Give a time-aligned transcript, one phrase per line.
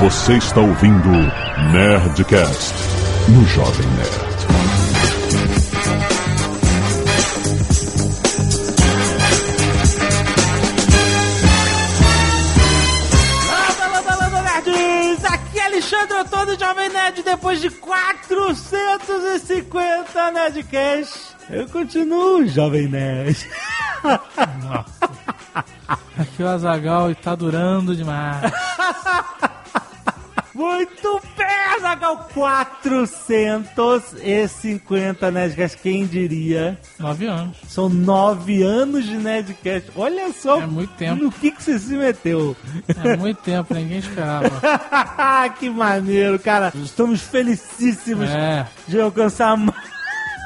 [0.00, 1.08] Você está ouvindo
[1.72, 2.74] Nerdcast
[3.30, 4.36] no Jovem Nerd.
[15.24, 23.48] Aqui é Alexandre Antônio Jovem Nerd, depois de 450 Nerdcasts, eu continuo Jovem Nerd.
[26.18, 28.52] Aqui o Azagal e tá durando demais.
[30.56, 31.46] Muito bem,
[31.76, 32.28] Azaghal!
[32.32, 36.78] 450 Nerdcasts, quem diria?
[36.98, 37.58] Nove anos.
[37.68, 39.90] São nove anos de Nerdcast.
[39.94, 41.22] Olha só É muito tempo.
[41.24, 42.56] no que, que você se meteu.
[43.04, 44.50] É muito tempo, ninguém esperava.
[45.58, 46.72] que maneiro, cara.
[46.74, 48.66] Estamos felicíssimos É.
[48.88, 49.74] de alcançar ma-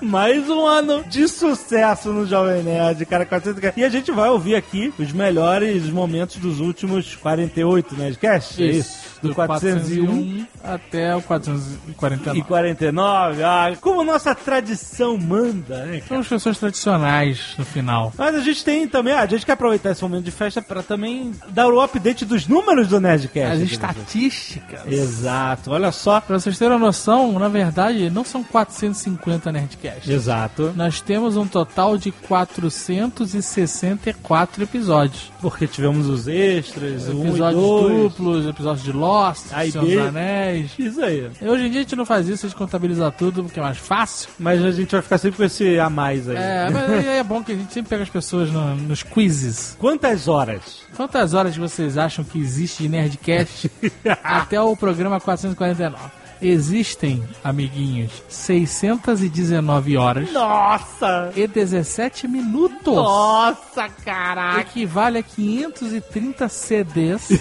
[0.02, 3.24] mais um ano de sucesso no Jovem Nerd, cara.
[3.26, 3.72] 400.
[3.76, 8.58] E a gente vai ouvir aqui os melhores momentos dos últimos 48 Nerdcasts.
[8.58, 9.10] É isso?
[9.22, 12.38] Do 401 até o 449.
[12.38, 13.42] e 49.
[13.42, 16.06] Ah, como nossa tradição manda, né, cara?
[16.08, 18.12] São as pessoas tradicionais no final.
[18.16, 20.82] Mas a gente tem também, ah, a gente quer aproveitar esse momento de festa pra
[20.82, 23.62] também dar o update dos números do Nerdcast.
[23.62, 24.86] As estatísticas.
[24.90, 26.20] Exato, olha só.
[26.20, 29.52] Pra vocês terem uma noção, na verdade, não são 450
[29.90, 30.08] Nerdcasts.
[30.10, 30.72] Exato.
[30.76, 35.30] Nós temos um total de 464 episódios.
[35.40, 37.94] Porque tivemos os extras, um Episódios dois.
[38.12, 39.96] duplos, episódios de Lost, A e Senhor dos.
[40.08, 40.70] Anéis.
[40.78, 41.30] Isso aí.
[41.42, 43.78] Hoje em dia a gente não faz isso, a gente contabiliza tudo, porque é mais
[43.78, 44.28] fácil.
[44.38, 46.36] Mas a gente vai ficar sempre com esse a mais aí.
[46.36, 49.76] É, mas aí é bom que a gente sempre pega as pessoas no- nos quizzes.
[49.78, 50.80] Quantas horas?
[50.96, 53.70] Quantas horas vocês acham que existe de Nerdcast
[54.22, 56.19] até o programa 449?
[56.42, 61.32] Existem, amiguinhos, 619 horas Nossa!
[61.36, 62.94] e 17 minutos.
[62.94, 64.60] Nossa, caraca!
[64.60, 67.28] Equivale a 530 CDs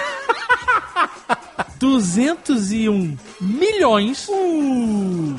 [1.79, 5.35] 201 milhões Uh.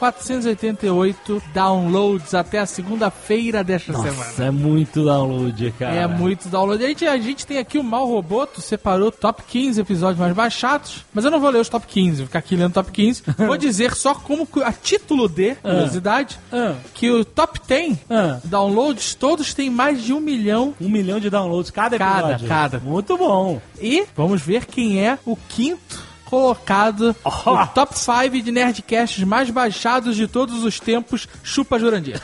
[0.00, 4.12] 974.488 downloads até a segunda-feira desta semana.
[4.12, 5.94] Nossa, é muito download, cara.
[5.94, 6.82] É muito download.
[6.84, 11.04] A gente, a gente tem aqui o Mal Roboto, separou top 15 episódios mais baixados,
[11.12, 13.22] mas eu não vou ler os top 15, vou ficar aqui lendo top 15.
[13.38, 16.74] vou dizer só como, a título de curiosidade, Ah.
[16.94, 18.38] que o top 10 Ah.
[18.44, 22.48] downloads todos têm mais de um milhão Um milhão de downloads cada Cada, episódio.
[22.48, 22.78] cada.
[22.80, 23.60] Muito bom.
[23.80, 27.54] E vamos ver quem é o quinto colocado Oh.
[27.54, 32.20] no top 5 de Nerdcasts mais baixados de todos os tempos, Chupa Jurandir.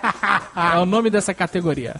[0.74, 1.96] é o nome dessa categoria.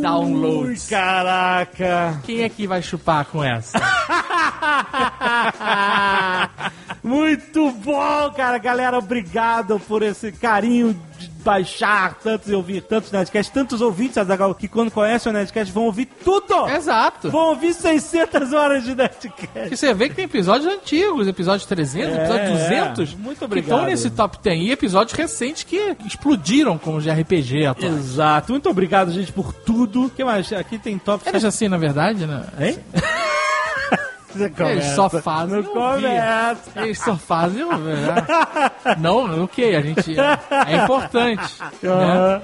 [0.00, 0.84] downloads.
[0.84, 2.20] Ui, caraca!
[2.24, 3.78] Quem é que vai chupar com essa?
[7.02, 8.58] Muito bom, cara.
[8.58, 14.16] Galera, obrigado por esse carinho de baixar tantos e ouvir tantos Nerdcasts, tantos ouvintes,
[14.58, 16.68] que quando conhecem o Nerdcast vão ouvir tudo!
[16.68, 17.30] Exato.
[17.30, 19.72] Vão ouvir 600 horas de Nerdcast.
[19.72, 23.12] E você vê que tem episódios antigos, episódios 300, É, episódios 200.
[23.12, 23.16] é.
[23.16, 23.70] Muito Que obrigado.
[23.78, 24.60] estão nesse top 10.
[24.62, 27.92] E episódios recentes que explodiram como de RPG atual.
[27.92, 28.52] Exato.
[28.52, 30.04] Muito obrigado, gente, por tudo.
[30.06, 30.52] O que mais?
[30.52, 32.44] Aqui tem top Eles assim, na verdade, né?
[32.60, 32.78] Hein?
[34.32, 34.94] Você Eles começa.
[34.94, 35.62] só fazem.
[35.62, 36.02] Não ouvir.
[36.02, 36.60] começa.
[36.76, 37.62] Eles só fazem.
[37.64, 38.14] ouvir, né?
[38.98, 40.14] Não, ok, a gente.
[40.18, 41.42] É importante.
[41.82, 41.90] né?
[41.90, 42.40] Aham.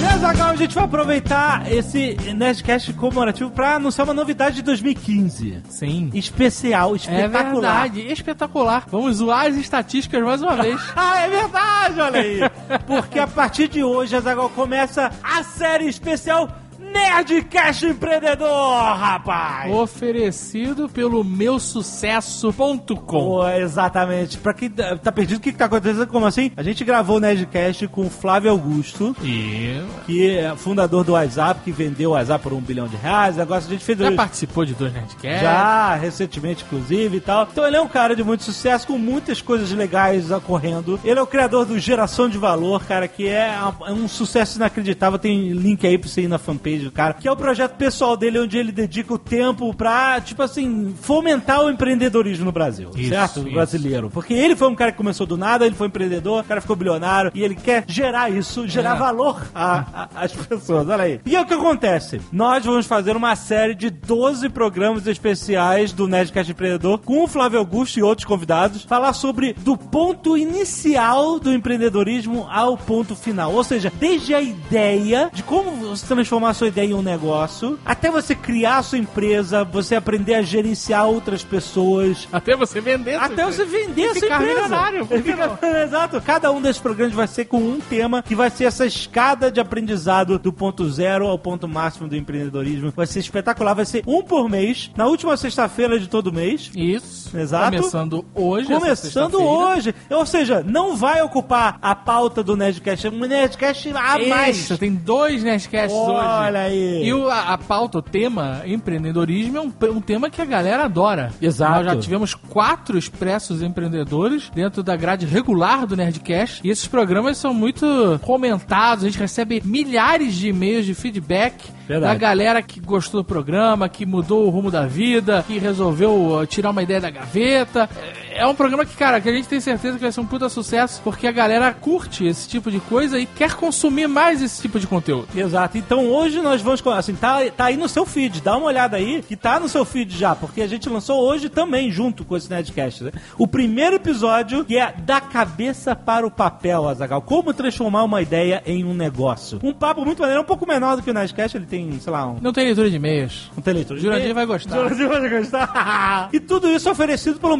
[0.00, 5.62] Beleza, Zagal, a gente vai aproveitar esse Nerdcast comemorativo pra anunciar uma novidade de 2015.
[5.68, 6.10] Sim.
[6.14, 7.82] Especial, É espetacular.
[7.82, 8.84] verdade, espetacular.
[8.90, 10.80] Vamos zoar as estatísticas mais uma vez.
[10.96, 12.40] Ah, é verdade, olha aí.
[12.86, 16.48] Porque a partir de hoje, a Zagal começa a série especial
[16.92, 19.72] Nerdcast Empreendedor, rapaz.
[19.74, 22.94] Oferecido pelo meusucesso.com.
[22.94, 24.38] Pô, exatamente.
[24.38, 26.06] Pra quem tá tá perdido, o que, que tá acontecendo?
[26.06, 26.50] Como assim?
[26.56, 29.80] A gente gravou o Nerdcast com o Flávio Augusto, E.
[30.06, 33.38] que é fundador do WhatsApp, que vendeu o WhatsApp por um bilhão de reais.
[33.38, 35.40] Agora a gente fez Já participou de dois Nerdcasts?
[35.42, 37.48] Já, recentemente, inclusive e tal.
[37.50, 40.98] Então ele é um cara de muito sucesso, com muitas coisas legais ocorrendo.
[41.04, 43.48] Ele é o criador do Geração de Valor, cara, que é
[43.86, 45.18] é um sucesso inacreditável.
[45.18, 47.14] Tem link aí pra você ir na fanpage do cara.
[47.14, 51.62] Que é o projeto pessoal dele, onde ele dedica o tempo pra, tipo assim, fomentar
[51.64, 52.90] o empreendedorismo no Brasil.
[52.96, 53.40] Isso, certo?
[53.40, 53.50] isso.
[53.52, 54.10] Brasileiro.
[54.10, 56.76] Porque ele foi um cara que começou do nada, ele foi empreendedor, o cara ficou
[56.76, 58.98] bilionário e ele quer gerar isso, gerar É.
[58.98, 60.88] valor às pessoas.
[60.88, 61.20] Olha aí.
[61.26, 62.20] E é o que acontece?
[62.32, 67.58] Nós vamos fazer uma série de 12 programas especiais do Nerdcast Empreendedor com o Flávio
[67.58, 73.52] Augusto e outros convidados, falar sobre do ponto inicial do empreendedorismo ao ponto final.
[73.52, 77.78] Ou seja, desde a ideia de como você transformar a sua ideia em um negócio,
[77.84, 83.14] até você criar a sua empresa, você aprender a gerenciar outras pessoas, Até você vender.
[83.16, 84.62] até você vender a sua ficar empresa.
[84.62, 86.20] milionário, Fica- Exato.
[86.20, 89.60] Cada um desses programas vai ser com um tema que vai ser essa escada de
[89.60, 92.92] aprendizado do ponto zero ao ponto máximo do empreendedorismo.
[92.94, 93.74] Vai ser espetacular.
[93.74, 96.70] Vai ser um por mês, na última sexta-feira de todo mês.
[96.74, 97.36] Isso.
[97.36, 97.76] Exato.
[97.76, 98.66] Começando hoje.
[98.68, 99.94] Começando hoje.
[100.10, 103.06] Ou seja, não vai ocupar a pauta do Nerdcast.
[103.06, 104.56] É um Nerdcast a mais.
[104.58, 106.10] Isso, tem dois Nerdcasts hoje.
[106.12, 107.04] Olha aí.
[107.04, 110.84] E o- a, a pauta, o tema empreendedorismo é um, um tema que a galera
[110.84, 111.32] adora.
[111.40, 111.84] Exato.
[111.84, 116.60] Nós já tivemos quatro expressos empreendedores dentro da grade regular do Nerdcast.
[116.66, 117.86] E esses programas são muito
[118.22, 119.04] comentados.
[119.04, 121.54] A gente recebe milhares de e-mails de feedback
[121.86, 122.12] Verdade.
[122.12, 126.46] da galera que gostou do programa, que mudou o rumo da vida, que resolveu uh,
[126.46, 127.88] tirar uma ideia da gaveta.
[127.96, 130.26] É é um programa que, cara, que a gente tem certeza que vai ser um
[130.26, 134.62] puta sucesso, porque a galera curte esse tipo de coisa e quer consumir mais esse
[134.62, 135.28] tipo de conteúdo.
[135.34, 135.76] Exato.
[135.76, 136.86] Então hoje nós vamos.
[136.86, 138.40] Assim, tá, tá aí no seu feed.
[138.40, 141.48] Dá uma olhada aí, que tá no seu feed já, porque a gente lançou hoje
[141.48, 143.04] também, junto com esse Nerdcast.
[143.04, 143.12] Né?
[143.36, 147.20] O primeiro episódio, que é Da Cabeça para o Papel, Azagal.
[147.22, 149.58] Como transformar uma ideia em um negócio.
[149.62, 151.56] Um papo muito maneiro, um pouco menor do que o Nerdcast.
[151.56, 152.38] Ele tem, sei lá, um.
[152.40, 153.50] Não tem leitura de e-mails.
[153.58, 153.96] Um teleitor.
[153.96, 154.34] de Jurandir e-mail.
[154.34, 154.76] vai gostar.
[154.76, 156.28] Jurandir vai gostar.
[156.32, 157.56] e tudo isso oferecido pelo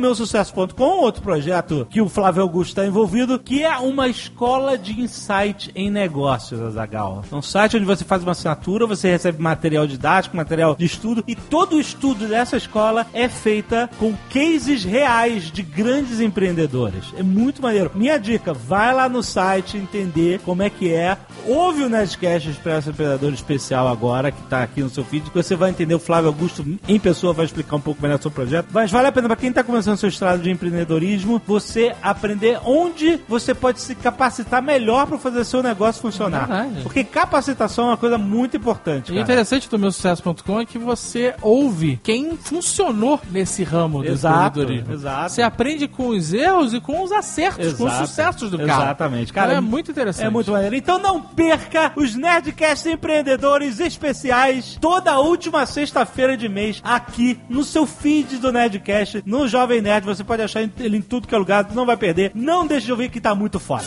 [0.69, 5.71] meusucesso.com, outro projeto que o Flávio Augusto está envolvido, que é uma escola de insight
[5.75, 7.25] em negócios, Azagal.
[7.31, 11.25] É um site onde você faz uma assinatura, você recebe material didático, material de estudo,
[11.27, 17.05] e todo o estudo dessa escola é feita com cases reais de grandes empreendedores.
[17.17, 17.91] É muito maneiro.
[17.95, 21.17] Minha dica, vai lá no site entender como é que é.
[21.47, 25.55] Ouve o Nerdcast Expresso Empreendedor Especial agora, que tá aqui no seu feed, que você
[25.55, 25.95] vai entender.
[25.95, 28.69] O Flávio Augusto, em pessoa, vai explicar um pouco melhor o projeto.
[28.73, 33.21] Mas vale a pena para quem tá começando seu estrado de empreendedorismo, você aprender onde
[33.29, 36.49] você pode se capacitar melhor para fazer seu negócio funcionar.
[36.83, 39.13] Porque capacitação é uma coisa muito importante.
[39.13, 44.09] E o interessante do meu sucesso.com é que você ouve quem funcionou nesse ramo do
[44.09, 44.93] Exato, empreendedorismo.
[44.95, 45.33] exato.
[45.33, 48.07] Você aprende com os erros e com os acertos, com os Exato.
[48.07, 48.85] sucessos do cara.
[48.85, 49.33] Exatamente.
[49.33, 50.27] Cara, Então é muito interessante.
[50.27, 50.75] É muito maneiro.
[50.75, 57.87] Então não perca os Nerdcast Empreendedores Especiais toda última sexta-feira de mês aqui no seu
[57.87, 60.05] feed do Nerdcast, no Jovem Nerd.
[60.07, 62.33] Você pode achar ele em tudo que é lugar, não vai perder.
[62.35, 63.87] Não deixe de ouvir que tá muito foda.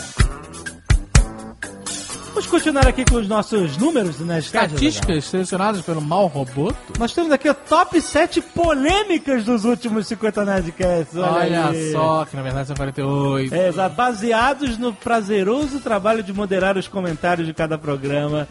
[2.34, 4.74] Vamos continuar aqui com os nossos números do Nerdcast.
[4.74, 6.78] Estatísticas selecionadas pelo Mal Roboto.
[6.98, 11.18] Nós temos aqui o top 7 polêmicas dos últimos 50 Nerdcasts.
[11.18, 13.54] Olha, Olha, só, que na verdade são 48.
[13.54, 13.96] É, exato.
[13.96, 18.48] Baseados no prazeroso trabalho de moderar os comentários de cada programa.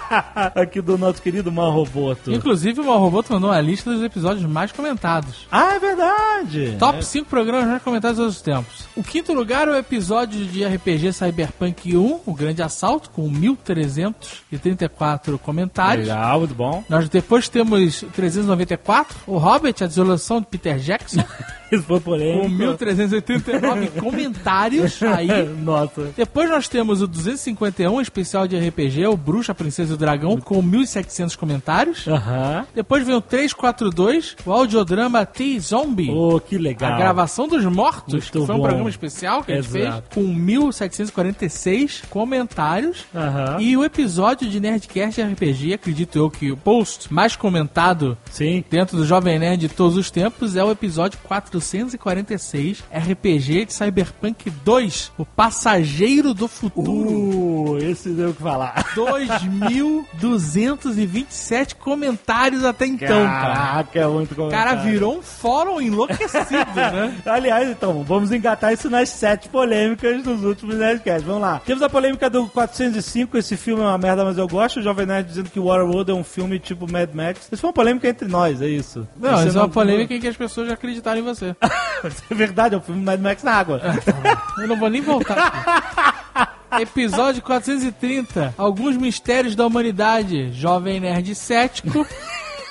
[0.54, 2.30] Aqui do nosso querido Mal Roboto.
[2.30, 5.48] Inclusive, o Mal Roboto mandou uma lista dos episódios mais comentados.
[5.50, 6.76] Ah, é verdade.
[6.78, 8.84] Top 5 programas mais comentados de todos os tempos.
[8.94, 13.30] O quinto lugar é o episódio de RPG Cyberpunk 1, O Grande Assalto, com com
[13.30, 16.08] 1.334 comentários.
[16.08, 16.84] Legal, muito bom.
[16.88, 21.24] Nós depois temos 394, o Hobbit, a desolação de Peter Jackson,
[21.74, 22.48] Isso foi com polêmico.
[22.48, 25.28] 1.389 comentários aí.
[25.62, 26.12] Nossa.
[26.16, 30.62] Depois nós temos o 251, especial de RPG, o Bruxa, Princesa e o Dragão, com
[30.62, 32.06] 1.700 comentários.
[32.06, 32.66] Aham.
[32.74, 36.10] Depois vem o 342, o audiodrama T-Zombie.
[36.10, 36.92] Oh, que legal.
[36.92, 38.64] A gravação dos mortos, Muito que foi um bom.
[38.64, 40.04] programa especial que a gente Exato.
[40.14, 43.03] fez, com 1.746 comentários.
[43.14, 43.56] Aham.
[43.60, 48.64] E o episódio de Nerdcast RPG, acredito eu que o post mais comentado Sim.
[48.70, 54.50] dentro do Jovem Nerd de todos os tempos é o episódio 446, RPG de Cyberpunk
[54.50, 57.10] 2, O Passageiro do Futuro.
[57.10, 58.84] Uh, esse deu o que falar.
[58.94, 63.54] 2.227 comentários até então, cara.
[63.54, 64.70] Caraca, é muito O comentário.
[64.70, 67.14] cara virou um fórum enlouquecido, né?
[67.26, 71.24] Aliás, então, vamos engatar isso nas sete polêmicas dos últimos Nerdcasts.
[71.24, 71.60] Vamos lá.
[71.64, 72.46] Temos a polêmica do
[72.94, 74.78] 405, esse filme é uma merda, mas eu gosto.
[74.78, 77.48] O Jovem Nerd dizendo que Waterworld é um filme tipo Mad Max.
[77.50, 79.06] Isso foi uma polêmica entre nós, é isso.
[79.16, 81.54] Não, isso é uma polêmica em que as pessoas já acreditaram em você.
[82.30, 83.80] É verdade, é um filme Mad Max na água.
[84.58, 86.52] Eu não vou nem voltar.
[86.78, 88.54] Episódio 430.
[88.58, 90.52] Alguns mistérios da humanidade.
[90.52, 92.06] Jovem nerd cético.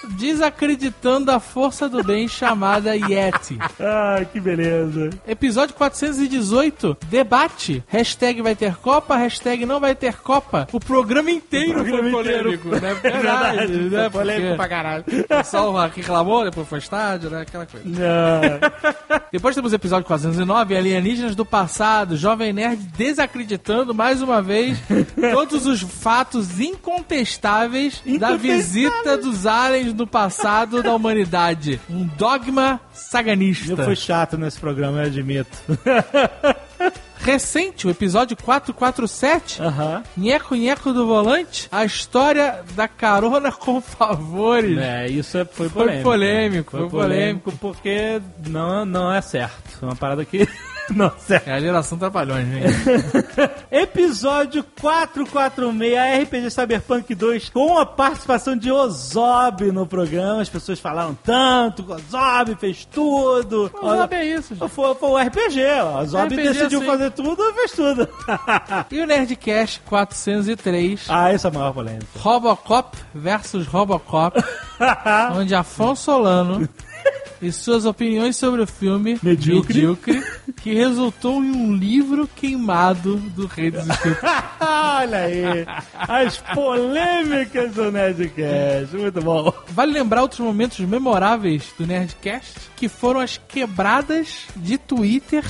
[0.09, 3.57] Desacreditando a força do bem chamada Yeti.
[3.79, 5.09] Ai, que beleza.
[5.27, 6.97] Episódio 418.
[7.07, 7.83] Debate.
[7.87, 10.67] Hashtag vai ter Copa, hashtag não vai ter Copa.
[10.71, 12.93] O programa inteiro O programa foi polêmico, né?
[13.01, 14.09] Verdade, Verdade, né?
[14.09, 15.03] polêmico pra caralho.
[15.07, 17.41] O pessoal reclamou, depois foi estádio, né?
[17.41, 17.85] Aquela coisa.
[17.87, 19.21] Não.
[19.31, 24.77] Depois temos o episódio 409, Alienígenas do Passado, Jovem Nerd desacreditando mais uma vez
[25.33, 28.41] todos os fatos incontestáveis da Incontestáveis.
[28.41, 31.79] visita dos aliens no passado da humanidade.
[31.89, 33.71] Um dogma saganista.
[33.71, 35.57] Eu fui chato nesse programa, eu admito.
[37.19, 40.03] Recente, o episódio 447, Aham.
[40.17, 44.77] Nheco Nheco do Volante, a história da carona com favores.
[44.77, 46.03] É, isso é- foi Foi polêmico.
[46.03, 49.79] polêmico, Foi foi polêmico porque não, não é certo.
[49.81, 50.45] É uma parada que
[50.95, 52.67] não é a geração Trapalhões, gente.
[53.71, 60.41] Episódio 446, RPG Cyberpunk 2, com a participação de Ozob no programa.
[60.41, 63.71] As pessoas falaram tanto, Ozob fez tudo.
[63.81, 64.69] Sabe é isso, gente.
[64.69, 66.01] Foi, foi o RPG, ó.
[66.01, 68.07] Ozob RPG, decidiu fazer tudo e fez tudo.
[68.91, 72.05] E o Nerdcast 403, ah, essa é a maior polêmica.
[72.17, 74.37] Robocop versus Robocop,
[75.35, 76.67] onde Afonso Solano
[77.43, 79.73] e suas opiniões sobre o filme Medíocre.
[79.75, 80.23] Medíocre,
[80.61, 84.23] que resultou em um livro queimado do Rei dos Espíritos.
[84.59, 88.95] Olha aí, as polêmicas do Nerdcast.
[88.95, 89.53] Muito bom.
[89.69, 95.43] Vale lembrar outros momentos memoráveis do Nerdcast, que foram as quebradas de Twitter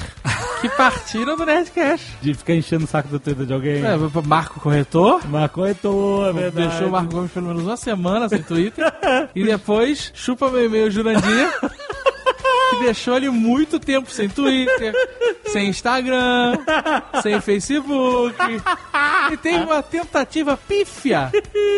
[0.62, 2.18] que partiram do Nerdcast.
[2.22, 3.84] De ficar enchendo o saco do Twitter de alguém.
[3.84, 6.70] É, Marco Corretor, Marcou e tô, é verdade.
[6.70, 8.86] Deixou o Marco Gomes pelo menos uma semana sem Twitter.
[9.36, 11.54] e depois, chupa meu e-mail Jurandir.
[12.74, 14.94] Que deixou ele muito tempo sem Twitter,
[15.48, 16.58] sem Instagram,
[17.22, 18.36] sem Facebook.
[19.32, 21.32] E teve uma tentativa pífia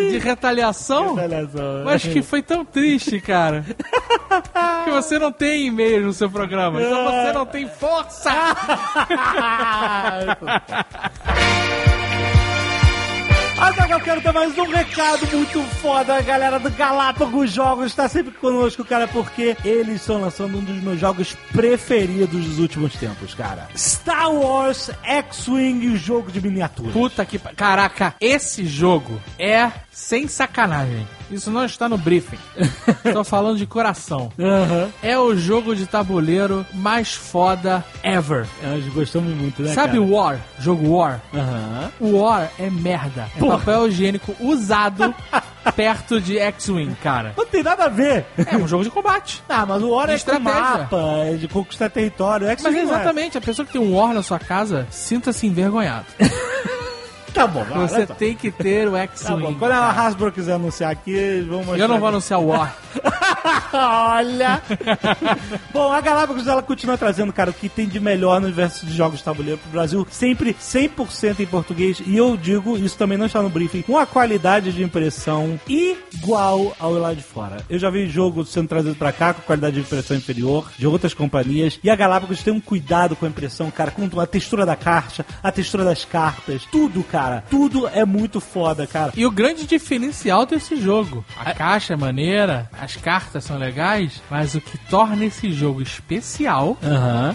[0.09, 1.83] de retaliação, Olha só.
[1.83, 3.65] mas que foi tão triste, cara.
[4.83, 8.31] Que você não tem e-mail no seu programa, então você não tem força.
[13.57, 16.17] Agora eu quero dar mais um recado muito foda.
[16.17, 20.83] A galera do Galápagos Jogos está sempre conosco, cara, porque eles estão lançando um dos
[20.83, 23.69] meus jogos preferidos dos últimos tempos, cara.
[23.75, 26.91] Star Wars X-Wing, jogo de miniatura.
[26.91, 27.39] Puta que.
[27.39, 31.07] Caraca, esse jogo é sem sacanagem.
[31.31, 32.37] Isso não está no briefing.
[33.13, 34.29] Tô falando de coração.
[34.37, 34.89] Aham.
[35.01, 38.45] É o jogo de tabuleiro mais foda ever.
[38.61, 40.01] Nós gostamos muito, né, Sabe cara?
[40.01, 40.39] o War?
[40.59, 41.21] Jogo War?
[41.99, 43.29] O War é merda.
[43.35, 43.57] É Porra.
[43.57, 45.15] papel higiênico usado
[45.75, 47.33] perto de X-Wing, cara.
[47.37, 48.25] Não tem nada a ver.
[48.37, 49.41] É um jogo de combate.
[49.47, 50.51] Ah, mas o War De é com estratégia.
[50.61, 52.47] mapa, é de conquistar território.
[52.47, 52.95] Mas X-Wing não é.
[52.95, 56.05] exatamente, a pessoa que tem um War na sua casa, sinta-se envergonhado.
[57.35, 59.41] Tá bom, vai, Você tem que ter o Tá X-Wing.
[59.41, 59.89] bom, quando a.
[59.91, 61.83] Hasbro quiser anunciar aqui, vamos mostrar.
[61.83, 62.75] Eu não vou anunciar o War.
[63.73, 64.61] Olha!
[65.73, 68.95] Bom, a Galápagos ela continua trazendo, cara, o que tem de melhor no universo de
[68.95, 72.01] jogos de tabuleiro pro Brasil, sempre 100% em português.
[72.05, 76.73] E eu digo, isso também não está no briefing, com a qualidade de impressão igual
[76.79, 77.57] ao lá de fora.
[77.69, 81.13] Eu já vi jogo sendo trazido pra cá com qualidade de impressão inferior, de outras
[81.13, 81.77] companhias.
[81.83, 85.25] E a Galápagos tem um cuidado com a impressão, cara, com a textura da caixa,
[85.43, 87.24] a textura das cartas, tudo, cara.
[87.49, 89.11] Tudo é muito foda, cara.
[89.15, 91.23] E o grande diferencial desse jogo.
[91.37, 96.77] A caixa é maneira, as cartas são legais, mas o que torna esse jogo especial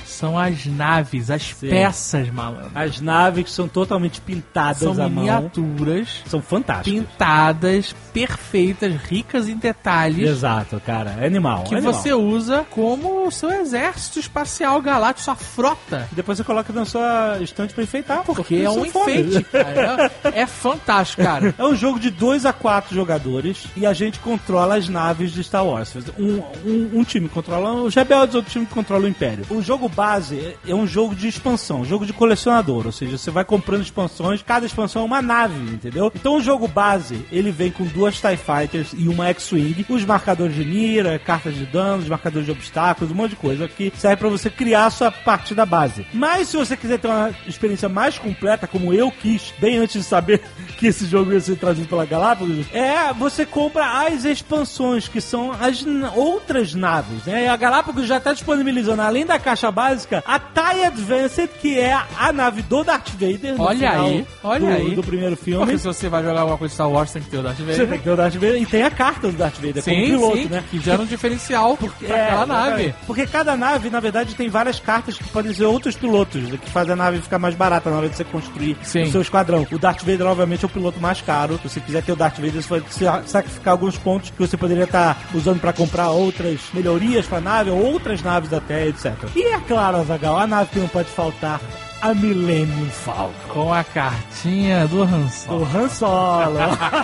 [0.07, 2.71] são as naves, as peças, malandro.
[2.75, 5.25] As naves que são totalmente pintadas São à mão.
[5.25, 7.01] miniaturas, São fantásticas.
[7.07, 10.29] pintadas, perfeitas, ricas em detalhes.
[10.29, 11.17] Exato, cara.
[11.21, 11.65] É animal.
[11.65, 11.95] Que é animal.
[11.95, 16.09] você usa como o seu exército espacial galáctico, sua frota.
[16.13, 18.23] Depois você coloca na sua estante pra enfeitar.
[18.25, 19.11] Porque é um foda.
[19.11, 19.71] enfeite, cara.
[19.81, 21.55] É, é fantástico, cara.
[21.59, 25.43] É um jogo de 2 a 4 jogadores e a gente controla as naves de
[25.43, 25.95] Star Wars.
[26.19, 29.45] Um, um, um time controla os rebeldes, outro time controla o Império.
[29.51, 33.31] O jogo base é- um jogo de expansão, um jogo de colecionador, ou seja, você
[33.31, 36.11] vai comprando expansões, cada expansão é uma nave, entendeu?
[36.15, 40.55] Então o jogo base, ele vem com duas TIE Fighters e uma X-Wing, os marcadores
[40.55, 44.29] de mira, cartas de danos, marcadores de obstáculos, um monte de coisa que serve pra
[44.29, 46.07] você criar a sua partida base.
[46.13, 50.09] Mas se você quiser ter uma experiência mais completa, como eu quis, bem antes de
[50.09, 50.41] saber
[50.79, 55.53] que esse jogo ia ser trazido pela Galápagos, é você compra as expansões, que são
[55.53, 57.45] as outras naves, né?
[57.45, 61.99] E a Galápagos já está disponibilizando, além da caixa básica, a TIE Advanced, que é
[62.19, 63.61] a nave do Darth Vader.
[63.61, 64.95] Olha aí, olha do, aí.
[64.95, 65.65] Do primeiro filme.
[65.65, 67.57] Porque se você vai jogar alguma coisa de Star Wars, tem que ter o Darth
[67.59, 67.89] Você Vader.
[67.89, 70.05] tem que ter o Darth Vader e tem a carta do Darth Vader como Sim,
[70.07, 70.65] piloto, sim, né?
[70.71, 72.95] que gera um diferencial pra aquela nave.
[73.07, 76.93] Porque cada nave, na verdade, tem várias cartas que podem ser outros pilotos, que fazem
[76.93, 79.03] a nave ficar mais barata na hora de você construir Sim.
[79.03, 79.21] o seu
[79.59, 79.67] esquadrão.
[79.71, 81.59] O Darth Vader, obviamente, é o piloto mais caro.
[81.63, 84.57] Se você quiser ter o Darth Vader, você vai sa- sacrificar alguns pontos que você
[84.57, 89.13] poderia estar usando para comprar outras melhorias para a nave, ou outras naves até, etc.
[89.35, 91.61] E é claro, Azagal, a nave que não pode faltar,
[92.03, 93.33] a Millennium Falcon.
[93.49, 95.63] Com a cartinha do Han Solo.
[95.63, 96.59] O Han Solo.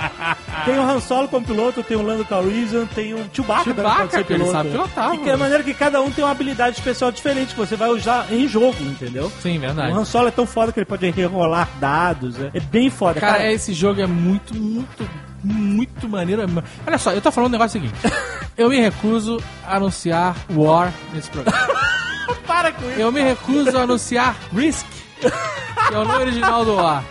[0.65, 4.11] tem o Han Solo como piloto, tem o Lando Calrissian, tem o Chewbacca, Chewbacca, pode
[4.13, 4.53] ser que ele piloto.
[4.53, 7.59] sabe pilotar, E que é maneira que cada um tem uma habilidade especial diferente que
[7.59, 9.31] você vai usar em jogo, entendeu?
[9.41, 9.93] Sim, O verdade.
[9.93, 13.21] Han Solo é tão foda que ele pode rerolar dados, é, é bem foda.
[13.21, 15.09] Cara, esse jogo é muito, muito,
[15.45, 16.43] muito maneiro.
[16.87, 17.95] Olha só, eu tô falando um negócio seguinte.
[18.57, 21.59] Eu me recuso a anunciar War nesse programa.
[22.47, 23.01] para com isso.
[23.01, 24.87] Eu me recuso a anunciar Risk,
[25.21, 27.05] que é o nome original do War.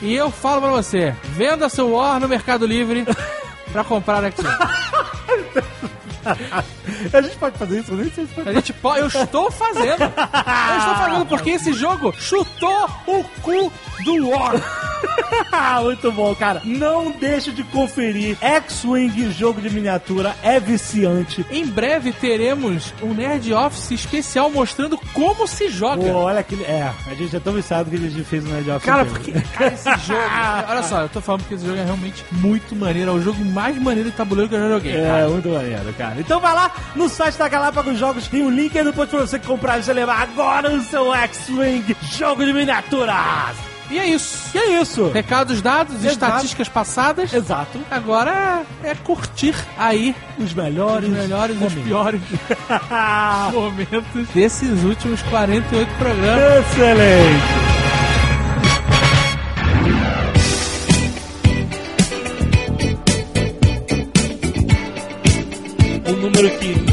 [0.00, 3.06] E eu falo pra você, venda seu War no Mercado Livre
[3.72, 4.42] pra comprar aqui.
[7.12, 8.48] A gente pode fazer isso, eu nem sei se pode.
[8.48, 10.02] A gente pode, eu estou fazendo.
[10.02, 13.72] Eu estou fazendo porque esse jogo chutou o cu
[14.04, 14.54] do War.
[15.82, 16.60] Muito bom, cara.
[16.64, 18.36] Não deixe de conferir.
[18.40, 21.44] X-Wing, jogo de miniatura, é viciante.
[21.50, 26.02] Em breve teremos um Nerd Office especial mostrando como se joga.
[26.02, 26.64] Pô, olha aquele.
[26.64, 29.24] É, a gente é tão viciado que a gente fez um Nerd Office Cara, inteiro.
[29.24, 30.20] porque cara, esse jogo.
[30.68, 33.10] Olha só, eu tô falando porque esse jogo é realmente muito maneiro.
[33.10, 34.96] É o jogo mais maneiro de tabuleiro que eu já joguei.
[34.96, 35.28] É, cara.
[35.28, 36.14] muito maneiro, cara.
[36.18, 39.20] Então vai lá no site da Galápagos Jogos, tem o link aí no post pra
[39.26, 43.56] você comprar e você levar agora o seu X-Wing, jogo de miniaturas.
[43.90, 44.48] E é isso.
[44.54, 45.10] E é isso.
[45.12, 46.12] Recados dados, Exato.
[46.12, 47.32] estatísticas passadas.
[47.32, 47.78] Exato.
[47.90, 51.08] Agora é, curtir aí Os melhores.
[51.10, 52.20] os melhores os piores
[53.52, 56.66] momentos desses últimos 48 programas.
[56.70, 57.73] Excelente.
[66.24, 66.83] Número que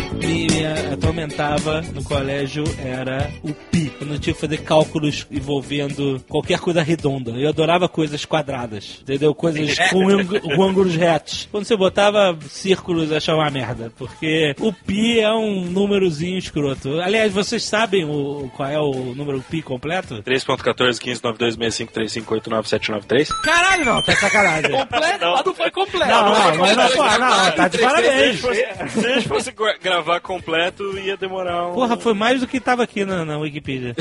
[1.12, 3.92] atormentava no colégio era o pi.
[4.00, 7.32] Eu não tinha que fazer cálculos envolvendo qualquer coisa redonda.
[7.32, 9.36] Eu adorava coisas quadradas, entendeu?
[9.36, 11.48] Coisas com, com ângulos retos.
[11.52, 17.00] Quando você botava círculos, eu achava uma merda, porque o pi é um númerozinho escroto.
[17.02, 20.24] Aliás, vocês sabem o, qual é o número pi completo?
[20.24, 23.32] 3.14, 15, 92, 65, 35, 89, 793.
[23.42, 24.72] Caralho, não, tá de sacanagem.
[24.82, 25.26] Completo?
[25.26, 26.12] Mas não foi completo.
[26.12, 28.26] Não, não, não, pô, não, tá de Se a parabéns.
[28.26, 28.66] gente fosse,
[29.00, 31.74] se a gente fosse gra- gravar completo, ia demorar um...
[31.74, 33.96] Porra, foi mais do que tava aqui na, na Wikipedia.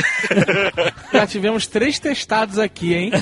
[1.12, 3.12] Já tivemos três testados aqui, hein?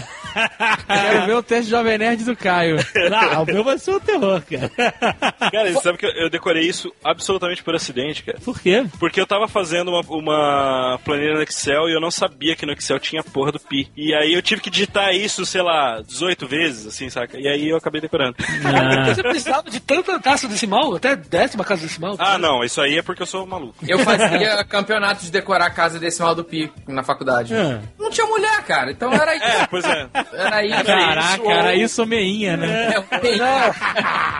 [0.86, 2.76] Quero ver o teste de Jovem Nerd do Caio.
[3.10, 4.70] Não, o meu vai ser um terror, cara.
[5.50, 8.38] Cara, você sabe que eu, decorei isso absolutamente por acidente, cara.
[8.40, 8.84] Por quê?
[8.98, 12.72] Porque eu tava fazendo uma, uma planilha no Excel e eu não sabia que no
[12.72, 13.90] Excel tinha porra do pi.
[13.96, 17.38] E aí eu tive que digitar isso, sei lá, 18 vezes, assim, saca?
[17.38, 18.36] E aí eu acabei decorando.
[19.06, 22.16] Você precisava de tanta taxa decimal, até décima casa decimal.
[22.18, 23.67] Ah, não, isso aí é porque eu sou maluco.
[23.86, 27.54] Eu fazia campeonato de decorar a casa decimal do pi na faculdade.
[27.54, 27.80] Ah.
[27.98, 28.90] Não tinha mulher, cara.
[28.90, 29.46] Então era isso.
[29.46, 30.08] É, pois é.
[30.32, 30.84] Era isso.
[30.84, 32.94] Caraca, era isso meinha, né?
[32.94, 33.40] É, ok.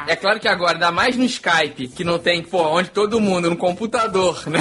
[0.07, 3.51] É claro que agora, ainda mais no Skype, que não tem, pô, onde todo mundo,
[3.51, 4.61] no computador, né?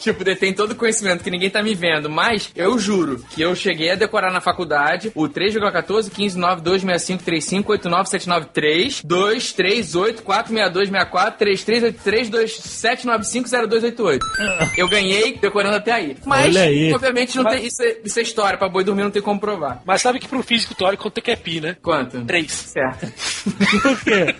[0.00, 2.10] Tipo, detém todo o conhecimento que ninguém tá me vendo.
[2.10, 6.82] Mas eu juro que eu cheguei a decorar na faculdade o 3,14, 15, 9, 2,
[6.82, 12.56] 65, 35, 89, 793, 2, 3, 8, 4, 62, 64, 3, 3, 8, 3, 2,
[12.56, 14.70] 7, 9, 5, 0, 2, 388.
[14.76, 16.16] Eu ganhei decorando até aí.
[16.24, 16.92] Mas, aí.
[16.92, 18.58] obviamente, não tem, isso, é, isso é história.
[18.58, 19.82] Pra boi dormir não tem como provar.
[19.84, 21.76] Mas sabe que pro físico teórico quanto que é pi, né?
[21.82, 22.22] Quanto?
[22.24, 22.50] Três.
[22.52, 23.06] Certo.
[23.82, 24.34] Por quê?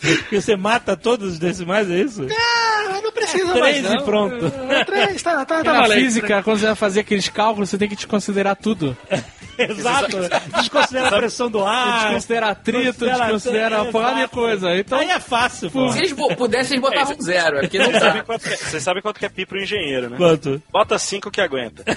[0.00, 2.26] Porque você mata todos os decimais, é isso?
[2.30, 3.94] Ah, não precisa Três mais, não.
[4.00, 4.52] e pronto.
[4.70, 7.88] É, Três, tá, tá, tá Na física, quando você vai fazer aqueles cálculos, você tem
[7.88, 8.96] que desconsiderar tudo.
[9.58, 10.16] Exato.
[10.58, 12.04] Desconsidera a pressão do ar.
[12.04, 14.34] Desconsidera atrito, Considera- desconsidera uma porrada de Exato.
[14.34, 14.76] coisa.
[14.76, 15.92] Então, Aí é fácil, pô.
[15.92, 17.58] Se eles pudessem, eles botavam zero.
[17.58, 18.22] É porque não que é-
[18.56, 20.16] vocês sabem quanto que é pi pro engenheiro, né?
[20.16, 20.60] Quanto?
[20.72, 21.84] Bota 5 que aguenta.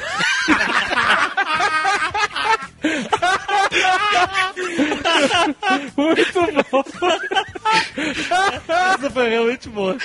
[5.98, 6.40] muito
[6.72, 6.84] bom.
[8.68, 9.98] Essa foi realmente boa.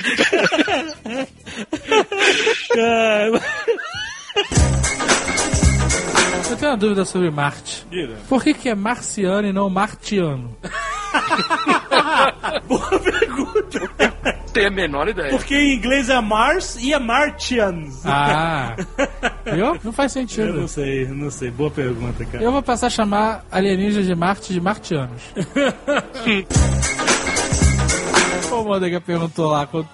[6.51, 7.87] Eu tenho uma dúvida sobre Marte.
[7.90, 8.16] Diga.
[8.29, 10.57] Por que, que é marciano e não martiano?
[12.68, 14.38] Boa pergunta.
[14.59, 15.31] Tem a menor ideia.
[15.31, 18.03] Porque em inglês é Mars e é Martians.
[18.05, 18.75] Ah,
[19.53, 19.79] viu?
[19.85, 20.53] Não faz Eu sentido.
[20.53, 21.51] não sei, não sei.
[21.51, 22.42] Boa pergunta, cara.
[22.42, 25.23] Eu vou passar a chamar alienígenas de Marte de martianos.
[28.51, 29.88] O Mônica perguntou lá quando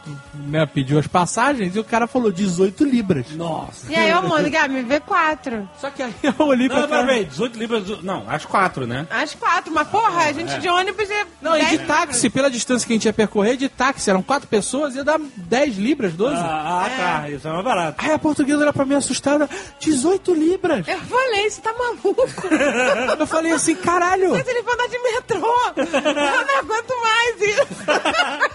[0.47, 3.31] né, pediu as passagens e o cara falou 18 libras.
[3.31, 3.90] Nossa.
[3.90, 5.68] E aí, ô, Mônica, me vê quatro.
[5.81, 7.07] Só que aí eu olhei pra Não, cara.
[7.07, 8.03] peraí, 18 libras.
[8.03, 9.07] Não, às quatro, né?
[9.11, 11.27] Às quatro, mas porra, a gente de ônibus é.
[11.40, 14.23] Não, e 10 de táxi, pela distância que a gente ia percorrer, de táxi, eram
[14.23, 16.35] quatro pessoas, ia dar 10 libras, 12.
[16.37, 17.31] Ah, ah, tá.
[17.31, 18.05] Isso é mais barato.
[18.05, 19.49] Aí a portuguesa olhou pra mim assustada,
[19.81, 20.87] 18 libras.
[20.88, 22.25] Eu falei, você tá maluco?
[23.18, 24.31] Eu falei assim, caralho.
[24.31, 25.73] Mas ele vai andar de metrô.
[25.77, 27.85] Eu não aguento mais isso.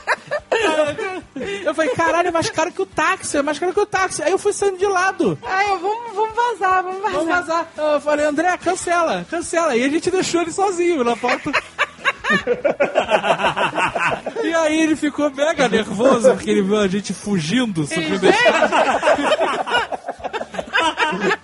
[1.64, 4.22] Eu falei, caralho, é mais caro que o táxi, é mais caro que o táxi.
[4.24, 5.38] Aí eu fui saindo de lado.
[5.44, 7.14] Aí eu, vamos, vamos vazar, vamos vazar.
[7.14, 7.72] Vamos vazar.
[7.78, 9.76] Eu falei, André, cancela, cancela.
[9.76, 11.52] E a gente deixou ele sozinho na porta.
[14.44, 18.30] e aí ele ficou mega nervoso porque ele viu a gente fugindo, escada.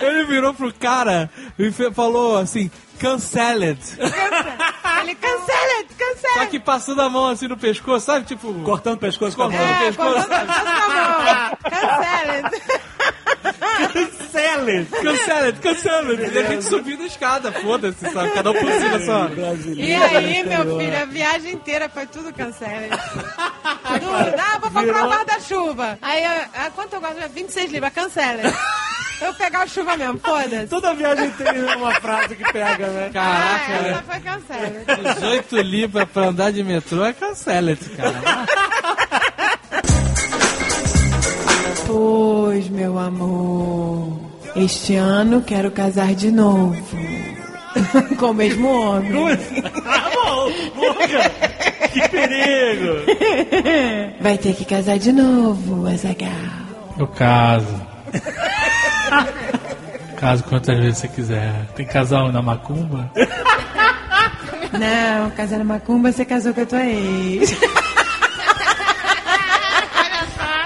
[0.00, 3.80] Ele virou pro cara e falou assim, canceled.
[5.02, 6.34] Ele cancela, cancela.
[6.34, 8.24] Só que passando a mão assim no pescoço, sabe?
[8.26, 9.58] Tipo, Cortando o pescoço com a mão.
[9.58, 9.82] Cortando.
[9.82, 10.14] É, pescoço.
[10.14, 11.52] cortando o pescoço.
[13.92, 14.86] Cancela.
[15.02, 16.34] Canceled, canceled.
[16.34, 18.30] E a gente subindo a escada, foda-se, sabe?
[18.30, 19.28] Cada um por cima só.
[19.74, 22.96] E aí, meu filho, a viagem inteira foi tudo cancela.
[22.96, 24.12] Tudo.
[24.38, 25.98] Ah, vou comprar um guarda-chuva.
[26.00, 27.28] Aí, ah, ah, quanto eu gosto?
[27.30, 28.42] 26 libras, cancela.
[29.24, 30.66] Eu pegar o chuva mesmo, foda-se.
[30.66, 33.06] Toda viagem tem uma frase que pega, né?
[33.08, 35.14] Ah, Caraca, essa foi cancela.
[35.14, 38.20] 18 libras pra andar de metrô é canceled, cara.
[41.86, 44.18] Pois, meu amor,
[44.56, 46.76] este ano quero casar de novo.
[48.18, 49.12] Com o mesmo homem.
[49.86, 50.50] Ah, bom.
[51.92, 52.94] Que perigo.
[54.20, 56.28] Vai ter que casar de novo, Azagal.
[56.98, 57.92] Eu caso.
[60.22, 61.66] Caso quantas vezes você quiser.
[61.74, 63.10] Tem casal na macumba?
[64.70, 67.58] Não, casar na macumba, você casou com a tua ex.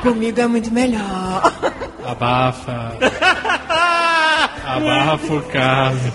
[0.02, 1.50] Comigo é muito melhor.
[2.06, 2.98] Abafa.
[4.62, 6.12] Abafa o caso.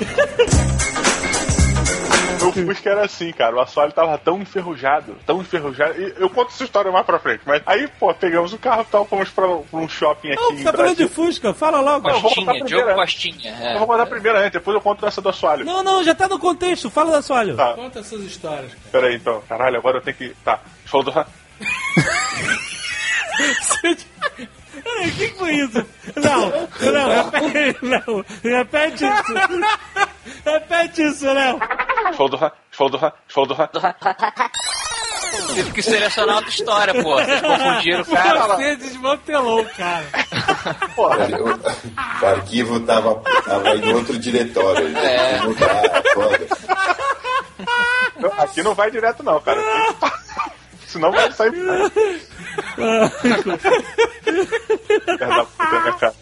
[2.52, 3.56] O Fusca era assim, cara.
[3.56, 6.00] O assoalho tava tão enferrujado, tão enferrujado.
[6.02, 7.42] E eu conto essa história mais pra frente.
[7.46, 10.58] Mas aí, pô, pegamos o carro e tal, fomos pra, pra um shopping aqui Não,
[10.58, 11.08] você tá falando de.
[11.08, 12.08] Fusca, fala logo.
[12.08, 12.94] Não, vou contar Costinha, primeiro, Diogo né?
[12.96, 13.58] Costinha.
[13.62, 13.78] Eu É.
[13.78, 15.66] vou contar primeiro antes, depois eu conto essa do assoalho.
[15.66, 17.56] Não, não, já tá no contexto, fala da soalho.
[17.56, 18.82] Tá, Conta suas histórias, cara.
[18.92, 19.42] peraí então.
[19.48, 20.30] Caralho, agora eu tenho que.
[20.44, 21.12] Tá, falou do.
[24.86, 25.86] O que foi isso?
[26.16, 26.50] Não,
[26.92, 29.34] não, repete, não, repete isso.
[30.46, 31.60] Repete isso, Léo.
[32.16, 32.38] Falou do.
[32.72, 33.00] Falou do.
[33.28, 33.56] Falou do.
[35.54, 37.16] Tive que selecionar outra história, pô.
[37.16, 38.48] Vocês confundiram o cara.
[38.48, 40.06] Você desmantelou, cara.
[40.98, 43.16] O, o arquivo tava,
[43.46, 44.88] tava em outro diretório.
[44.88, 45.42] Ele É.
[45.42, 45.82] mudar.
[48.40, 49.62] Aqui não vai direto, não, cara.
[50.92, 51.52] Senão vai sair.
[51.52, 51.90] Filha
[55.18, 56.14] da puta, né, cara?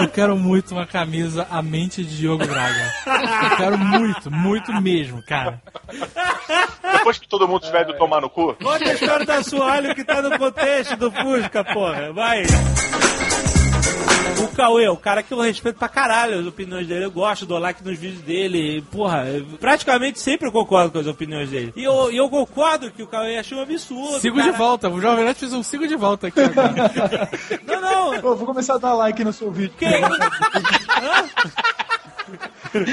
[0.00, 2.94] Eu quero muito uma camisa A Mente de Diogo Braga.
[3.50, 5.60] Eu quero muito, muito mesmo, cara.
[6.92, 10.04] Depois que todo mundo tiver ido tomar no cu, Conta a história da soalho que
[10.04, 12.12] tá no contexto do Fusca, porra.
[12.12, 12.44] Vai.
[14.42, 17.04] O Cauê, o cara que eu respeito pra caralho as opiniões dele.
[17.04, 18.82] Eu gosto, dou like nos vídeos dele.
[18.90, 21.72] Porra, eu praticamente sempre eu concordo com as opiniões dele.
[21.76, 24.20] E eu, eu concordo que o Cauê achou um absurdo.
[24.20, 24.50] Sigo cara.
[24.50, 24.88] de volta.
[24.88, 26.70] O Jovem Nerd fez um sigo de volta aqui agora.
[27.66, 28.14] Não, não.
[28.14, 29.74] Eu vou começar a dar like no seu vídeo.
[29.78, 29.90] Quem?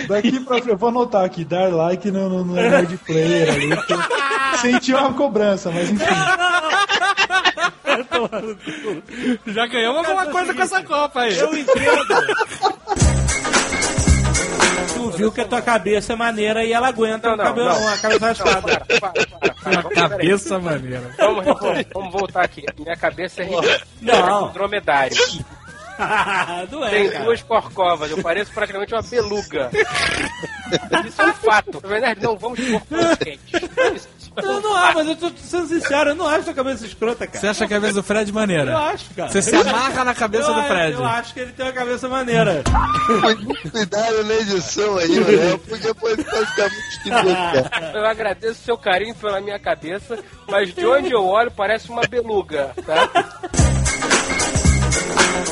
[0.07, 3.69] Daqui pra frente, eu vou anotar aqui, dar like no, no, no Nerd Player ali.
[4.61, 6.05] Senti uma cobrança, mas enfim.
[9.47, 11.37] Já ganhamos alguma coisa com essa Copa aí.
[11.37, 12.15] Eu entendo.
[14.93, 17.69] Tu viu que a tua cabeça é maneira e ela aguenta Não, não, o cabelo,
[17.69, 17.87] não.
[17.89, 19.93] a cabeça peraí.
[19.95, 21.11] Cabeça maneira.
[21.17, 22.65] Vamos, vamos, vamos voltar aqui.
[22.77, 23.81] Minha cabeça é ridícula.
[24.01, 24.13] Não.
[24.27, 25.15] É um dromedário.
[26.71, 27.25] Não é, Tem cara.
[27.25, 28.11] duas corcovas.
[28.11, 29.71] Eu pareço praticamente uma beluga.
[31.07, 31.79] Isso é um fato.
[31.81, 33.51] Na verdade, não vamos quentes.
[33.95, 36.85] Isso, isso é Não, é, mas eu tô sendo sincero, eu não acho tua cabeça
[36.85, 37.39] escrota, cara.
[37.39, 38.71] Você acha a cabeça do Fred maneira?
[38.71, 39.29] Eu acho, cara.
[39.29, 40.93] Você se amarra na cabeça eu, do Fred.
[40.93, 42.63] Eu acho que ele tem uma cabeça maneira.
[43.71, 47.91] Cuidado na edição aí, Léo, porque pode ficar muito esquisito, cara.
[47.93, 52.71] Eu agradeço seu carinho pela minha cabeça, mas de onde eu olho parece uma beluga,
[52.85, 53.66] tá?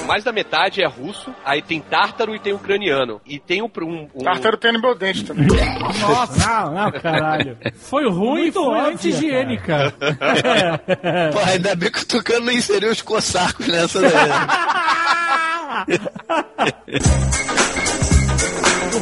[0.06, 3.22] Mais da metade é russo, aí tem tártaro e tem ucraniano.
[3.26, 3.70] E tem um.
[3.82, 4.24] um, um...
[4.24, 5.48] Tártaro tem no meu dente também.
[6.00, 7.58] Nossa, não, não, caralho.
[7.76, 9.94] Foi ruim, Muito foi anti-higiênica.
[11.34, 14.12] Pô, ainda bem que o Tucano não inseriu os cossacos nessa daí.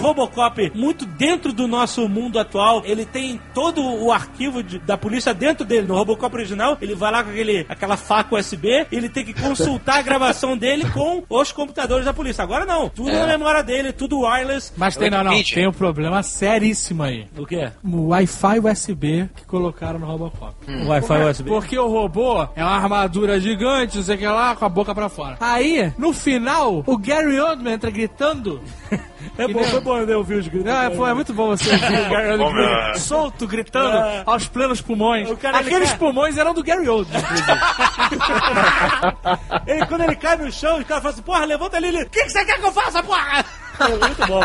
[0.03, 5.33] Robocop, muito dentro do nosso mundo atual, ele tem todo o arquivo de- da polícia
[5.33, 5.87] dentro dele.
[5.87, 9.33] No Robocop original, ele vai lá com aquele, aquela faca USB e ele tem que
[9.33, 12.43] consultar a gravação dele com os computadores da polícia.
[12.43, 13.19] Agora não, tudo É.
[13.19, 14.71] na memória dele, tudo wireless.
[14.77, 17.27] Mas tem, não, não, tem um problema seríssimo aí.
[17.37, 17.71] O quê?
[17.83, 20.53] O Wi-Fi USB que colocaram no Robocop.
[20.67, 21.49] O Wi-Fi USB.
[21.49, 24.93] Porque o robô é uma armadura gigante, não sei o que lá, com a boca
[24.93, 25.37] pra fora.
[25.39, 28.61] Aí, no final, o Gary Oldman entra gritando.
[29.37, 30.65] É bom, foi bom eu ouvir os gritos.
[30.71, 34.23] Não, é, pô, é muito bom você ouvir o Gary Oldman solto, gritando É.
[34.25, 35.31] aos plenos pulmões.
[35.39, 37.47] Cara, ele Aqueles quer- pulmões eram do Gary Oldman, inclusive.
[39.67, 42.09] Ele, quando ele cai no chão, os caras falam assim, porra, levanta ali, ele, o
[42.09, 43.45] que, que você quer que eu faça, porra?
[43.79, 44.43] É muito bom.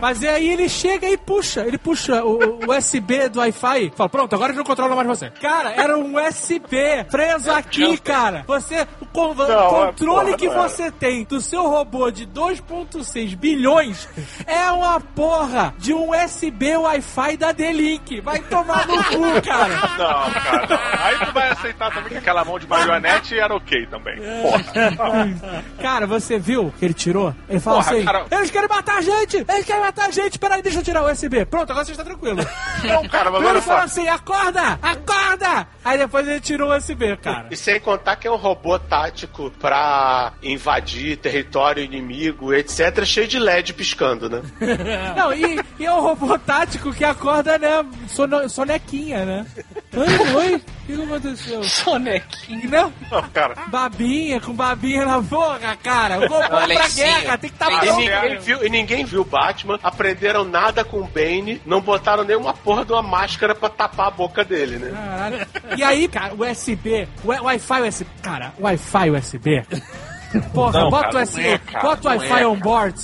[0.00, 3.92] Mas aí ele chega e puxa, ele puxa o, o USB do Wi-Fi.
[3.96, 5.30] Fala, pronto, agora ele não controla mais você.
[5.30, 8.44] Cara, era um USB preso aqui, cara.
[8.46, 13.34] Você, o con- Não, controle é, que porra, você tem do seu robô de 2.6
[13.36, 14.06] bilhões
[14.46, 18.20] é uma porra de um USB Wi-Fi da D-Link.
[18.20, 19.74] Vai tomar no cu, cara.
[19.96, 21.04] Não, cara, não.
[21.06, 24.16] Aí tu vai aceitar também que aquela mão de marionete era ok também.
[24.42, 25.64] Porra.
[25.80, 27.34] Cara, você viu que ele tirou?
[27.48, 28.26] Ele fala Porra, assim: cara.
[28.46, 29.36] Eles querem matar a gente!
[29.48, 30.38] Eles querem matar a gente!
[30.38, 31.44] Peraí, deixa eu tirar o USB.
[31.46, 32.36] Pronto, agora você está tranquilo.
[32.84, 33.78] Não, cara, mas Ele só.
[33.78, 34.78] assim: acorda!
[34.80, 35.66] Acorda!
[35.84, 37.48] Aí depois ele tirou o USB, cara.
[37.50, 43.38] E sem contar que é um robô tático pra invadir território inimigo, etc., cheio de
[43.38, 44.42] LED piscando, né?
[45.16, 47.84] Não, e, e é um robô tático que acorda, né?
[48.08, 49.46] Sono, sonequinha, né?
[49.96, 51.64] Oi, oi, o que aconteceu?
[51.64, 52.68] Sonequinha.
[52.68, 53.54] Não, Não, cara.
[53.68, 56.18] babinha, com babinha na boca, cara.
[56.18, 57.96] O pra guerra, tem que estar E pronto.
[58.00, 62.84] ninguém, viu, e ninguém viu Batman, aprenderam nada com o Bane, não botaram nenhuma porra
[62.84, 64.90] de uma máscara pra tapar a boca dele, né?
[64.92, 65.46] Caralho.
[65.78, 69.64] E aí, cara, USB, o Wi- Wi-Fi USB, cara, Wi-Fi USB.
[70.52, 73.00] Porra, Não, bota cara, o USB, é, cara, bota o Wi-Fi é, on board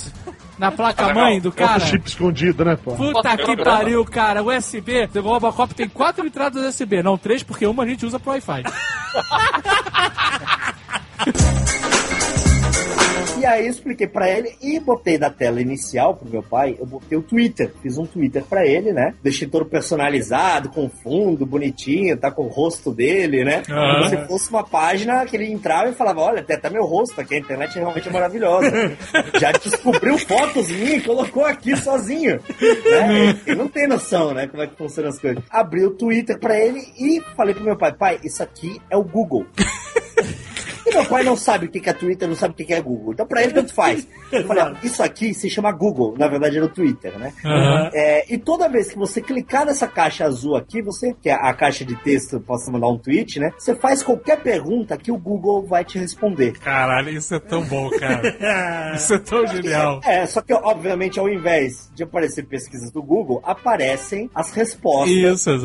[0.57, 1.85] na placa mãe do Bota o cara.
[1.85, 2.95] chip escondido, né, pô?
[2.95, 4.43] Puta que pariu, cara.
[4.43, 8.31] USB, o Robocop tem quatro entradas USB, não três, porque uma a gente usa pro
[8.31, 8.63] Wi-Fi.
[13.43, 16.85] E aí eu expliquei pra ele e botei na tela inicial pro meu pai, eu
[16.85, 17.73] botei o Twitter.
[17.81, 19.15] Fiz um Twitter pra ele, né?
[19.21, 23.61] Deixei todo personalizado, com fundo, bonitinho, tá com o rosto dele, né?
[23.69, 23.95] Ah.
[23.95, 27.19] Como se fosse uma página que ele entrava e falava, olha, até tá meu rosto
[27.19, 28.71] aqui, a internet realmente é maravilhosa.
[29.37, 32.39] Já descobriu fotos minhas e colocou aqui sozinho.
[32.61, 33.41] Né?
[33.45, 34.47] Ele não tem noção, né?
[34.47, 35.43] Como é que funcionam as coisas.
[35.49, 39.03] Abri o Twitter pra ele e falei pro meu pai, pai, isso aqui é o
[39.03, 39.45] Google.
[40.93, 43.13] Meu pai não sabe o que é Twitter, não sabe o que é Google.
[43.13, 44.07] Então pra ele tanto faz.
[44.31, 47.31] Eu falei, ó, isso aqui se chama Google, na verdade era o Twitter, né?
[47.45, 47.89] Aham.
[47.93, 51.53] É, e toda vez que você clicar nessa caixa azul aqui, você, que é a
[51.53, 53.51] caixa de texto, posso mandar um tweet, né?
[53.57, 56.53] Você faz qualquer pergunta que o Google vai te responder.
[56.59, 58.23] Caralho, isso é tão bom, cara.
[58.95, 60.01] Isso é tão genial.
[60.03, 65.59] É, só que obviamente ao invés de aparecer pesquisas do Google, aparecem as respostas Isso,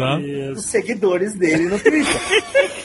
[0.54, 2.20] dos seguidores dele no Twitter.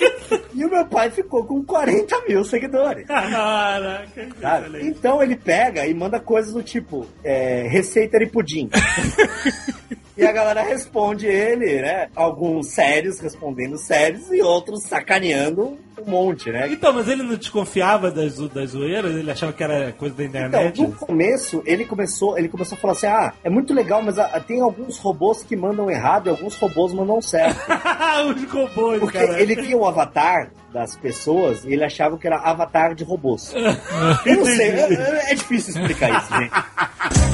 [0.63, 3.05] E o meu pai ficou com 40 mil seguidores.
[3.05, 4.87] Caraca, Sabe?
[4.87, 8.69] Então ele pega e manda coisas do tipo é, receita de pudim.
[10.17, 12.09] e a galera responde ele, né?
[12.15, 16.67] Alguns sérios respondendo sérios e outros sacaneando um monte, né?
[16.69, 19.15] Então, mas ele não desconfiava das, das zoeiras?
[19.15, 20.81] Ele achava que era coisa da internet?
[20.81, 24.17] Então, no começo, ele começou, ele começou a falar assim: ah, é muito legal, mas
[24.19, 27.59] ah, tem alguns robôs que mandam errado e alguns robôs mandam certo.
[28.35, 29.41] Os robôs, Porque cara.
[29.41, 33.53] ele tinha o avatar das pessoas e ele achava que era avatar de robôs.
[34.25, 37.23] Eu não sei, é, é difícil explicar isso, gente.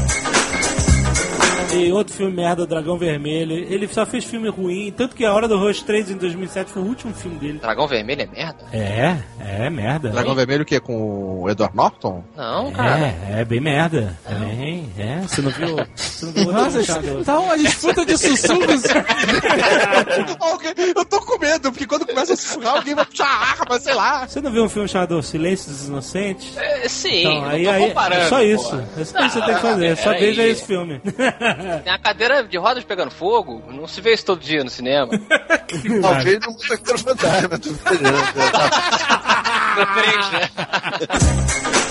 [1.76, 3.54] E outro filme merda, Dragão Vermelho.
[3.54, 6.82] Ele só fez filme ruim, tanto que A Hora do Rush 3 em 2007 foi
[6.82, 7.60] o último filme dele.
[7.60, 8.60] Dragão Vermelho é merda?
[8.74, 9.18] É,
[9.66, 10.10] é merda.
[10.10, 10.80] Dragão Vermelho o quê?
[10.80, 12.24] Com o Edward Norton?
[12.36, 13.08] Não, cara.
[13.30, 14.18] É, é bem merda.
[14.28, 15.22] Também, é.
[15.22, 15.78] Você não viu?
[15.96, 18.84] Você não viu Nossa, tá uma disputa de sussurros.
[20.96, 23.94] Eu tô com medo, porque quando começa a sussurrar, alguém vai puxar a arma, sei
[23.94, 24.28] lá.
[24.28, 26.58] Você não viu um filme chamado Silêncio dos Inocentes?
[26.58, 28.30] É, sim, Então, não aí, tô aí, comparando.
[28.30, 28.70] só isso.
[28.70, 28.90] porra.
[28.98, 29.98] É só isso que você tem que fazer.
[29.98, 30.20] Só Peraí.
[30.26, 31.02] veja esse filme.
[31.84, 35.12] Tem a cadeira de rodas pegando fogo, não se vê isso todo dia no cinema.
[36.02, 38.18] Talvez não coisa fantasma, esperando.
[39.78, 40.50] No 3, né?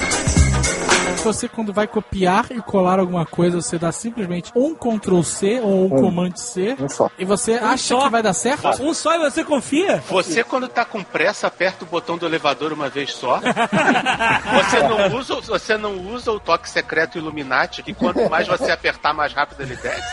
[1.28, 5.84] Você, quando vai copiar e colar alguma coisa, você dá simplesmente um Ctrl C ou
[5.84, 6.74] um Command C.
[7.18, 8.04] E você acha só.
[8.04, 8.82] que vai dar certo?
[8.82, 10.02] Um só e você confia?
[10.08, 13.40] Você, quando tá com pressa, aperta o botão do elevador uma vez só.
[13.44, 19.12] você, não usa, você não usa o toque secreto Illuminati, que quanto mais você apertar,
[19.12, 20.08] mais rápido ele desce.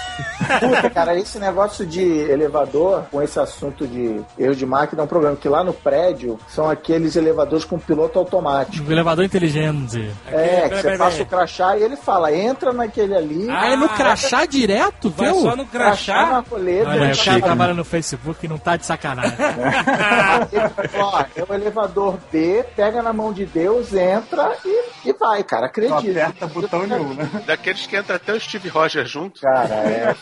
[0.60, 5.08] Puta, cara, esse negócio de elevador, com esse assunto de erro de máquina, é um
[5.08, 5.38] problema.
[5.38, 8.86] Que lá no prédio são aqueles elevadores com piloto automático.
[8.86, 10.12] O elevador inteligente.
[10.28, 13.48] É, que você passa o crachá e ele fala, entra naquele ali.
[13.50, 15.42] Ah, é no crachá direto, Vai viu?
[15.42, 16.26] só no crachá?
[16.28, 16.90] na coleta.
[16.90, 19.36] Olha, o cara trabalha no Facebook e não tá de sacanagem.
[21.00, 25.68] Ó, é o elevador B, pega na mão de Deus, entra e, e vai, cara.
[25.68, 26.02] Acredita.
[26.02, 27.30] Não aperta botão nenhum, né?
[27.46, 29.42] Daqueles que entra até o Steve Rogers junto.
[29.42, 30.16] Cara, é,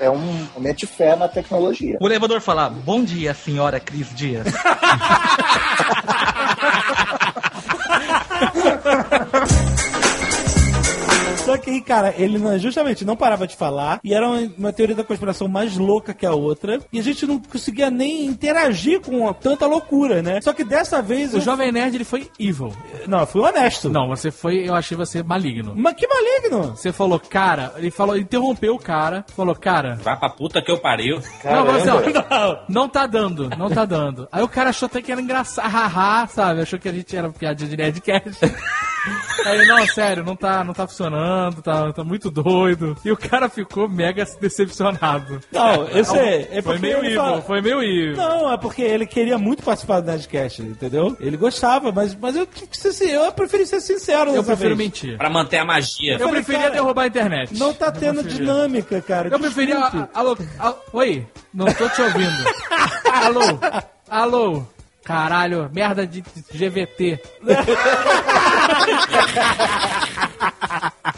[0.00, 1.98] é um momento de fé na tecnologia.
[2.00, 4.46] O elevador fala, bom dia, senhora Cris Dias.
[11.54, 14.96] Só que cara, ele não, justamente não parava de falar e era uma, uma teoria
[14.96, 19.32] da conspiração mais louca que a outra e a gente não conseguia nem interagir com
[19.32, 20.40] tanta loucura, né?
[20.40, 21.32] Só que dessa vez...
[21.32, 22.72] O eu- Jovem Nerd, ele foi evil.
[23.06, 23.88] Não, eu fui honesto.
[23.88, 25.74] Não, você foi, eu achei você maligno.
[25.76, 26.70] Mas que maligno!
[26.76, 30.78] Você falou, cara, ele falou, interrompeu o cara, falou, cara, Vai pra puta que eu
[30.78, 31.20] pariu.
[31.44, 34.26] Não, mas assim, ó, não tá dando, não tá dando.
[34.32, 36.62] Aí o cara achou até que era engraçado, haha, sabe?
[36.62, 38.40] Achou que a gente era piadinha de Nerdcast.
[39.44, 42.96] Aí, não, sério, não tá, não tá funcionando, tá, tá muito doido.
[43.04, 45.40] E o cara ficou mega decepcionado.
[45.52, 46.48] Não, eu sei.
[46.50, 48.16] É foi porque meio ele evil, fala- foi meio evil.
[48.16, 51.16] Não, é porque ele queria muito participar do Nerdcast, entendeu?
[51.20, 54.78] Ele gostava, mas, mas eu, sin- eu preferi ser sincero Eu prefiro vez.
[54.78, 55.18] mentir.
[55.18, 56.14] Pra manter a magia.
[56.14, 57.58] Eu, falei, preferia cara, derrubar a internet.
[57.58, 58.38] Não tá tendo preferia.
[58.46, 59.28] dinâmica, cara.
[59.28, 60.08] Eu preferia.
[60.14, 62.44] Alô, a- oi, não tô te ouvindo.
[63.12, 63.40] alô,
[64.08, 64.64] alô,
[65.04, 67.20] caralho, merda de GVT.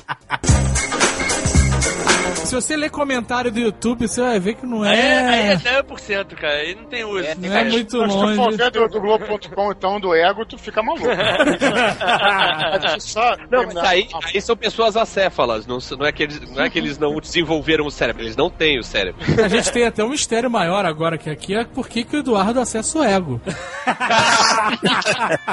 [2.57, 5.53] Se você ler comentário do YouTube, você vai ver que não Aí é, aí é.
[5.53, 6.55] é 0%, cara.
[6.55, 7.23] Aí não tem uso.
[7.39, 8.57] Não é muito Mas se tu for longe.
[8.57, 11.05] ver do, do Globo.com, então, do ego, tu fica maluco.
[12.99, 16.71] Só Não, mas aí, aí são pessoas acéfalas, não, não, é que eles, não é
[16.71, 19.21] que eles não desenvolveram o cérebro, eles não têm o cérebro.
[19.45, 22.21] A gente tem até um mistério maior agora que aqui é por que, que o
[22.21, 23.39] Eduardo acessa o ego.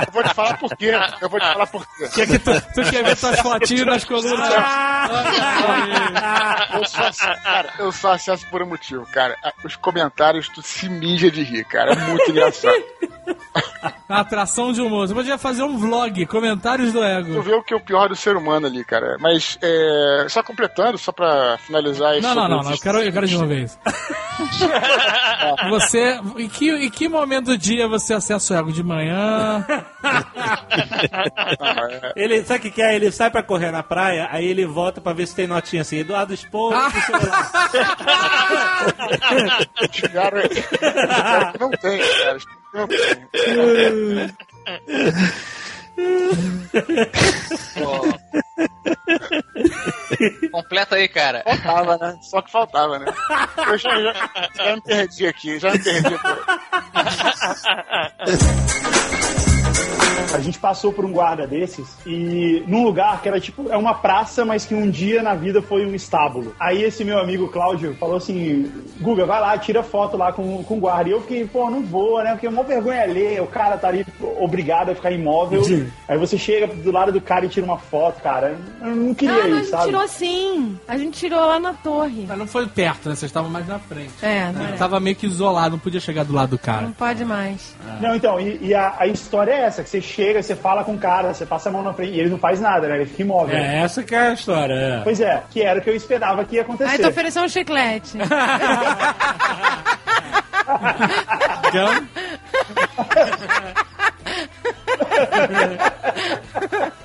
[0.08, 0.92] Eu vou te falar por quê.
[1.22, 2.08] Eu vou te falar por quê.
[2.13, 4.54] Que é que tu, tu quer ver tuas fotinhas nas colunas?
[6.98, 9.36] Eu só, cara, eu só acesso por um motivo, cara.
[9.64, 11.94] Os comentários, tu se mija de rir, cara.
[11.94, 12.74] É muito engraçado.
[14.10, 15.08] A atração de humor.
[15.08, 17.42] Você podia fazer um vlog, comentários do Tu ego.
[17.42, 19.18] vê o que é o pior do ser humano ali, cara.
[19.20, 22.28] Mas, é, só completando, só pra finalizar isso.
[22.28, 23.78] Não, não, não, não, eu quero, eu quero de uma vez.
[25.70, 28.72] Você, em que, em que momento do dia você acessa o ego?
[28.72, 29.66] De manhã?
[32.16, 32.96] Ele, sabe o que, que é?
[32.96, 35.98] Ele sai pra correr na praia, aí ele volta pra ver se tem notinha assim.
[35.98, 36.34] Eduardo
[36.74, 36.98] Expor no
[39.92, 40.34] celular.
[41.60, 42.38] Não tem, cara.
[42.74, 44.28] Não tem.
[50.52, 51.44] Completa aí, cara.
[51.44, 52.18] Faltava, né?
[52.22, 53.06] Só que faltava, né?
[53.68, 54.14] Eu já, já,
[54.56, 56.10] já me perdi aqui, já me perdi.
[60.34, 63.93] A gente passou por um guarda desses e num lugar que era tipo, é uma
[63.93, 66.56] praça, mas que um dia na vida foi um estábulo.
[66.60, 70.78] Aí esse meu amigo Cláudio falou assim: Guga, vai lá, tira foto lá com, com
[70.78, 71.10] o guarda.
[71.10, 72.32] E eu fiquei, pô, não vou, né?
[72.32, 74.06] Porque é uma vergonha ler, o cara tá ali
[74.39, 75.63] obrigado a ficar imóvel.
[75.63, 75.88] Sim.
[76.08, 78.58] Aí você chega do lado do cara e tira uma foto, cara.
[78.82, 79.86] Eu não queria Não, ir, a gente sabe?
[79.86, 80.78] tirou sim.
[80.88, 82.26] A gente tirou lá na torre.
[82.28, 83.15] Mas não foi perto, né?
[83.15, 84.12] Vocês estavam mais na frente.
[84.22, 84.78] É, não Ele é.
[84.78, 86.82] tava meio que isolado, não podia chegar do lado do cara.
[86.82, 87.76] Não pode mais.
[88.02, 90.94] Não, então, e, e a, a história é essa: que você chega, você fala com
[90.94, 92.96] o cara, você passa a mão na frente e ele não faz nada, né?
[92.96, 93.58] Ele fica imóvel.
[93.58, 94.74] É, essa que é a história.
[94.74, 95.02] É.
[95.04, 96.91] Pois é, que era o que eu esperava que ia acontecer.
[96.91, 98.18] Aí tu ofereceu um chiclete.
[101.68, 102.08] Então,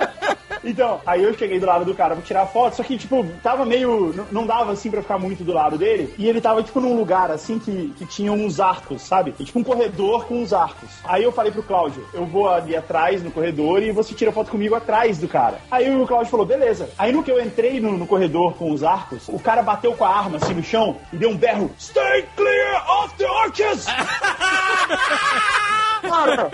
[0.64, 3.64] Então, aí eu cheguei do lado do cara pra tirar foto, só que, tipo, tava
[3.64, 4.26] meio.
[4.30, 6.12] Não dava assim pra ficar muito do lado dele.
[6.18, 9.34] E ele tava, tipo, num lugar assim que, que tinha uns arcos, sabe?
[9.38, 10.90] E, tipo, um corredor com uns arcos.
[11.04, 14.50] Aí eu falei pro Cláudio, eu vou ali atrás no corredor e você tira foto
[14.50, 15.58] comigo atrás do cara.
[15.70, 16.90] Aí o Cláudio falou, beleza.
[16.98, 20.04] Aí no que eu entrei no, no corredor com os arcos, o cara bateu com
[20.04, 23.86] a arma assim no chão e deu um berro: Stay clear of the arches!
[26.08, 26.50] cara,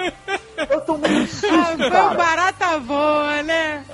[0.70, 2.14] eu tomei um susto, Ah, foi cara.
[2.14, 3.84] barata boa, né?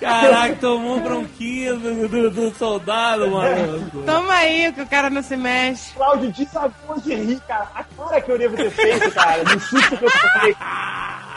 [0.00, 4.02] Caraca, tomou um bronquinho do, do- do soldado, maluco.
[4.04, 5.94] Toma aí, que o cara não se mexe.
[5.94, 7.68] Cláudio desabou de rir, cara.
[7.74, 10.56] A cara que eu devo ter feito, cara, no susto que eu tomei.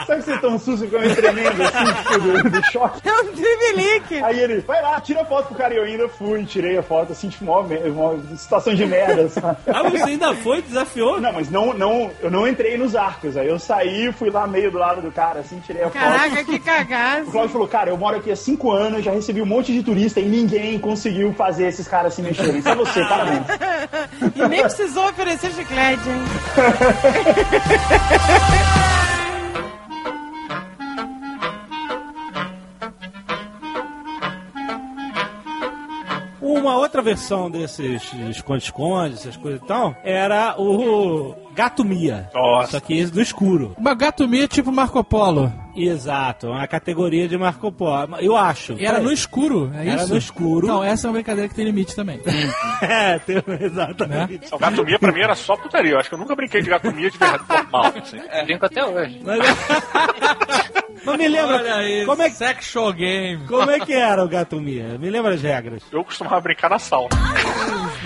[0.06, 3.02] Sabe que você toma um susto que eu me tremendo, assim, do, do choque?
[3.08, 4.24] É um trivelique.
[4.24, 6.84] Aí ele, vai lá, tira a foto pro cara e eu ainda fui, tirei a
[6.84, 9.58] foto, assim, tipo, mó, me- mó situação de merda, sabe?
[9.68, 11.20] Ah, você ainda foi, desafiou?
[11.20, 13.38] Não, mas não, não, eu não entrei nos arcos.
[13.38, 16.00] Aí eu saí, fui lá meio do lado do cara, assim, tirei a foto.
[16.02, 17.32] Caraca, que O cagaço.
[17.32, 20.20] Cláudio falou, cara, eu moro aqui há cinco anos, já recebi um monte de turista
[20.20, 22.62] e ninguém conseguiu fazer esses caras se mexerem.
[22.62, 23.44] Só você, parabéns.
[24.36, 26.24] E nem precisou oferecer chiclete, hein?
[36.66, 42.30] Uma outra versão desses esconde-esconde, essas coisas e tal, era o Gato Mia.
[42.34, 42.72] Nossa.
[42.72, 43.74] Só que esse no escuro.
[43.78, 45.52] Uma gato mia tipo Marco Polo.
[45.76, 48.18] Exato, uma categoria de Marco Polo.
[48.20, 48.74] Eu acho.
[48.74, 50.12] E era no escuro, é Era isso?
[50.14, 50.68] no escuro.
[50.68, 52.20] Não, essa é uma brincadeira que tem limite também.
[52.82, 54.54] é, tem, exatamente.
[54.54, 55.92] O gatomia pra mim era só putaria.
[55.94, 57.94] Eu acho que eu nunca brinquei de gatomia de verdade normal.
[58.02, 58.18] Assim.
[58.46, 59.22] Brinco até hoje.
[61.06, 63.46] Mas me lembra, Olha aí, como é que- sexual game.
[63.48, 64.98] como é que era o Gato Mia?
[64.98, 65.84] Me lembra as regras.
[65.92, 67.10] Eu costumava brincar na sauna.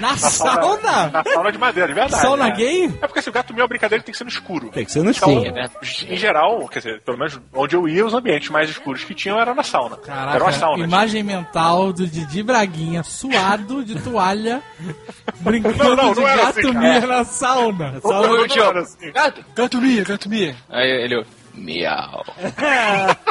[0.01, 1.07] Na sauna?
[1.07, 2.21] Na sauna de madeira, de verdade.
[2.21, 2.51] Sauna é.
[2.51, 2.85] gay?
[3.01, 4.69] É porque assim, o gato meu, a brincadeira tem que ser no escuro.
[4.69, 6.13] Tem que ser no Então, escuro.
[6.13, 9.39] em geral, quer dizer, pelo menos onde eu ia, os ambientes mais escuros que tinham
[9.39, 9.97] era na sauna.
[10.05, 10.83] era uma Caraca, sauna.
[10.83, 14.61] imagem mental do Didi Braguinha suado de toalha
[15.39, 17.99] brincando Não, não, de não gato assim, mia na sauna.
[18.03, 19.11] Não, não era assim.
[19.11, 20.55] Gato, gato mia, gato mia.
[20.69, 22.25] Aí ele, miau.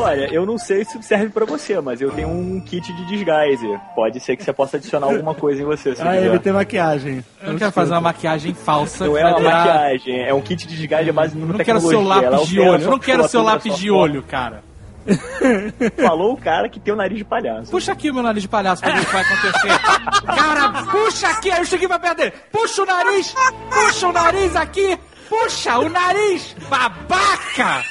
[0.00, 3.78] Olha, eu não sei se serve pra você, mas eu tenho um kit de disguise.
[3.96, 6.26] Pode ser que você possa adicionar alguma coisa em você, se Ah, é quiser.
[6.30, 7.24] ele tem maquiagem.
[7.42, 9.06] Eu não quero fazer uma maquiagem falsa.
[9.06, 11.80] Não é uma virar- maquiagem, é um kit de disguise base Eu numa não quero
[11.80, 12.82] seu lápis de olho.
[12.84, 14.62] Eu não quero seu lápis de olho, cara.
[16.00, 17.70] Falou o cara que tem o nariz de palhaço.
[17.70, 19.78] Puxa aqui o meu nariz de palhaço pra ver o que vai acontecer.
[20.26, 22.32] Cara, puxa aqui, aí eu cheguei pra perto dele.
[22.52, 23.34] Puxa o nariz,
[23.70, 24.98] puxa o nariz aqui,
[25.28, 27.84] puxa o nariz, babaca!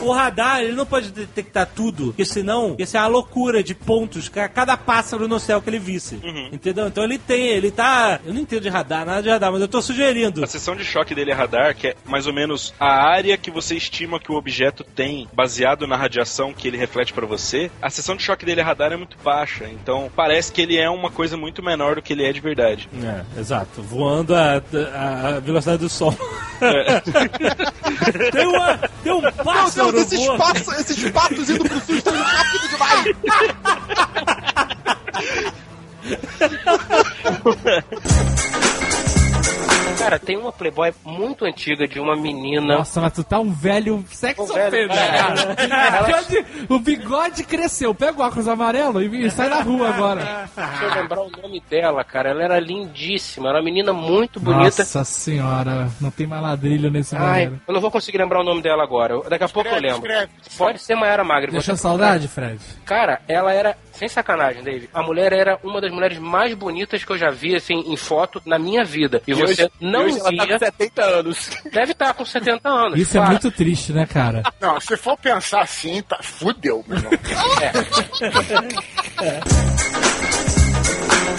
[0.03, 4.29] O radar, ele não pode detectar tudo, porque senão ia ser uma loucura de pontos,
[4.29, 6.21] ca- cada pássaro no céu que ele visse.
[6.53, 6.87] Entendeu?
[6.87, 8.21] Então ele tem, ele tá.
[8.25, 10.43] Eu não entendo de radar, nada de radar, mas eu tô sugerindo.
[10.43, 13.51] A seção de choque dele é radar, que é mais ou menos a área que
[13.51, 17.71] você estima que o objeto tem, baseado na radiação que ele reflete pra você.
[17.81, 20.89] A seção de choque dele é radar é muito baixa, então parece que ele é
[20.89, 22.89] uma coisa muito menor do que ele é de verdade.
[23.03, 23.83] É, exato.
[23.83, 24.63] Voando a,
[24.95, 26.15] a- a velocidade do som.
[28.33, 32.23] tem, uma, tem um pássaro Deus, esses, patos, esses patos indo pro sul estão indo
[32.23, 33.05] rápido demais.
[40.01, 42.79] Cara, tem uma Playboy muito antiga de uma menina.
[42.79, 46.17] Nossa, mas tu tá um velho sexo Um velho, cara.
[46.69, 47.95] O bigode cresceu.
[47.95, 50.49] Pega o óculos amarelo e, sai na rua agora.
[50.57, 52.31] Deixa eu lembrar o nome dela, cara.
[52.31, 53.49] Ela era lindíssima.
[53.49, 54.65] Era uma menina muito bonita.
[54.83, 58.63] Nossa senhora, não tem mais ladrilho nesse Ai, eu não vou conseguir lembrar o nome
[58.63, 59.15] dela agora.
[59.15, 60.03] Eu- Daqui a pouco eu lembro.
[60.57, 61.51] Pode ser Mayara Magre.
[61.53, 62.59] Deixa você- saudade, Fred.
[62.85, 67.13] Cara, ela era, sem sacanagem, Dave, a mulher era uma das mulheres mais bonitas que
[67.13, 69.23] eu já vi, assim, em foto na minha vida.
[69.27, 70.41] E, E você hoje- não e hoje ela via...
[70.41, 71.51] tá com 70 anos.
[71.73, 72.99] Deve estar com 70 anos.
[72.99, 73.31] Isso é claro.
[73.33, 74.43] muito triste, né, cara?
[74.61, 77.13] Não, se for pensar assim, tá, fudeu, meu irmão.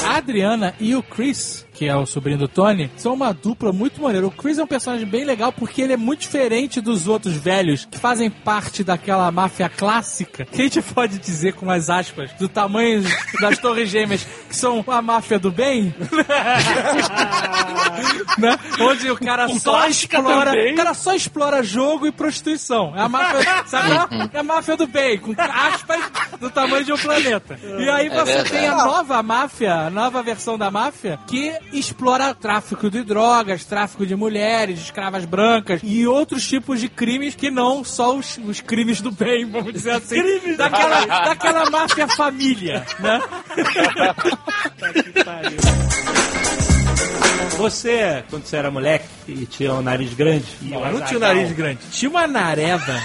[0.05, 3.99] A Adriana e o Chris, que é o sobrinho do Tony, são uma dupla muito
[4.03, 4.27] maneira.
[4.27, 7.85] O Chris é um personagem bem legal porque ele é muito diferente dos outros velhos
[7.89, 12.47] que fazem parte daquela máfia clássica, que a gente pode dizer com umas aspas, do
[12.47, 13.01] tamanho
[13.41, 15.91] das torres gêmeas, que são a máfia do bem.
[18.37, 18.59] né?
[18.79, 20.73] Onde o cara só Clássica explora, também.
[20.73, 22.93] o cara só explora jogo e prostituição.
[22.95, 23.91] É a máfia, sabe?
[23.91, 24.29] é?
[24.37, 25.99] É a máfia do bem, com aspas
[26.39, 27.59] do tamanho de um planeta.
[27.79, 28.49] E aí É você verdade.
[28.51, 34.05] tem a nova máfia, a nova versão da máfia, que explora tráfico de drogas, tráfico
[34.05, 39.01] de mulheres, escravas brancas e outros tipos de crimes que não só os, os crimes
[39.01, 40.21] do bem, vamos dizer assim.
[40.21, 41.07] Crimes do daquela, bem.
[41.25, 43.21] daquela máfia família, né?
[47.57, 50.45] Você, quando você era moleque e tinha um nariz grande.
[50.61, 51.79] e Não, o não tinha um nariz grande.
[51.91, 52.99] Tinha uma nareba.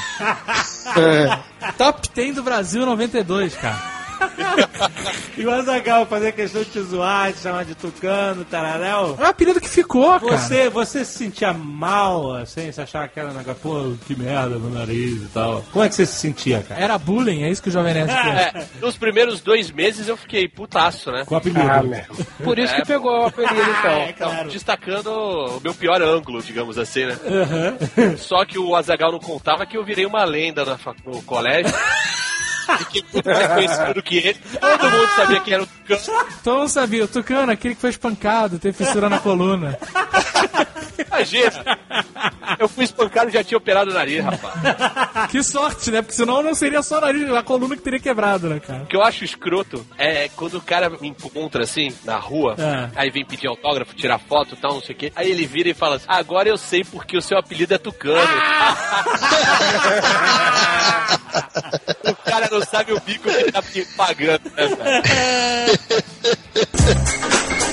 [1.76, 3.95] Top 10 do Brasil 92, cara.
[5.36, 9.16] E o Azagal fazia questão de te zoar, te chamar de tucano, tararéu.
[9.20, 10.38] É um apelido que ficou, cara.
[10.38, 14.70] Você, você se sentia mal, assim, você achava que era negócio, pô, que merda meu
[14.70, 15.62] nariz e tal.
[15.70, 16.80] Como é que você se sentia, cara?
[16.80, 18.56] Era bullying, é isso que o Jovem Nerd quer.
[18.56, 21.26] É, nos primeiros dois meses eu fiquei putaço, né?
[21.26, 21.60] Com o apelido.
[21.60, 21.82] Ah,
[22.42, 24.08] Por isso que pegou o apelido, então.
[24.08, 27.18] Então, destacando o meu pior ângulo, digamos assim, né?
[28.16, 31.74] Só que o Azagal não contava que eu virei uma lenda na no colégio.
[32.78, 34.38] Fiquei muito mais conhecido do que ele.
[34.60, 36.26] Todo mundo sabia que era o Tucano.
[36.42, 39.78] Todo mundo sabia, o Tucano, aquele que foi espancado, teve fissura na coluna.
[41.06, 41.78] Imagina!
[42.58, 44.54] Eu fui espancado e já tinha operado o nariz, rapaz.
[45.30, 46.00] Que sorte, né?
[46.00, 48.82] Porque senão não seria só o nariz, a coluna que teria quebrado, né, cara?
[48.82, 52.88] O que eu acho escroto é quando o cara me encontra assim, na rua, É.
[52.96, 55.12] aí vem pedir autógrafo, tirar foto e tal, não sei o quê.
[55.16, 58.16] Aí ele vira e fala assim: agora eu sei porque o seu apelido é Tucano.
[62.04, 63.62] o cara não sabe o bico que ele tá
[63.96, 65.02] pagando, né, velho?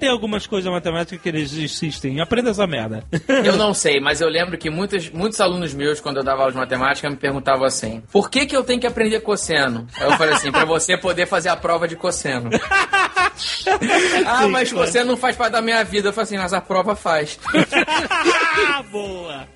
[0.00, 2.22] Tem algumas coisas na matemática que eles insistem?
[2.22, 3.04] Aprenda essa merda.
[3.44, 6.52] Eu não sei, mas eu lembro que muitos, muitos alunos meus, quando eu dava aula
[6.52, 9.86] de matemática, me perguntavam assim: por que, que eu tenho que aprender cosseno?
[9.96, 12.48] Aí eu falei assim: pra você poder fazer a prova de cosseno.
[14.26, 16.08] ah, mas cosseno não faz parte da minha vida.
[16.08, 17.38] Eu falei assim: mas a prova faz.
[18.90, 19.46] Boa!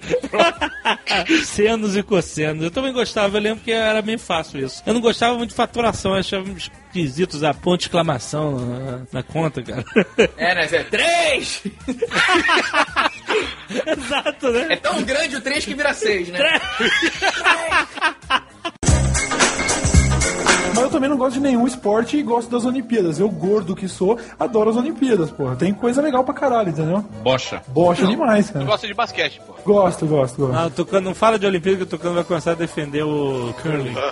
[1.45, 2.63] Senos e cossenos.
[2.63, 4.83] Eu também gostava, eu lembro que era bem fácil isso.
[4.85, 6.45] Eu não gostava muito de faturação, eu achava
[6.95, 9.85] esquisito usar ponto de exclamação na, na conta, cara.
[10.37, 10.67] É, né?
[10.69, 10.85] Zé?
[10.85, 11.63] Três!
[13.87, 14.67] Exato, né?
[14.71, 16.39] É tão grande o três que vira seis, né?
[16.39, 18.14] Mas
[20.85, 23.19] eu também não gosto de nenhum esporte e gosto das Olimpíadas.
[23.19, 25.57] Eu, gordo que sou, adoro as Olimpíadas, porra.
[25.57, 27.05] Tem coisa legal pra caralho, entendeu?
[27.23, 27.63] Bocha.
[27.69, 28.65] Bocha demais, Tu cara.
[28.65, 29.55] gosta de basquete, pô.
[29.65, 30.57] Gosto, gosto, gosto.
[30.57, 33.55] Ah, o Tucano, não fala de Olimpíada que o Tucano vai começar a defender o
[33.63, 33.95] curling.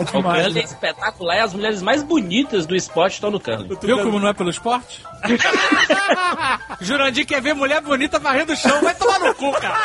[0.00, 3.68] O curling é espetacular e as mulheres mais bonitas do esporte estão no curling.
[3.82, 5.02] Viu como não é pelo esporte?
[6.80, 9.76] Jurandir quer ver mulher bonita varrendo o chão, vai tomar no cu, cara.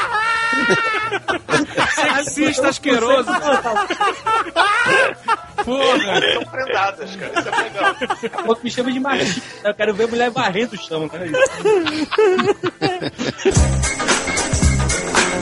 [2.24, 3.30] Sexista asqueroso.
[5.64, 6.20] Porra.
[6.20, 7.40] Estão prendadas, cara.
[7.40, 7.96] Isso é legal.
[8.64, 9.42] Me chama de machista.
[9.70, 11.32] Eu quero ver mulher varrendo o chão, né?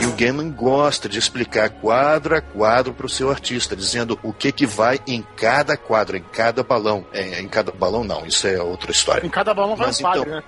[0.02, 4.32] E o Gaiman gosta de explicar quadro a quadro para o seu artista, dizendo o
[4.32, 7.06] que que vai em cada quadro, em cada balão.
[7.12, 9.26] É, em cada balão não, isso é outra história.
[9.26, 10.42] Em cada balão vai um Mas padre, então- né?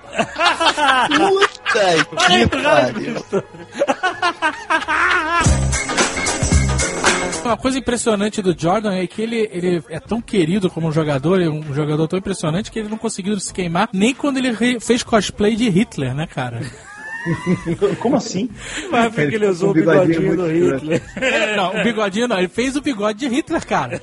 [1.17, 3.25] Puta que pariu.
[7.47, 11.49] Uma coisa impressionante do Jordan é que ele, ele é tão querido como jogador, é
[11.49, 15.55] um jogador tão impressionante que ele não conseguiu se queimar nem quando ele fez cosplay
[15.55, 16.61] de Hitler, né, cara?
[18.01, 18.49] Como assim?
[18.91, 21.03] Mas porque ele usou o bigodinho do Hitler.
[21.57, 24.03] Não, o bigodinho não, ele fez o bigode de Hitler, cara.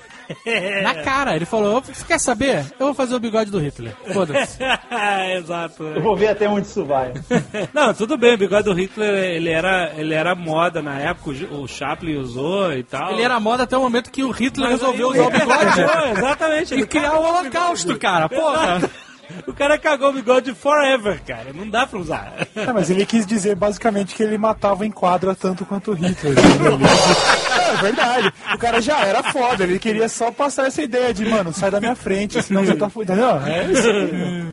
[0.81, 2.59] Na cara, ele falou: Você quer saber?
[2.79, 3.93] Eu vou fazer o bigode do Hitler.
[4.13, 4.57] Foda-se.
[5.37, 5.83] Exato.
[5.83, 7.13] Eu vou ver até onde isso vai.
[7.73, 11.67] Não, tudo bem, o bigode do Hitler, ele era, ele era moda na época, o
[11.67, 13.11] Chaplin usou e tal.
[13.13, 15.81] Ele era moda até o momento que o Hitler Mas resolveu aí- usar o bigode.
[15.81, 16.71] É, exatamente.
[16.73, 18.29] E Ele criar o holocausto, cara.
[18.29, 18.81] Porra.
[19.47, 21.53] O cara cagou o bigode forever, cara.
[21.53, 22.47] Não dá pra usar.
[22.55, 26.35] É, mas ele quis dizer basicamente que ele matava em quadra tanto quanto o Hitler.
[26.37, 28.33] é verdade.
[28.53, 29.63] O cara já era foda.
[29.63, 32.89] Ele queria só passar essa ideia de, mano, sai da minha frente, senão você tá.
[32.95, 33.41] Entendeu?
[33.45, 33.89] É isso.
[33.89, 34.43] aí.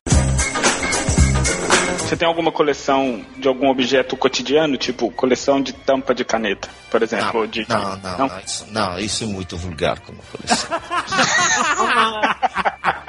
[1.99, 7.05] Você tem alguma coleção de algum objeto cotidiano, tipo coleção de tampa de caneta, por
[7.05, 7.47] exemplo?
[7.47, 7.65] de...
[7.69, 10.71] Não, não, não, isso, não, isso é muito vulgar como coleção.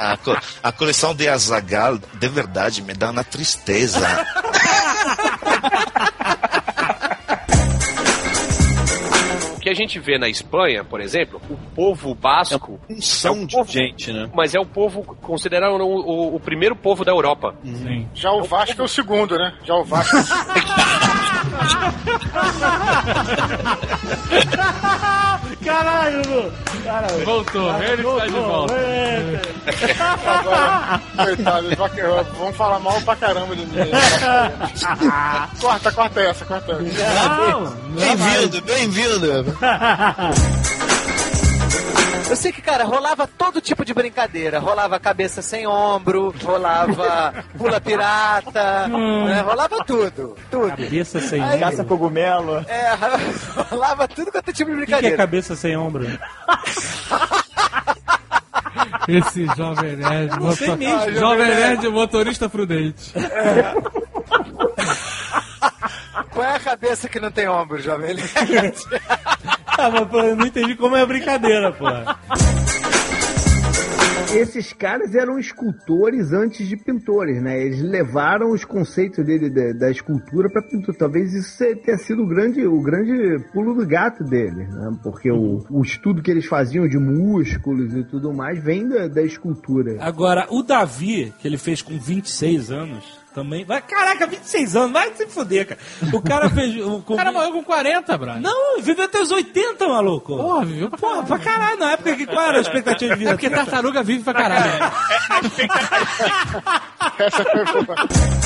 [0.00, 0.18] A,
[0.62, 4.00] a coleção de Azagal, de verdade, me dá uma tristeza.
[9.60, 12.80] que a gente vê na Espanha, por exemplo, o povo basco.
[12.88, 14.28] É São de gente, né?
[14.34, 17.54] Mas é o povo considerado o, o- o primeiro povo da Europa.
[18.14, 19.52] Já o Vasco é o segundo, né?
[19.64, 20.16] Já o Vasco.
[25.64, 26.52] Caralho, Lu.
[26.84, 27.24] Caralho.
[27.24, 28.74] Voltou, ele está de volta.
[30.26, 31.76] Agora, coitado,
[32.38, 33.76] vão falar mal pra caramba de mim.
[35.60, 37.76] corta, corta essa, corta essa.
[37.90, 39.49] Bem-vindo, bem-vindo.
[42.28, 44.60] Eu sei que, cara, rolava todo tipo de brincadeira.
[44.60, 49.40] Rolava cabeça sem ombro, rolava pula pirata, né?
[49.40, 50.36] rolava tudo.
[50.50, 50.68] Tudo.
[50.68, 52.64] Cabeça sem Aí- Caça cogumelo.
[52.68, 52.94] É,
[53.68, 55.16] rolava tudo quanto é tipo de O que, que é brincadeira.
[55.16, 56.06] cabeça sem ombro?
[59.08, 60.38] Esse jovem nerd.
[60.38, 61.18] Não sei motor- mesmo.
[61.18, 63.12] Jovem nerd motorista prudente.
[66.30, 68.16] Qual é a cabeça que não tem ombro, jovem?
[69.78, 71.86] Ah, mas, pô, eu não entendi como é a brincadeira, pô.
[74.34, 77.60] Esses caras eram escultores antes de pintores, né?
[77.60, 80.96] Eles levaram os conceitos dele da, da escultura para pintura.
[80.98, 84.92] Talvez isso tenha sido o grande, o grande pulo do gato deles, né?
[85.02, 89.22] Porque o, o estudo que eles faziam de músculos e tudo mais vem da, da
[89.22, 89.96] escultura.
[89.98, 93.64] Agora, o Davi, que ele fez com 26 anos, também.
[93.64, 95.80] Vai, caraca, 26 anos, vai se fuder, cara.
[96.12, 96.76] O cara fez.
[96.76, 97.14] O, com...
[97.14, 98.42] O cara morreu com 40, brother.
[98.42, 100.36] Não, viveu até os 80, maluco.
[100.36, 101.78] Porra, viveu pra Porra, pra caralho.
[101.78, 103.30] Na época que qual era a expectativa de vida?
[103.30, 104.92] É porque tartaruga vive pra caralho.
[107.84, 108.39] Mudou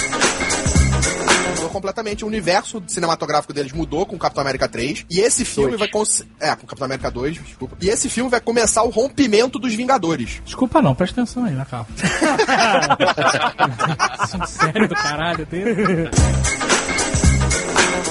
[1.74, 2.24] completamente.
[2.24, 5.04] O universo cinematográfico deles mudou com o Capitão América 3.
[5.10, 5.88] E esse filme vai.
[5.88, 7.76] cons- É, com Capitão América 2, desculpa.
[7.82, 10.40] E esse filme vai começar o rompimento dos Vingadores.
[10.44, 11.64] Desculpa não, presta atenção aí na.
[14.20, 16.08] Assunto sério do caralho dele.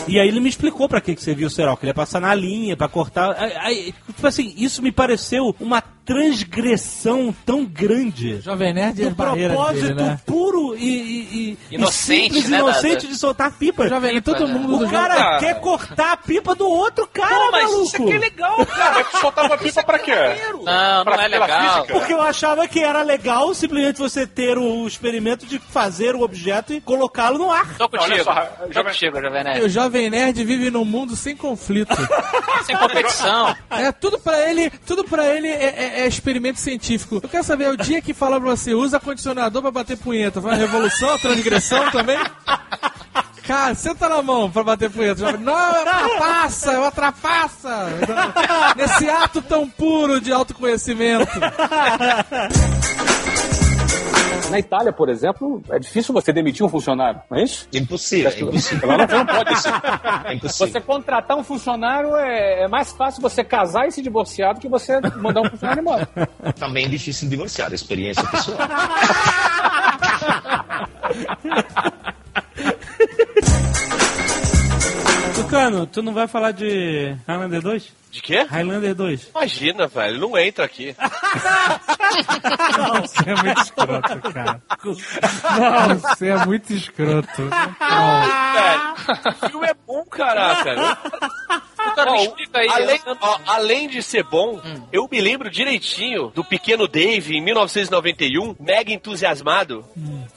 [0.08, 2.20] E aí ele me explicou pra que que servia o cerol, que ele ia passar
[2.20, 3.36] na linha, pra cortar.
[3.38, 8.42] Aí, aí, tipo assim, isso me pareceu uma transgressão tão grande.
[8.42, 10.20] Jovem Nerd é do a barreira propósito dele, né?
[10.26, 13.88] puro e, e, e Inocente, e simples, né, inocente da- de soltar pipa.
[13.88, 15.40] Jovem Nerd, todo mundo O do cara jogo.
[15.40, 17.84] quer cortar a pipa do outro cara, Pô, mas maluco.
[17.86, 18.94] isso aqui é legal, cara.
[18.96, 20.12] Mas tu soltava pipa pra quê?
[20.64, 21.86] Não, não é legal.
[21.86, 26.74] Porque eu achava que era legal simplesmente você ter o experimento de fazer o objeto
[26.74, 27.78] e colocá-lo no ar.
[27.78, 28.12] Tô contigo.
[28.14, 29.70] Olha só, Tô Jovem- contigo, Jovem O Nerd.
[29.70, 31.94] Jovem Nerd vive num mundo sem conflito.
[32.66, 33.54] Sem competição.
[33.70, 37.20] É, tudo pra ele, tudo pra ele é, é- é experimento científico.
[37.22, 40.52] Eu quero saber, o dia que falar pra você, usa condicionador pra bater punheta, foi
[40.52, 42.18] uma revolução, transgressão também?
[43.46, 45.20] Cara, senta na mão pra bater punheta.
[45.20, 45.42] Jovem.
[45.42, 47.88] Não, é uma trapaça, é uma trapaça.
[48.78, 51.28] Nesse ato tão puro de autoconhecimento.
[54.50, 57.68] Na Itália, por exemplo, é difícil você demitir um funcionário, não é isso?
[57.74, 58.88] Impossível, é impossível.
[58.88, 59.54] Lá você não pode.
[60.26, 60.74] É impossível.
[60.74, 64.70] Você contratar um funcionário é, é mais fácil você casar e se divorciar do que
[64.70, 66.08] você mandar um funcionário embora.
[66.60, 68.58] Também é difícil divorciar, experiência pessoal.
[75.54, 77.94] Tucano, tu não vai falar de Highlander 2?
[78.10, 78.42] De quê?
[78.50, 79.30] Highlander 2.
[79.30, 80.96] Imagina, velho, não entra aqui.
[82.78, 84.62] Não, você é muito escroto, cara.
[85.60, 87.50] Não, você é muito escroto.
[87.50, 88.94] Velho,
[89.26, 90.76] o filme é bom, caraca.
[91.96, 92.70] Cara, me explica aí.
[92.70, 93.18] além, eu-
[93.48, 94.60] além de ser bom,
[94.92, 99.86] eu me lembro direitinho do pequeno Dave em 1991, mega entusiasmado,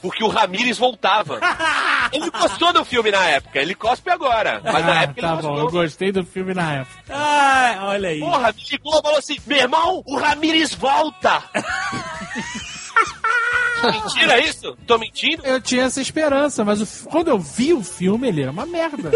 [0.01, 1.39] porque o Ramires voltava.
[2.13, 4.61] Ele gostou do filme na época, ele cospe agora.
[4.63, 7.03] Mas na Ah, época tá ele bom, eu gostei do filme na época.
[7.09, 8.19] Ah, olha aí.
[8.19, 11.43] Porra, me ligou e falou assim: meu irmão, o Ramires volta!
[13.83, 14.77] Mentira isso?
[14.85, 15.43] Tô mentindo?
[15.45, 19.11] Eu tinha essa esperança, mas o quando eu vi o filme, ele era uma merda.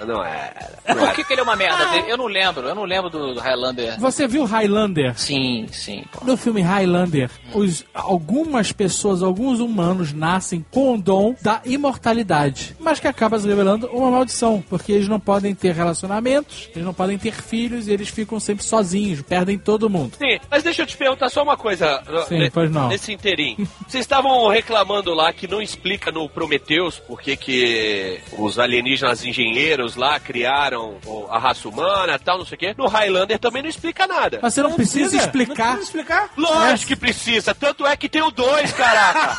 [0.00, 0.78] Não, não era.
[0.86, 1.96] Por que, que ele é uma merda?
[2.08, 3.98] Eu não lembro, eu não lembro do Highlander.
[3.98, 5.18] Você viu Highlander?
[5.18, 6.04] Sim, sim.
[6.12, 6.24] pô.
[6.24, 13.00] No filme Highlander, os, algumas pessoas, alguns humanos nascem com o dom da imortalidade, mas
[13.00, 17.18] que acaba se revelando uma maldição, porque eles não podem ter relacionamentos, eles não podem
[17.18, 20.16] ter filhos e eles ficam sempre sozinhos, perdem todo mundo.
[20.18, 22.02] Sim, mas deixa eu te perguntar só uma coisa.
[22.28, 22.88] Sim, pois não.
[22.88, 23.68] Nesse inteirinho.
[23.86, 29.94] Vocês estavam reclamando lá que não explica no Prometheus por que que os alienígenas engenheiros
[29.96, 30.96] lá criaram
[31.30, 32.74] a raça humana e tal, não sei o quê.
[32.76, 34.40] No Highlander também não explica nada.
[34.42, 35.78] Mas você não, precisa, explicar.
[35.78, 36.30] explicar?
[36.36, 39.36] Lógico que precisa, tanto é que tem o dois, caraca.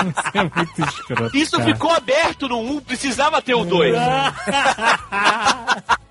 [0.00, 1.36] Você é muito escroto.
[1.36, 1.72] Isso cara.
[1.72, 3.94] ficou aberto no 1, precisava ter o dois.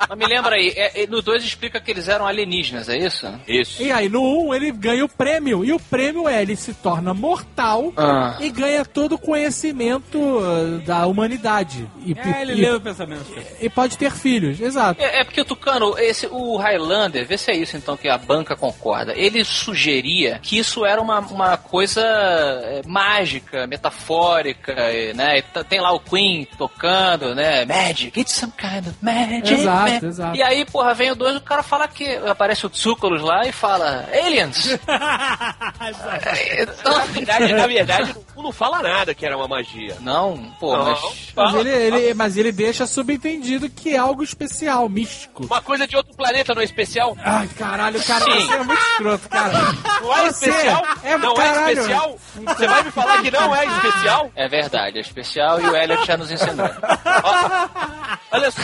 [0.10, 3.28] Mas me lembra aí, é- é- no 2 explica que eles eram alienígenas, é isso?
[3.48, 3.82] Isso.
[3.82, 5.64] E aí, no 1, ele ganha o prêmio.
[5.64, 8.38] E o prêmio é, ele se torna mortal Ah.
[8.40, 11.88] e ganha todo o conhecimento uh, da humanidade.
[12.06, 13.26] E, É, ele e- leu o pensamento.
[13.62, 15.02] e pode ter filhos, exato.
[15.02, 18.18] É, é porque o Tucano, esse, o Highlander, vê se é isso então que a
[18.18, 19.14] banca concorda.
[19.16, 24.74] Ele sugeria que isso era uma, uma coisa é, mágica, metafórica,
[25.16, 25.40] né?
[25.40, 27.66] E tem lá o Queen tocando, né?
[27.66, 29.54] Magic, it's some kind of magic.
[29.54, 30.08] Exato, man.
[30.08, 30.38] exato.
[30.38, 32.06] E aí, porra, vem o 2 o cara fala que.
[32.28, 34.78] Aparece o Tsúculos lá e fala: Aliens!
[36.62, 39.96] então, Na verdade, na verdade, não, não fala nada que era uma magia.
[40.02, 41.00] Não, pô, Não, mas.
[41.02, 41.60] Mas fala.
[41.60, 45.46] ele, ele- mas ele deixa subentendido que é algo especial, místico.
[45.46, 47.16] Uma coisa de outro planeta não é especial?
[47.24, 48.32] Ai, caralho, cara, Sim.
[48.48, 49.50] você é muito escroto, cara.
[50.02, 50.84] Não é Você especial?
[51.04, 51.68] é- não caralho.
[51.68, 52.18] é especial?
[52.36, 54.32] Você vai me falar que não é especial?
[54.36, 56.70] É verdade, é especial e o Elliot já nos ensinou.
[58.32, 58.62] Olha só,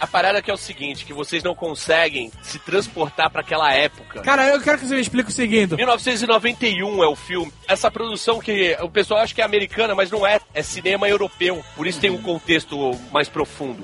[0.00, 4.20] A parada que é o seguinte, que vocês não conseguem se transportar pra aquela época.
[4.20, 5.74] Cara, eu quero que você me explique o seguinte.
[5.76, 7.52] 1991 é o filme.
[7.68, 10.40] Essa produção que o pessoal acha que é americana, mas não é.
[10.54, 11.64] É cinema europeu.
[11.74, 13.82] Por isso tem um contexto mais profundo.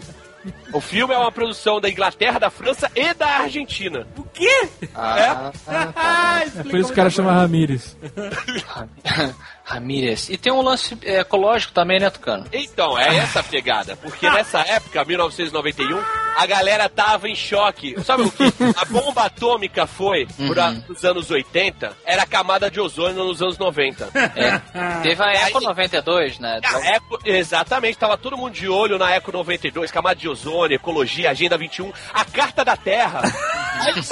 [0.72, 4.06] O filme é uma produção da Inglaterra, da França e da Argentina.
[4.16, 4.68] O quê?
[4.94, 7.96] Ah, É por isso que o cara chama Ramírez.
[9.64, 10.28] Ramírez.
[10.28, 12.44] E tem um lance é, ecológico também, né, Tucano?
[12.52, 13.96] Então, é essa a pegada.
[13.96, 16.02] Porque nessa época, 1991,
[16.36, 17.94] a galera tava em choque.
[18.04, 18.44] Sabe o que?
[18.76, 23.40] A bomba atômica foi por a- nos anos 80, era a camada de ozônio nos
[23.40, 24.10] anos 90.
[24.34, 24.58] É.
[25.02, 26.60] Teve a Eco 92, né?
[26.84, 31.56] Eco, exatamente, tava todo mundo de olho na Eco 92, camada de ozônio, ecologia, Agenda
[31.56, 33.20] 21, a Carta da Terra.
[33.82, 34.02] Aí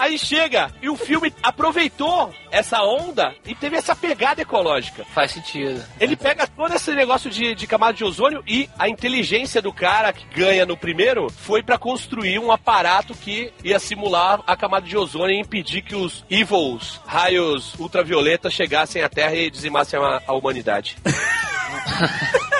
[0.00, 5.04] aí chega, e o filme aproveitou essa onda e teve essa pegada ecológica.
[5.14, 5.84] Faz sentido.
[6.00, 10.12] Ele pega todo esse negócio de, de camada de ozônio e a inteligência do cara
[10.12, 14.96] que ganha no primeiro foi pra construir um aparato que ia simular a camada de
[14.96, 20.32] ozônio e impedir que os evils, raios ultravioletas, chegassem à Terra e dizimassem a, a
[20.32, 20.96] humanidade.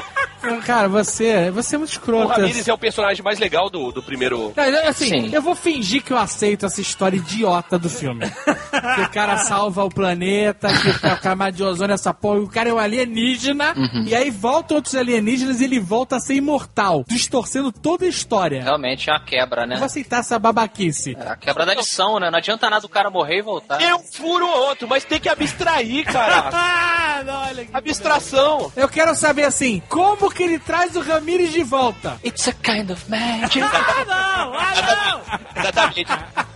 [0.64, 2.28] Cara, você, você é muito O escroto.
[2.28, 4.51] Ramirez é o personagem mais legal do, do primeiro.
[4.51, 5.30] Cara, assim, Sim.
[5.34, 8.24] eu vou fingir que eu aceito essa história idiota do filme.
[8.95, 12.68] que o cara salva o planeta, que a camada de ozônio, essa porra, o cara
[12.68, 14.05] é um alienígena, Uhum.
[14.07, 18.62] e aí voltam outros alienígenas e ele volta a ser imortal, distorcendo toda a história.
[18.62, 19.74] Realmente é uma quebra, né?
[19.74, 21.16] Eu vou aceitar essa babaquice.
[21.18, 22.30] É a quebra da lição, né?
[22.30, 23.80] Não adianta nada o cara morrer e voltar.
[23.80, 26.51] É um furo ou outro, mas tem que abstrair, cara.
[27.72, 28.72] Abstração.
[28.76, 32.18] Eu quero saber assim, como que ele traz o Ramirez de volta?
[32.24, 33.61] It's a kind of magic.
[33.62, 34.55] ah, não!
[34.55, 35.20] Ah,
[35.55, 35.62] não!
[35.62, 36.11] Exatamente.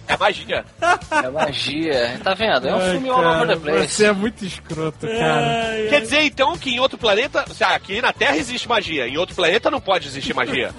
[0.06, 0.64] É magia.
[1.10, 2.20] É magia.
[2.22, 2.68] Tá vendo?
[2.68, 3.94] É um Ai, filme all over the cara, place.
[3.94, 5.86] Você é muito escroto, cara.
[5.88, 7.44] Quer dizer, então, que em outro planeta.
[7.60, 10.72] ah, Aqui na Terra existe magia, em outro planeta não pode existir magia.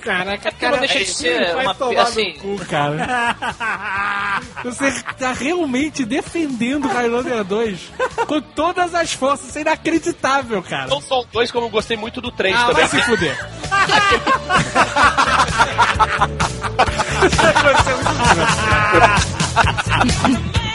[0.00, 2.34] Caraca, Porque não deixa de ser uma tomar assim.
[2.42, 3.36] no cu, cara.
[4.64, 7.80] Você tá realmente defendendo Highlander 2
[8.26, 9.48] com todas as forças.
[9.48, 10.86] Isso é inacreditável, cara.
[10.86, 12.86] Não são dois, como eu gostei muito do 3 Ah, também.
[12.86, 13.38] vai se fuder.
[20.10, 20.69] Ó,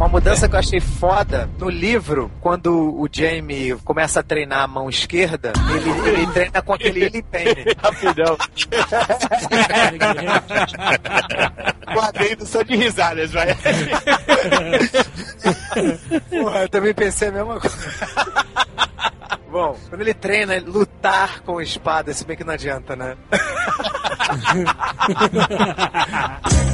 [0.00, 4.66] uma mudança que eu achei foda no livro, quando o Jamie começa a treinar a
[4.66, 7.66] mão esquerda, ele, ele treina com aquele Illy Penny.
[7.76, 8.38] Rapidão.
[11.92, 13.54] Guardei só de risadas, vai.
[16.30, 17.76] Porra, eu também pensei a mesma coisa.
[19.50, 23.18] Bom, quando ele treina lutar com espada, se bem que não adianta, né?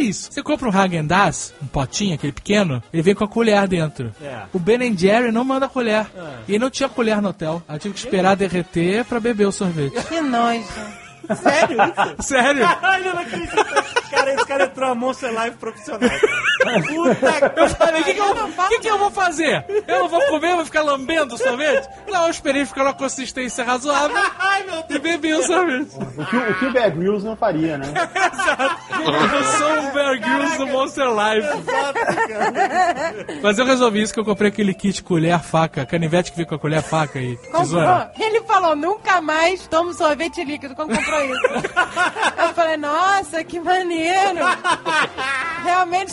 [0.00, 0.32] Isso.
[0.32, 4.12] Você compra um Hagen Dazs, um potinho, aquele pequeno, ele vem com a colher dentro.
[4.22, 4.42] É.
[4.52, 6.06] O Ben Jerry não manda colher.
[6.48, 7.62] E não tinha colher no hotel.
[7.68, 10.02] Aí eu tive que esperar derreter pra beber o sorvete.
[10.06, 10.64] Que nojo.
[11.42, 12.22] Sério isso?
[12.28, 12.62] Sério?
[12.80, 13.54] Caralho, eu não acredito.
[14.10, 16.00] Cara, esse cara entrou a Monster Live profissional.
[16.00, 16.20] cara.
[16.60, 19.64] Puta Eu falei, o que, que, eu, que, que eu vou fazer?
[19.86, 21.88] Eu não vou comer, vou ficar lambendo o sorvete?
[22.08, 24.16] Não, eu esperei ficar numa consistência razoável
[24.88, 25.90] e bebi o sorvete.
[25.96, 27.86] O que, o que o Bear Grylls não faria, né?
[29.00, 31.48] Eu sou um Bear Grylls do Monster Life.
[33.42, 36.54] Mas eu resolvi isso que eu comprei aquele kit colher, faca, canivete que vem com
[36.54, 38.10] a colher, faca e tesoura.
[38.10, 38.26] Comprou.
[38.26, 41.40] Ele falou, nunca mais tomo sorvete líquido quando comprou isso.
[42.38, 44.40] Eu falei, nossa, que maneiro.
[45.64, 46.12] Realmente,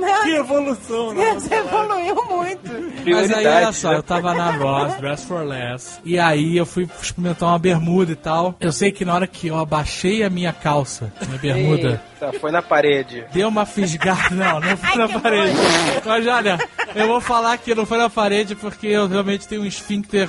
[0.00, 0.20] né?
[0.22, 1.34] Que evolução, né?
[1.34, 2.70] Você evoluiu muito.
[3.06, 3.96] Mas aí, olha só, né?
[3.96, 8.16] eu tava na Ross, Dress for Less, e aí eu fui experimentar uma bermuda e
[8.16, 8.54] tal.
[8.60, 12.50] Eu sei que na hora que eu abaixei a minha calça, minha bermuda, Eita, foi
[12.50, 13.24] na parede.
[13.32, 14.14] deu uma fisgada.
[14.34, 15.56] Não, não foi na parede.
[16.04, 16.58] Mas olha,
[16.94, 20.28] eu vou falar que não foi na parede porque eu realmente tenho um esfíncter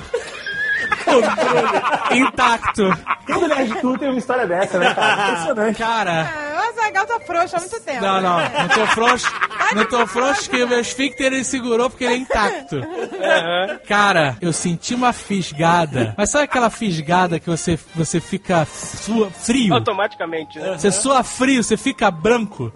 [2.10, 2.82] intacto.
[3.26, 5.28] Todo Nerd Tour tem uma história dessa, né, cara?
[5.30, 5.78] Impressionante.
[5.78, 8.02] Cara, Ah, O Azagal tá frouxo há muito tempo.
[8.02, 8.52] não, não, né?
[8.60, 9.26] não tô frouxo.
[9.74, 12.80] Não tô frouxo que o meu esfíncter ele segurou porque ele é intacto.
[13.88, 16.14] Cara, eu senti uma fisgada.
[16.16, 19.74] Mas sabe aquela fisgada que você, você fica sua, frio?
[19.74, 20.76] Automaticamente, né?
[20.78, 22.72] Você sua frio, você fica branco.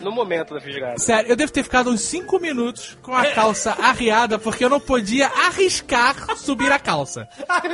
[0.00, 0.98] No momento da fisgada.
[0.98, 4.80] Sério, eu devo ter ficado uns 5 minutos com a calça arriada porque eu não
[4.80, 7.28] podia arriscar subir a calça.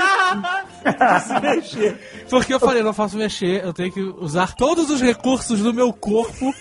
[1.42, 1.98] Mexer.
[2.28, 5.92] Porque eu falei, não posso mexer, eu tenho que usar todos os recursos do meu
[5.92, 6.54] corpo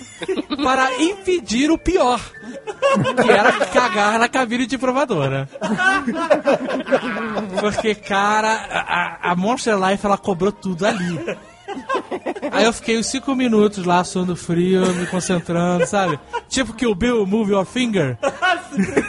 [0.63, 2.19] para impedir o pior.
[3.23, 5.49] Que era cagar na cabine de provadora.
[7.59, 11.19] Porque, cara, a, a Monster Life ela cobrou tudo ali.
[12.51, 16.19] Aí eu fiquei uns 5 minutos lá, suando frio, me concentrando, sabe?
[16.49, 18.17] Tipo que o Bill Move Your Finger.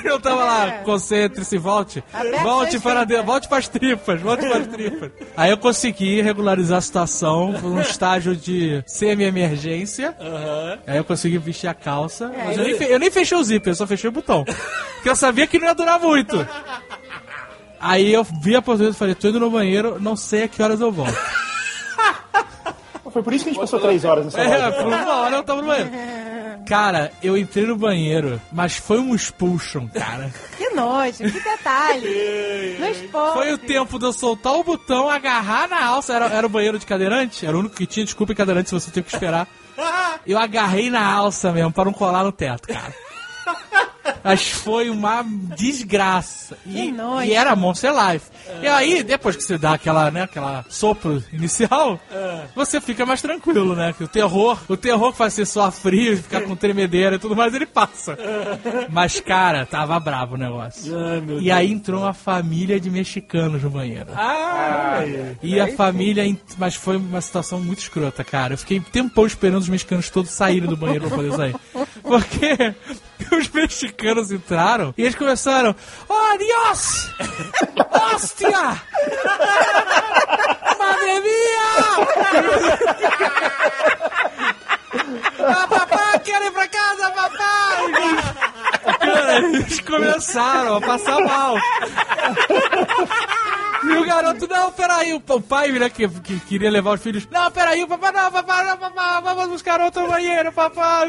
[0.05, 2.03] eu tava lá, concentre-se, volte.
[2.43, 5.11] Volte para dentro, volte para as tripas, volte para as tripas.
[5.37, 10.15] Aí eu consegui regularizar a situação, foi um estágio de semi-emergência.
[10.87, 12.33] Aí eu consegui vestir a calça.
[12.45, 14.45] Mas eu nem, fe- eu nem fechei o zíper, eu só fechei o botão.
[14.45, 16.47] Porque eu sabia que não ia durar muito.
[17.79, 20.63] Aí eu vi a oportunidade e falei, tô indo no banheiro, não sei a que
[20.63, 21.17] horas eu volto.
[23.17, 24.73] Foi por isso que a gente passou três horas nessa É, loja.
[24.73, 25.91] por uma hora eu tava no banheiro.
[26.69, 30.31] Cara, eu entrei no banheiro, mas foi um expulsion, cara.
[30.59, 32.77] Que nojo, que detalhe.
[33.11, 33.33] Não.
[33.33, 36.13] Foi o tempo de eu soltar o botão, agarrar na alça.
[36.13, 37.47] Era, era o banheiro de cadeirante?
[37.47, 38.05] Era o único que tinha.
[38.05, 39.49] Desculpa, cadeirante, se você teve que esperar.
[40.27, 42.93] Eu agarrei na alça mesmo, pra não colar no teto, cara.
[44.23, 45.25] Mas foi uma
[45.57, 46.57] desgraça.
[46.67, 46.91] E,
[47.25, 48.27] e era Monster Life.
[48.63, 51.99] E aí, depois que você dá aquela, né, aquela sopro inicial,
[52.55, 53.93] você fica mais tranquilo, né?
[53.97, 57.19] Que o terror, o terror que faz você suar frio e ficar com tremedeira e
[57.19, 58.17] tudo mais, ele passa.
[58.91, 60.93] Mas, cara, tava bravo o negócio.
[61.41, 64.09] e aí entrou uma família de mexicanos no banheiro.
[64.15, 65.01] Ah,
[65.43, 66.25] E a família,
[66.59, 68.55] mas foi uma situação muito escrota, cara.
[68.55, 71.57] Eu fiquei um tempão esperando os mexicanos todos saírem do banheiro pra poder sair.
[72.03, 72.75] Porque
[73.33, 75.75] os mexicanos entraram e eles começaram:
[76.09, 77.11] Oh, Dios!
[78.15, 78.83] Hostia!
[80.79, 81.67] Madre mía!
[85.39, 87.13] Ah, papai, quero ir pra casa!
[89.07, 91.57] Cara, eles começaram a passar mal.
[93.85, 97.51] E o garoto, não, peraí, o pai, né, que, que queria levar os filhos, não,
[97.51, 101.07] peraí, o papai, não, papai, não, papai, vamos buscar outro banheiro, papai.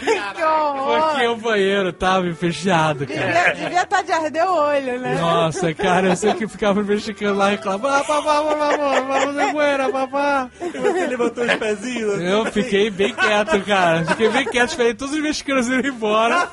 [0.00, 1.10] Que horror.
[1.10, 3.20] Porque o banheiro tava fechado, cara.
[3.26, 5.14] Devia, devia estar de arder o olho, né?
[5.20, 9.52] Nossa, cara, eu sei que ficava os mexicanos lá reclamando, ah, por favor, vamos de
[9.52, 10.48] banheiro, papai.
[10.60, 12.20] Você levantou os pezinhos.
[12.20, 14.04] Eu fiquei bem quieto, cara.
[14.04, 16.48] Fiquei bem quieto, esperei todos os mexicanos irem embora.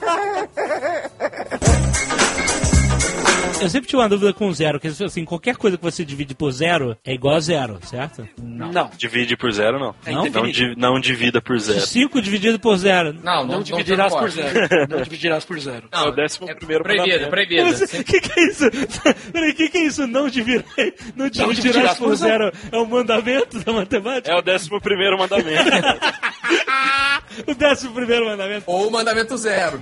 [3.62, 6.52] Eu sempre tinha uma dúvida com zero, que assim, qualquer coisa que você divide por
[6.52, 8.28] zero é igual a zero, certo?
[8.42, 8.90] Não.
[8.98, 9.96] Divide por zero, não.
[10.06, 10.54] É não, indefinito.
[10.58, 11.82] di- não divida por zero.
[11.82, 13.14] 5 dividido por zero.
[13.24, 14.88] Não, não, dividirás por zero.
[14.90, 15.88] Não dividirás por zero.
[15.92, 17.30] É o décimo primeiro proibido, mandamento.
[17.30, 17.70] proibido.
[18.02, 18.66] O que, que é isso?
[19.32, 20.08] Peraí, o que, que é isso?
[20.08, 20.22] Não.
[20.22, 22.52] Não dividirás dividirás por por zero.
[22.72, 24.32] É um mandamento da matemática?
[24.32, 25.72] É o décimo primeiro mandamento.
[27.48, 28.64] o décimo primeiro mandamento.
[28.68, 29.82] Ou o mandamento zero.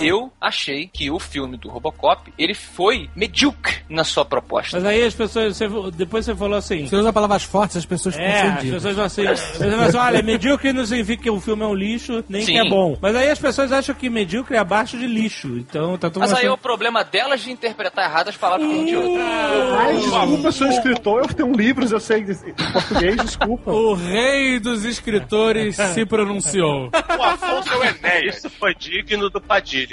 [0.00, 4.76] Eu achei que o filme do Robocop, ele foi medíocre na sua proposta.
[4.78, 6.86] Mas aí as pessoas, você- depois você falou assim.
[6.86, 9.84] Você usa palavras fortes, as pessoas ficam É, as pessoas vão assim, as pessoas vão
[9.84, 12.52] assim, olha, medíocre não significa que o filme é um lixo, nem Sim.
[12.52, 12.96] que é bom.
[13.00, 15.48] Mas aí as pessoas acham que medíocre é abaixo de lixo.
[15.58, 18.74] Então tá todo Mas aí é o problema delas de interpretar errado as palavras de
[18.74, 19.22] um de outro.
[19.22, 22.24] Ai, desculpa, eu sou escritor, eu tenho livros, eu sei
[22.72, 23.70] português, desculpa.
[23.70, 26.90] O rei dos escritores se pronunciou.
[27.18, 28.36] O Afonso é o Enéas.
[28.36, 29.89] Isso foi digno do Padilha.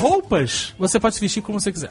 [0.00, 1.90] Roupas, você pode se vestir como você quiser.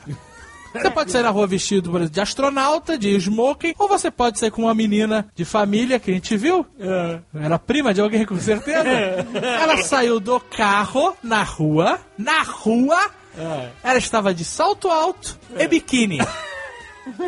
[0.73, 4.39] Você pode sair na rua vestido por exemplo, de astronauta, de smoking, ou você pode
[4.39, 6.65] sair com uma menina de família que a gente viu.
[7.33, 8.89] Era prima de alguém, com certeza.
[9.61, 12.99] Ela saiu do carro na rua, na rua.
[13.83, 16.19] Ela estava de salto alto e biquíni.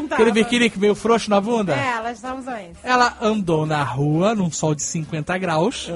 [0.09, 1.73] Aquele biquíni que meio frouxo na bunda.
[1.75, 1.93] É.
[2.83, 5.91] Ela andou na rua num sol de 50 graus,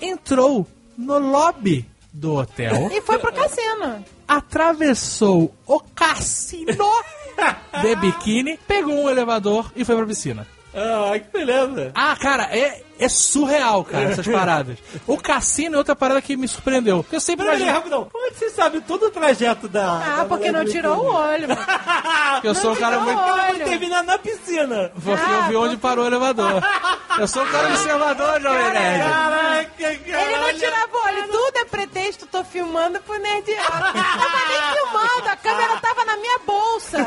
[0.00, 4.04] entrou no lobby do hotel, E foi pro cassino.
[4.26, 6.72] atravessou o cassino
[7.82, 10.46] de biquíni, pegou um elevador e foi pra piscina.
[10.74, 11.92] Ah, que beleza.
[11.94, 14.78] Ah, cara, é, é surreal, cara, essas paradas.
[15.06, 17.02] O cassino é outra parada que me surpreendeu.
[17.02, 17.74] Porque eu sempre Peraí, imaginei.
[17.74, 18.08] rapidão.
[18.10, 19.84] Como é que você sabe todo o trajeto da.
[19.98, 21.48] Ah, da porque não tirou o olho.
[21.48, 21.60] mano.
[22.42, 23.18] Eu sou um cara muito.
[23.18, 23.64] o olho.
[23.64, 24.90] terminar na piscina.
[25.02, 26.62] Porque eu vi onde parou o elevador.
[27.18, 29.02] Eu sou um cara observador, Jovem Nerd.
[29.02, 33.50] Caraca, Ele não tirava o olho, tudo é pretexto, tô filmando pro nerd.
[33.50, 36.98] Eu tava nem filmando, a câmera tava na minha bolsa.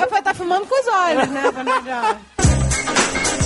[0.00, 3.41] Eu falei, tá filmando com os olhos, né, pro nerd?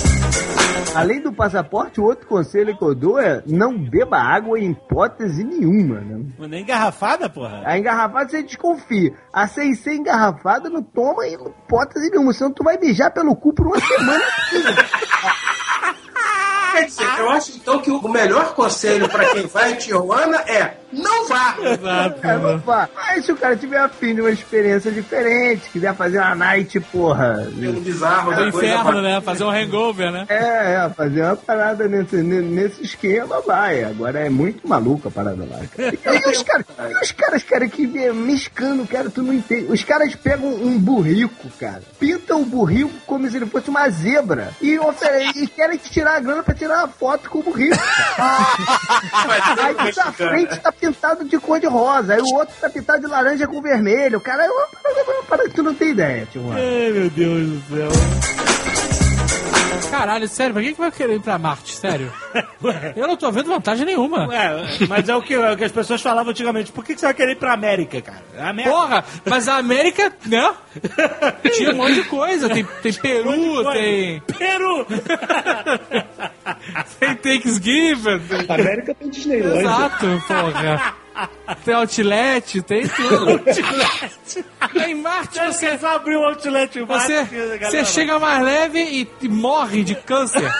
[0.95, 5.43] Além do passaporte, o outro conselho que eu dou é não beba água em hipótese
[5.43, 6.25] nenhuma, né?
[6.39, 7.61] Mas nem engarrafada, porra.
[7.65, 9.13] A engarrafada você desconfia.
[9.31, 13.53] A sem ser engarrafada não toma em hipótese nenhuma, senão tu vai beijar pelo cu
[13.53, 14.23] por uma semana.
[16.73, 20.77] Quer dizer, eu acho então que o melhor conselho para quem vai em Tijuana é
[20.91, 21.55] não vá.
[21.61, 22.27] Exato.
[22.27, 22.89] É, não vá.
[22.95, 27.47] Mas se o cara tiver afim de uma experiência diferente, quiser fazer uma night, porra.
[27.81, 29.19] bizarro, Do inferno, né?
[29.21, 30.25] Fazer um hangover, né?
[30.29, 33.83] É, é, fazer uma parada nesse, ne- nesse esquema, vai.
[33.83, 35.59] Agora é muito maluco a parada lá.
[35.75, 35.87] cara.
[36.27, 39.71] E, os caras, e os caras, cara, que vê mexicano, cara, tu não entende.
[39.71, 44.51] Os caras pegam um burrico, cara, pintam o burrico como se ele fosse uma zebra
[44.61, 47.77] e, ofere- e querem te tirar a grana pra tirar uma foto com o burrico.
[48.15, 48.47] cara.
[49.83, 53.07] Aí da frente tá pintado de cor de rosa, aí o outro tá pintado de
[53.07, 54.19] laranja com vermelho.
[54.19, 54.67] Cara, é uma
[55.27, 56.51] parada, que tu não tem ideia, tio.
[56.51, 58.86] Ai, meu Deus do céu.
[59.91, 61.75] Caralho, sério, pra que que vai querer ir pra Marte?
[61.75, 62.11] Sério?
[62.95, 64.27] Eu não tô vendo vantagem nenhuma.
[64.27, 66.71] Ué, mas é o que, é o que as pessoas falavam antigamente.
[66.71, 68.23] Por que, que você vai querer ir pra América, cara?
[68.37, 70.53] A América- Porra, mas a América, né?
[71.55, 72.49] Tinha um monte de coisa.
[72.49, 74.21] Tem, tem Peru, tem.
[74.37, 74.85] Peru!
[76.99, 78.21] tem Thanksgiving.
[78.49, 79.59] A América tem Disneyland.
[79.59, 80.95] Exato, porra.
[81.63, 83.31] Tem outlet, tem tudo.
[83.47, 84.45] Outlet.
[84.87, 85.67] Em Marte você.
[85.83, 87.71] Abriu o outlet em Marte, Você, galera.
[87.71, 90.43] você chega mais leve e, e morre de câncer.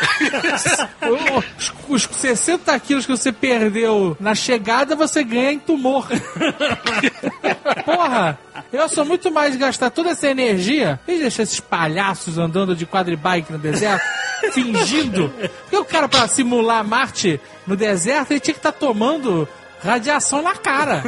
[1.88, 6.08] os, os 60 quilos que você perdeu na chegada, você ganha em tumor.
[7.86, 8.39] Porra!
[8.72, 13.51] Eu sou muito mais gastar toda essa energia e deixar esses palhaços andando de quadribike
[13.51, 14.03] no deserto,
[14.51, 15.32] fingindo.
[15.62, 19.47] Porque o cara, pra simular Marte no deserto, ele tinha que estar tomando
[19.84, 21.01] radiação na cara.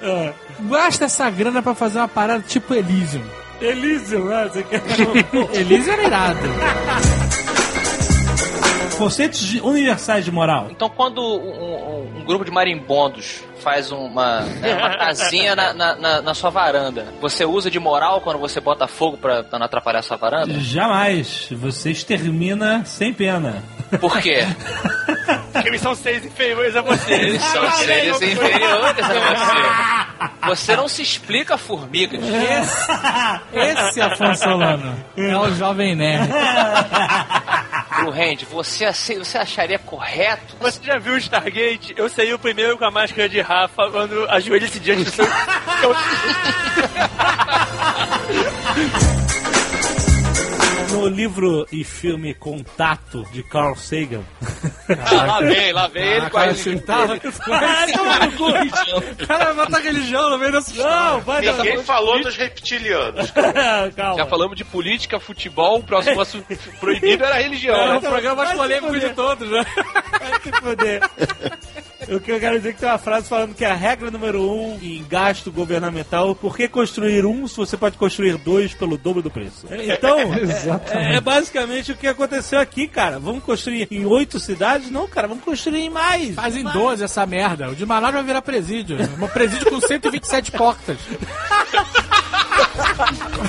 [0.60, 3.22] Gasta essa grana pra fazer uma parada tipo Elysium.
[3.60, 4.48] Elysium, né?
[4.52, 4.82] Você quer...
[5.56, 6.38] Elysium era irado.
[8.98, 10.68] Conceitos universais de moral.
[10.70, 15.96] Então, quando um, um- um grupo de marimbondos faz uma, né, uma casinha na, na-
[15.96, 19.64] na- na sua varanda, você usa de moral quando você bota fogo pra, pra não
[19.64, 20.52] atrapalhar a sua varanda?
[20.60, 21.48] Jamais.
[21.50, 23.62] Você extermina sem pena.
[23.98, 24.46] Por quê?
[25.52, 27.12] Porque eles são seres inferiores a você.
[27.12, 30.46] Eles são seres inferiores a você.
[30.46, 32.20] Você não se explica a formigas.
[33.52, 36.30] Esse Afonso Solano é o jovem nerd.
[38.10, 40.56] Hand, você, você acharia correto?
[40.60, 41.94] Você já viu o Stargate?
[41.96, 45.26] Eu saí o primeiro com a máscara de Rafa quando ajoelha-se diante do seu.
[51.00, 54.22] No livro e filme Contato, de Carl Sagan.
[54.88, 57.18] Ah, lá vem, lá vem ele com a chutava.
[59.20, 61.56] O cara vai botar religião no meio dessa Não, vai dar.
[61.56, 63.30] Ninguém falou dos reptilianos.
[63.96, 64.16] Calma.
[64.16, 66.46] Já falamos de política, futebol, o próximo assunto
[66.78, 67.74] proibido era a religião.
[67.76, 67.96] É né?
[67.96, 69.64] o programa mais polêmico de todos, né?
[70.10, 71.00] Vai se fuder.
[72.10, 74.42] O que eu quero dizer é que tem uma frase falando que a regra número
[74.42, 79.22] um em gasto governamental, por que construir um se você pode construir dois pelo dobro
[79.22, 79.66] do preço?
[79.70, 80.18] Então,
[80.90, 83.20] é, é basicamente o que aconteceu aqui, cara.
[83.20, 84.90] Vamos construir em oito cidades?
[84.90, 86.34] Não, cara, vamos construir em mais.
[86.34, 86.76] Faz em Mais.
[86.76, 87.70] 12 essa merda.
[87.70, 88.96] O de Manaus vai virar presídio.
[89.20, 90.98] Um presídio com 127 portas.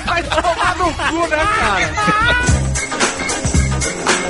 [0.06, 3.11] Vai tomar no cu, né, cara?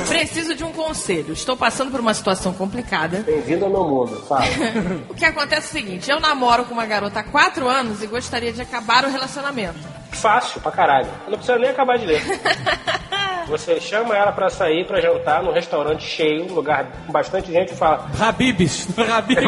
[0.07, 1.33] Preciso de um conselho.
[1.33, 3.19] Estou passando por uma situação complicada.
[3.19, 4.45] Bem-vindo ao meu mundo, fala.
[5.09, 8.07] O que acontece é o seguinte: eu namoro com uma garota há quatro anos e
[8.07, 9.79] gostaria de acabar o relacionamento.
[10.13, 11.09] Fácil pra caralho.
[11.27, 12.21] Não precisa nem acabar de ler.
[13.47, 17.73] Você chama ela pra sair, pra jantar num restaurante cheio, um lugar com bastante gente
[17.73, 18.09] e fala.
[18.19, 18.87] Habibs.
[18.97, 19.41] Habibs.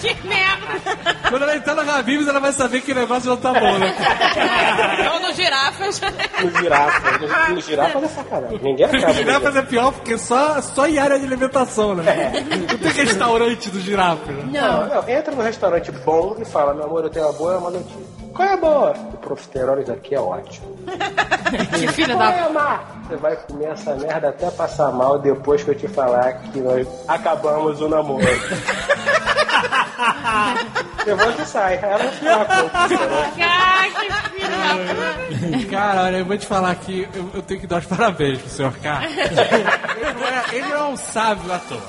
[0.00, 1.16] que merda!
[1.28, 3.94] Quando ela entrar no Habibs, ela vai saber que o negócio não tá bom, né?
[5.12, 6.00] Ou no girafas.
[6.42, 7.18] No girafa.
[7.18, 8.60] No, no girafa é sacanagem.
[8.62, 9.06] Ninguém acaba.
[9.06, 9.14] ler.
[9.14, 12.32] Girafas é pior porque só, só em área de alimentação, né?
[12.70, 14.30] Não tem restaurante do girafa.
[14.30, 14.60] Né?
[14.60, 17.70] Não, não, entra no restaurante bom e fala, meu amor, eu tenho uma boa uma
[17.70, 18.15] notícia.
[18.36, 18.90] Qual é a boa?
[18.92, 20.76] O profiteroles aqui é ótimo.
[21.78, 22.34] que filha Qual da.
[22.36, 23.06] é?
[23.08, 26.86] Você vai comer essa merda até passar mal depois que eu te falar que nós
[27.08, 28.26] acabamos o namoro.
[31.06, 31.78] Levanta e sai.
[31.82, 33.30] Ela não fala com da.
[35.70, 38.50] Cara, olha, eu vou te falar que eu, eu tenho que dar os parabéns pro
[38.50, 39.00] senhor K.
[39.96, 41.80] Ele não é, ele não é um sábio à toa.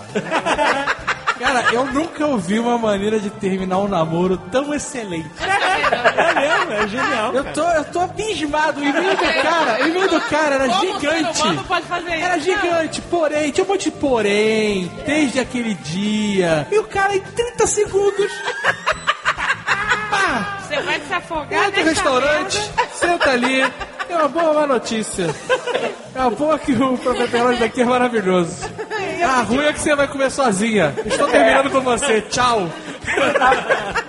[1.39, 5.29] Cara, eu nunca ouvi uma maneira de terminar um namoro tão excelente.
[5.39, 7.33] É mesmo, é genial.
[7.33, 8.79] Eu tô, eu tô abismado.
[8.81, 11.63] O e-mail do cara, o e-mail do cara era Como o ser gigante.
[11.67, 12.25] pode fazer isso?
[12.25, 16.67] Era gigante, porém, tinha um monte de porém, desde aquele dia.
[16.71, 18.31] E o cara em 30 segundos.
[20.09, 22.87] Pá, Você vai se afogar Entra no restaurante, merda.
[22.93, 23.61] senta ali.
[24.09, 25.27] É uma boa má notícia.
[26.15, 28.69] É uma boa que o profiterol daqui é maravilhoso.
[29.23, 30.93] A ruim é que você vai comer sozinha.
[31.05, 32.21] Estou terminando com você.
[32.21, 32.69] Tchau.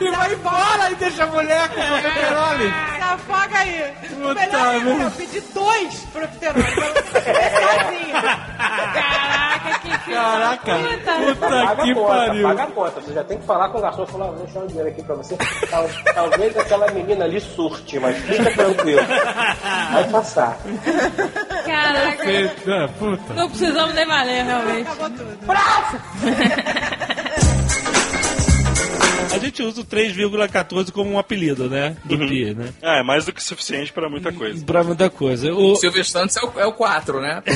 [0.00, 2.56] E vai embora e deixa a mulher com o profiterol.
[2.58, 3.84] Se afoga aí.
[4.10, 5.02] Puta Melhor merda.
[5.04, 8.12] eu pedi dois profiteroles pra você comer sozinho.
[8.12, 9.47] Caraca, que
[10.10, 12.42] Caraca, puta paga que a conta, pariu.
[12.48, 13.00] paga a conta.
[13.00, 15.02] Você já tem que falar com o garçom e falar, vou deixar um dinheiro aqui
[15.02, 15.36] pra você.
[15.70, 19.02] Tal- talvez aquela menina ali surte, mas fica tranquilo.
[19.92, 20.58] Vai passar.
[21.64, 22.30] Caraca.
[22.30, 23.34] É, puta.
[23.34, 24.88] Não precisamos nem valer, realmente.
[24.88, 25.38] Acabou tudo.
[29.30, 31.96] A gente usa o 3,14 como um apelido, né?
[32.04, 32.28] Do Uhum.
[32.28, 32.70] Pi, né?
[32.82, 34.64] Ah, é mais do que suficiente pra muita coisa.
[34.64, 35.52] Pra muita coisa.
[35.52, 35.76] O...
[35.76, 37.42] Silvio Santos é o, é o 4, né?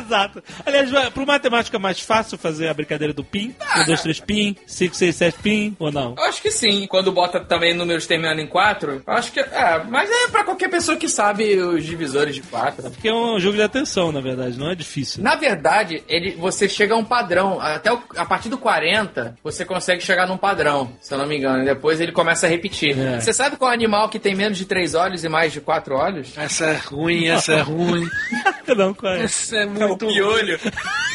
[0.00, 0.42] Exato.
[0.64, 3.54] Aliás, pro matemático é mais fácil fazer a brincadeira do PIN?
[3.78, 6.14] 1, 2, 3 PIN, 5, 6, 7 PIN, ou não?
[6.18, 6.86] Eu acho que sim.
[6.86, 9.40] Quando bota também números terminando em 4, eu acho que.
[9.40, 12.90] É, mas é pra qualquer pessoa que sabe os divisores de 4.
[12.90, 15.22] Porque é um jogo de atenção, na verdade, não é difícil.
[15.22, 17.60] Na verdade, ele, você chega a um padrão.
[17.60, 21.36] Até o- a partir do 40, você consegue chegar num padrão, se eu não me
[21.36, 21.62] engano.
[21.62, 22.98] E depois ele começa a repetir.
[22.98, 23.20] É.
[23.20, 26.32] Você sabe qual animal que tem menos de 3 olhos e mais de 4 olhos?
[26.36, 28.06] Essa é ruim, essa é ruim.
[28.76, 29.24] não, qual é?
[29.24, 30.58] Essa é É o piolho.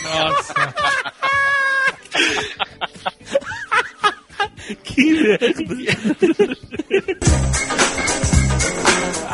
[0.03, 0.73] Nossa.
[4.83, 5.75] que merda.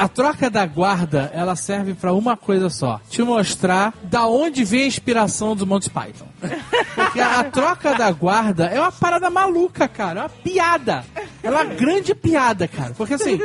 [0.01, 2.99] A troca da guarda, ela serve pra uma coisa só.
[3.07, 6.25] Te mostrar da onde vem a inspiração dos Monty Python.
[6.95, 10.21] Porque a, troca da guarda é uma parada maluca, cara.
[10.21, 11.05] É uma piada.
[11.43, 12.93] É uma grande piada, cara.
[12.97, 13.37] Porque assim,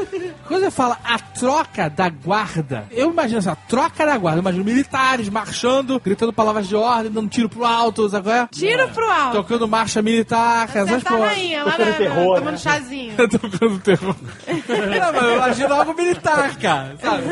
[0.49, 4.39] quando você fala a troca da guarda, eu imagino assim, a troca da guarda.
[4.39, 8.49] Eu imagino militares marchando, gritando palavras de ordem, dando tiro pro alto, sabe qual é?
[8.51, 9.37] Tiro pro alto.
[9.37, 11.27] Tocando marcha militar, essas Tá porra.
[11.27, 13.15] rainha, lá na, na, tomando chazinho.
[13.29, 14.17] Tocando terror.
[14.47, 17.22] Não, mas eu imagino algo militar, cara, sabe?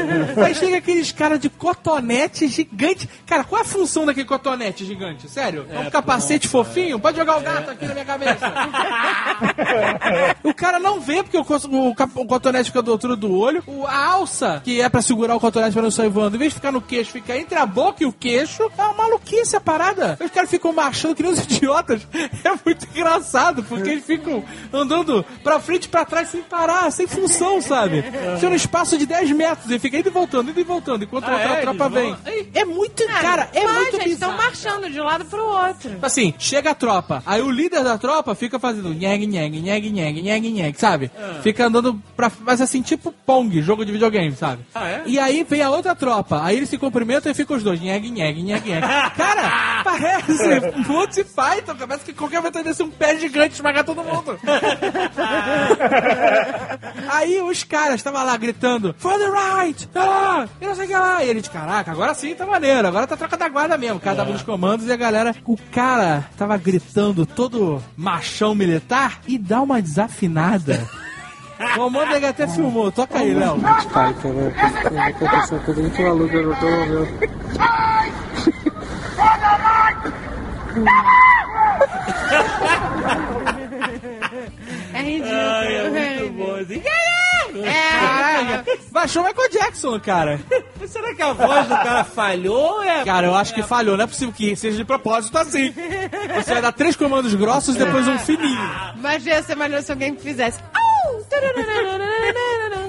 [0.45, 3.09] Aí chega aqueles caras de cotonete gigante.
[3.27, 5.29] Cara, qual é a função daquele cotonete gigante?
[5.31, 5.67] Sério?
[5.71, 6.99] É um capacete fofinho?
[6.99, 8.53] Pode jogar o gato aqui na minha cabeça.
[10.43, 13.63] o cara não vê porque o, o o cotonete fica do altura do olho.
[13.67, 16.53] O- a alça, que é pra segurar o cotonete pra não sair voando, em vez
[16.53, 18.63] de ficar no queixo, fica entre a boca e o queixo.
[18.77, 20.19] É uma maluquice a parada.
[20.23, 22.07] Os caras ficam marchando que nem os idiotas.
[22.45, 27.07] É muito engraçado, porque eles ficam andando pra frente e pra trás sem parar, sem
[27.07, 28.05] função, sabe?
[28.37, 31.05] Isso é um espaço de 10 metros e fica indo e voltando, indo e voltando,
[31.05, 31.61] enquanto Ah, a outra é?
[31.63, 32.49] tropa Eles vem.
[32.55, 35.91] É muito, cara, é mas, muito gente, estão marchando de um lado pro outro.
[36.03, 40.23] Assim, chega a tropa, aí o líder da tropa fica fazendo nheg, nheg, nheg, nheg,
[40.23, 41.11] nheg, nheg, sabe?
[41.17, 41.41] Ah.
[41.43, 42.31] Fica andando pra.
[42.41, 44.63] Mas assim, tipo Pong, jogo de videogame, sabe?
[44.75, 45.03] Ah, é?
[45.07, 48.11] E aí vem a outra tropa, aí eles se cumprimentam e ficam os dois, nheg,
[48.11, 48.81] nheg, nheg, nheg.
[49.17, 54.39] Cara, parece Monty Python, parece que qualquer vai descer um pé gigante esmagar todo mundo.
[57.09, 60.95] aí os caras estavam lá gritando, for the right, ah, e não sei o que
[60.95, 61.25] lá.
[61.25, 63.97] E eles, caraca, agora sim tá maneiro, agora tá troca da guarda mesmo.
[63.97, 69.21] O cara dava nos comandos e a galera, o cara tava gritando todo machão militar
[69.27, 70.87] e dá uma desafinada.
[71.57, 73.57] O comando ele até filmou, toca aí, Léo.
[73.61, 74.53] Python, né?
[75.07, 76.67] Aconteceu coisa muito maluca, eu tô.
[84.95, 85.35] É ridículo.
[85.35, 86.57] Ai, é muito bom.
[87.69, 87.99] Assim.
[87.99, 90.41] Caralho, baixou o Michael Jackson, cara.
[90.87, 92.75] Será que a voz do cara falhou?
[92.77, 93.05] ou É...
[93.05, 95.75] Cara, eu acho que falhou, não é possível que seja de propósito assim.
[96.37, 98.71] Você vai dar três comandos grossos e depois um fininho.
[98.97, 100.61] Mas ia ser maneiro se alguém fizesse.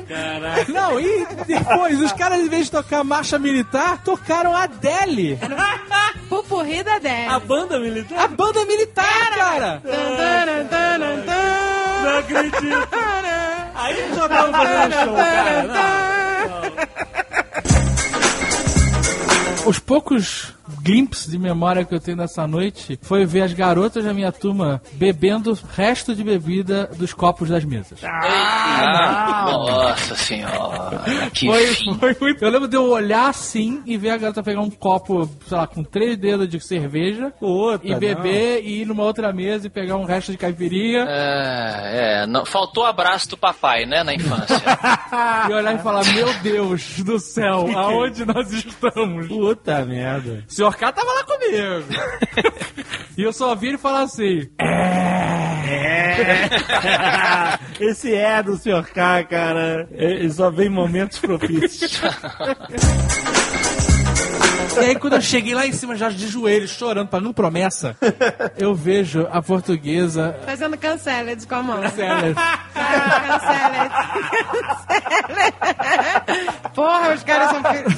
[0.08, 0.72] Caraca.
[0.72, 5.40] Não, e depois, os caras, em vez de tocar marcha militar, tocaram a Adele.
[6.30, 7.28] Pupurri da Dé.
[7.28, 8.20] A banda militar?
[8.20, 9.82] A banda militar, cara.
[12.04, 12.66] Não acredito.
[13.86, 15.64] Aí eles já estavam fazendo show, cara.
[15.64, 16.76] Não.
[19.70, 20.54] Os poucos
[20.86, 24.80] glimpses de memória que eu tenho nessa noite foi ver as garotas da minha turma
[24.94, 28.04] bebendo resto de bebida dos copos das mesas.
[28.04, 31.02] Ah, nossa senhora.
[31.34, 31.66] Que Foi,
[31.96, 32.46] foi muito.
[32.46, 35.66] Eu lembro de eu olhar assim e ver a garota pegar um copo, sei lá,
[35.66, 39.96] com três dedos de cerveja Puta, e beber e ir numa outra mesa e pegar
[39.96, 44.56] um resto de caipirinha É, é, não, faltou o abraço do papai, né, na infância.
[45.50, 49.28] e olhar e falar: Meu Deus do céu, aonde nós estamos?
[49.28, 50.44] Puta merda.
[50.48, 51.86] Senhor K tava lá comigo.
[53.18, 55.36] e eu só ouvi ele falar assim: É.
[57.80, 58.88] Esse é do Sr.
[58.94, 59.88] K, cara.
[59.92, 62.02] Ele só vem em momentos propícios.
[64.76, 67.96] E aí, quando eu cheguei lá em cima, já de joelhos, chorando, pagando promessa,
[68.58, 70.38] eu vejo a portuguesa.
[70.46, 71.82] Fazendo canceled com a mão.
[71.82, 72.36] Canceled.
[72.74, 73.92] Canceled.
[75.56, 76.52] Canceled.
[76.74, 77.94] Porra, os caras são filhos.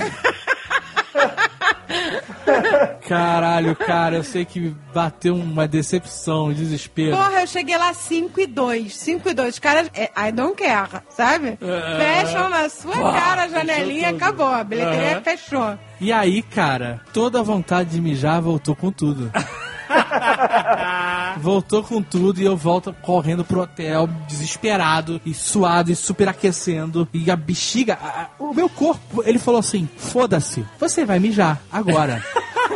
[3.07, 7.15] Caralho, cara, eu sei que bateu uma decepção, um desespero.
[7.15, 8.95] Porra, eu cheguei lá 5 e 2.
[8.95, 9.49] 5 e 2.
[9.53, 11.57] Os caras, é, I don't care, sabe?
[11.61, 12.23] É.
[12.25, 14.47] Fecham na sua Pá, cara a janelinha, acabou.
[14.47, 15.21] A bilheteria Aham.
[15.21, 15.79] fechou.
[16.01, 19.31] E aí, cara, toda a vontade de mijar voltou com tudo.
[21.41, 27.07] Voltou com tudo e eu volto correndo pro hotel, desesperado e suado e superaquecendo.
[27.13, 31.59] E a bexiga, a- a- o meu corpo, ele falou assim: foda-se, você vai mijar
[31.71, 32.23] agora.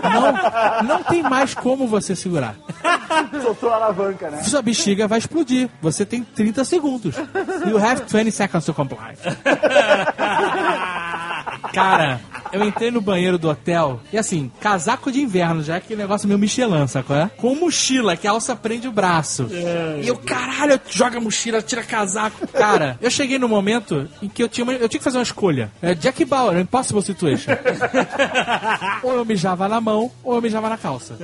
[0.04, 2.56] Não, não tem mais como você segurar.
[3.44, 4.42] Soltou a alavanca, né?
[4.44, 5.70] Sua bexiga vai explodir.
[5.82, 7.16] Você tem 30 segundos.
[7.68, 9.16] You have 20 seconds to comply.
[11.74, 12.20] Cara,
[12.52, 16.28] eu entrei no banheiro do hotel e assim, casaco de inverno, já é aquele negócio
[16.28, 17.16] meio Michelin, sacou?
[17.16, 17.30] É?
[17.38, 19.48] Com mochila, que a alça prende o braço.
[20.02, 22.48] E eu, caralho, joga mochila, tira casaco.
[22.48, 25.24] Cara, eu cheguei no momento em que eu tinha, uma- eu tinha que fazer uma
[25.24, 25.72] escolha.
[25.82, 27.52] É Jack Bauer, Impossible Situation.
[29.04, 31.16] ou eu mijava na mão, ou eu mijava na calça.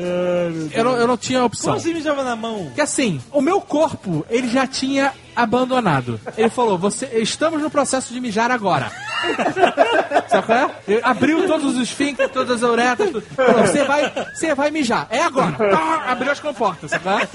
[0.73, 1.67] Eu não, eu não tinha opção.
[1.73, 2.71] Como assim mijava na mão?
[2.75, 6.19] Que assim, o meu corpo, ele já tinha abandonado.
[6.37, 8.91] Ele falou, você, estamos no processo de mijar agora.
[10.27, 10.69] Sabe qual é?
[10.87, 13.21] Ele abriu todos os esfíncteres, todas as uretas, tudo.
[13.35, 15.07] Falou, você vai, você vai mijar.
[15.09, 15.55] É agora.
[15.73, 17.27] Ah, abriu as comportas, sabe qual é?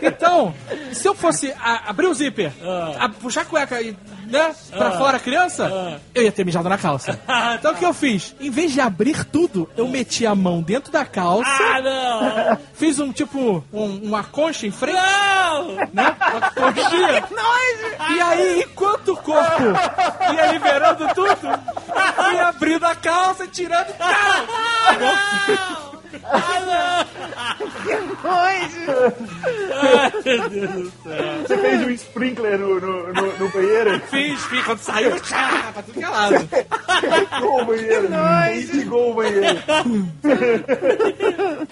[0.06, 0.54] Então,
[0.92, 2.52] se eu fosse a- abrir o zíper,
[2.98, 3.96] a- puxar a cueca e,
[4.26, 4.92] né, pra Ah.
[4.92, 7.18] fora a criança, eu ia ter mijado na calça.
[7.58, 8.34] Então o que eu fiz?
[8.40, 11.48] Em vez de abrir tudo, eu meti a mão dentro da calça.
[11.50, 12.58] Ah, não!
[12.74, 14.94] Fiz um tipo, um, uma concha em frente.
[14.96, 15.74] Não!
[15.92, 16.16] Né?
[16.56, 17.24] Uma conchinha.
[18.10, 19.62] E aí, enquanto o corpo
[20.34, 23.94] ia liberando tudo, fui abrindo a calça, tirando.
[27.84, 29.14] Que nojo!
[29.74, 31.42] Ai, meu Deus do céu.
[31.46, 34.00] Você fez um sprinkler no, no, no, no banheiro?
[34.10, 34.64] Fiz, fiz.
[34.64, 36.48] Quando saiu, tchá, pra tudo que é lado.
[37.34, 38.08] Ligou o banheiro.
[38.54, 39.58] Desligou o banheiro.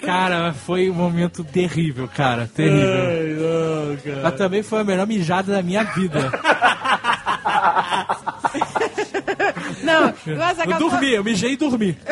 [0.04, 2.50] Cara, foi um momento terrível, cara.
[2.54, 3.08] Terrível.
[3.08, 4.20] Ai, não, cara.
[4.22, 6.30] Mas também foi a melhor mijada da minha vida.
[9.82, 11.96] Não, o Eu Azaghal dormi, eu mijei e dormi.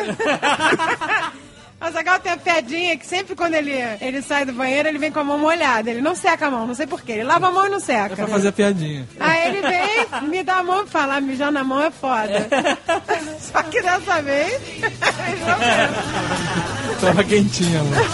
[2.23, 5.23] Tem a piadinha que sempre quando ele, ele sai do banheiro, ele vem com a
[5.23, 5.89] mão molhada.
[5.89, 7.13] Ele não seca a mão, não sei porquê.
[7.13, 8.13] Ele lava a mão e não seca.
[8.13, 9.07] É pra fazer a piadinha.
[9.19, 12.47] Aí ele vem, me dá a mão e fala, "Ah, mijar na mão é foda.
[13.39, 14.61] Só que dessa vez...
[17.01, 18.01] Tava quentinha, mano.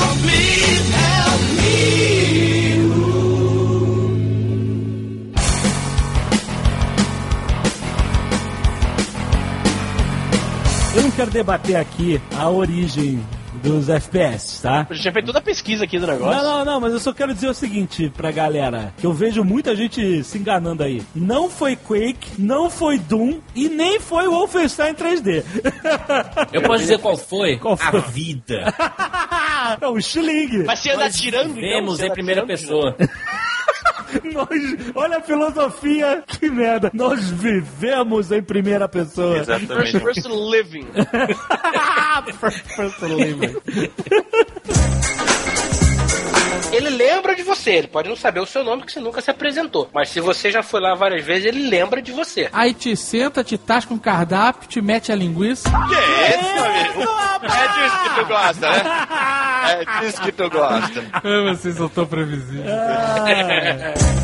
[0.00, 1.13] Não
[11.14, 13.24] quero debater aqui a origem
[13.62, 14.86] dos FPS, tá?
[14.90, 16.36] A gente já fez toda a pesquisa aqui do negócio.
[16.36, 19.44] Não, não, não, mas eu só quero dizer o seguinte pra galera, que eu vejo
[19.44, 21.02] muita gente se enganando aí.
[21.14, 25.44] Não foi Quake, não foi Doom e nem foi Wolfenstein 3D.
[26.52, 27.56] Eu posso dizer qual foi?
[27.56, 27.98] Qual foi?
[27.98, 28.74] A vida.
[29.80, 30.62] É o Schling.
[30.66, 32.94] Mas você anda tirando, Vemos você em primeira pessoa.
[34.34, 34.48] Nós,
[34.96, 36.90] olha a filosofia, que merda.
[36.92, 39.44] Nós vivemos em primeira pessoa.
[39.44, 40.86] First person living.
[42.40, 43.56] First person living.
[46.72, 49.30] Ele lembra de você, ele pode não saber o seu nome, que você nunca se
[49.30, 49.88] apresentou.
[49.94, 52.48] Mas se você já foi lá várias vezes, ele lembra de você.
[52.52, 55.70] Aí te senta, te tasca um cardápio, te mete a linguiça.
[55.70, 57.10] Que é isso, amigo?
[57.44, 58.82] É disso que tu gosta, né?
[59.66, 61.04] É disso que tu gosta.
[61.12, 62.64] Ah, vocês são tão previsíveis.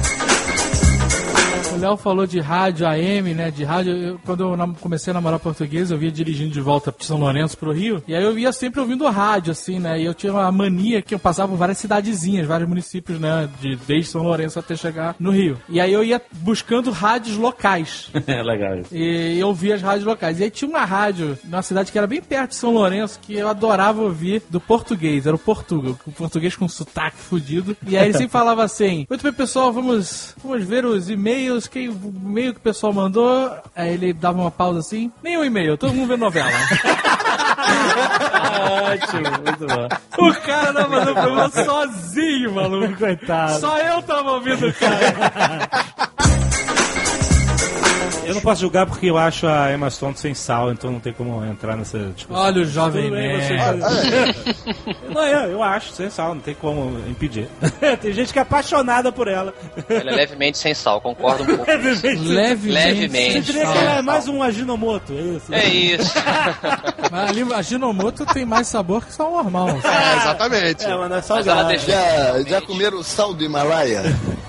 [1.72, 3.50] O Léo falou de rádio AM, né?
[3.50, 3.92] De rádio.
[3.96, 7.56] Eu- quando eu comecei a namorar português, eu via dirigindo de volta de São Lourenço
[7.56, 8.02] pro Rio.
[8.06, 9.98] E aí eu ia sempre ouvindo rádio, assim, né?
[10.00, 13.48] E eu tinha uma mania que eu passava por várias cidadezinhas, vários municípios, né?
[13.60, 15.58] De, desde São Lourenço até chegar no Rio.
[15.68, 18.10] E aí eu ia buscando rádios locais.
[18.26, 18.78] É legal.
[18.92, 20.38] E eu ouvia as rádios locais.
[20.40, 23.34] E aí tinha uma rádio numa cidade que era bem perto de São Lourenço que
[23.34, 25.26] eu adorava ouvir do português.
[25.26, 27.76] Era o Portugal, o português com sotaque fudido.
[27.86, 31.59] E aí ele sempre falava assim: Muito bem, pessoal, vamos, vamos ver os e-mails.
[31.66, 33.50] Quem, o e-mail que o pessoal mandou.
[33.74, 36.50] Aí ele dava uma pausa assim: Nenhum e-mail, todo mundo vê novela.
[38.92, 39.88] Ótimo, muito bom.
[40.28, 42.96] o cara tava fazendo o programa sozinho, maluco.
[42.96, 43.60] Coitado.
[43.60, 45.68] Só eu tava ouvindo o cara.
[48.30, 51.12] Eu não posso julgar porque eu acho a Emma Stone sem sal, então não tem
[51.12, 52.42] como entrar nessa discussão.
[52.42, 53.80] Olha o jovem Tudo bem, você nerd.
[53.80, 54.64] faz-
[55.14, 57.48] Não, eu, eu acho sem sal, não tem como impedir.
[58.00, 59.52] tem gente que é apaixonada por ela.
[59.88, 61.64] Ela é levemente sem sal, concordo um pouco.
[61.70, 62.22] Levemente.
[62.28, 63.32] Levemente.
[63.32, 65.54] Você diria que ela é mais um aginomoto, é isso?
[65.54, 66.12] É isso.
[67.10, 69.68] Mas ali a Ginomoto tem mais sabor que sal normal.
[69.70, 70.84] É, exatamente.
[70.84, 71.68] É, mas não é ela salgado.
[71.68, 74.02] deixa- Já, já comeram sal do Himalaia?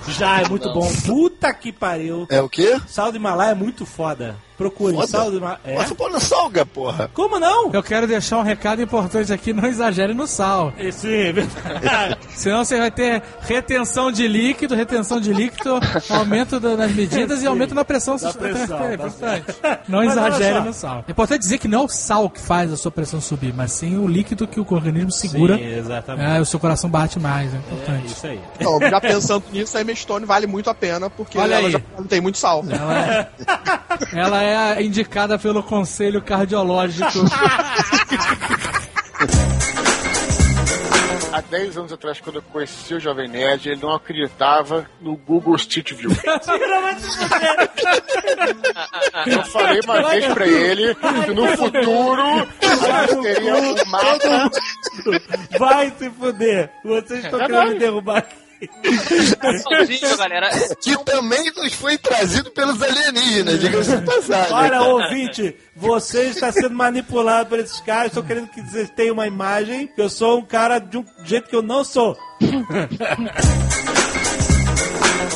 [0.08, 0.90] Já, é muito bom.
[1.06, 2.26] Puta que pariu.
[2.28, 2.80] É o quê?
[2.86, 4.36] Sal do Himalaia é muito foda.
[4.56, 5.06] Procure Foda.
[5.08, 5.60] sal do mar.
[5.64, 5.76] É?
[5.76, 7.10] Mas pô, não salga, porra.
[7.12, 7.70] Como não?
[7.72, 10.72] Eu quero deixar um recado importante aqui, não exagere no sal.
[10.92, 12.18] Sim, é verdade.
[12.36, 15.80] Senão você vai ter retenção de líquido, retenção de líquido,
[16.10, 18.16] aumento da- das medidas e aumento na pressão.
[18.16, 19.44] Da pressão, É tá importante.
[19.88, 21.04] Não Mas olha exagere no sal.
[21.08, 23.72] É importante dizer que não é o sal que faz a sua pressão subir, mas
[23.72, 25.56] sim o líquido que o organismo segura.
[25.56, 26.36] Sim, exatamente.
[26.36, 28.06] É, o seu coração bate mais, é importante.
[28.06, 28.40] isso aí.
[28.60, 31.72] Então, já pensando nisso, a Emma Stone vale muito a pena, porque Olha ela aí.
[31.72, 32.64] já não tem muito sal.
[34.12, 37.20] Ela é indicada pelo Conselho Cardiológico.
[41.32, 45.56] Há 10 anos atrás, quando eu conheci o Jovem Nerd, ele não acreditava no Google
[45.56, 46.10] Street View.
[49.26, 52.22] Eu falei uma vez pra ele que no futuro
[52.62, 54.50] gente teria um mapa.
[55.58, 56.70] Vai se fuder.
[56.84, 58.36] Vocês estão É querendo me derrubar aqui.
[59.62, 60.50] Sozinho, galera.
[60.80, 64.52] Que também nos foi trazido pelos alienígenas, diga-se de passagem.
[64.52, 64.82] Olha, cara.
[64.84, 68.08] ouvinte, você está sendo manipulado por esses caras.
[68.08, 71.48] Estou querendo que vocês tenham uma imagem que eu sou um cara de um jeito
[71.48, 72.16] que eu não sou.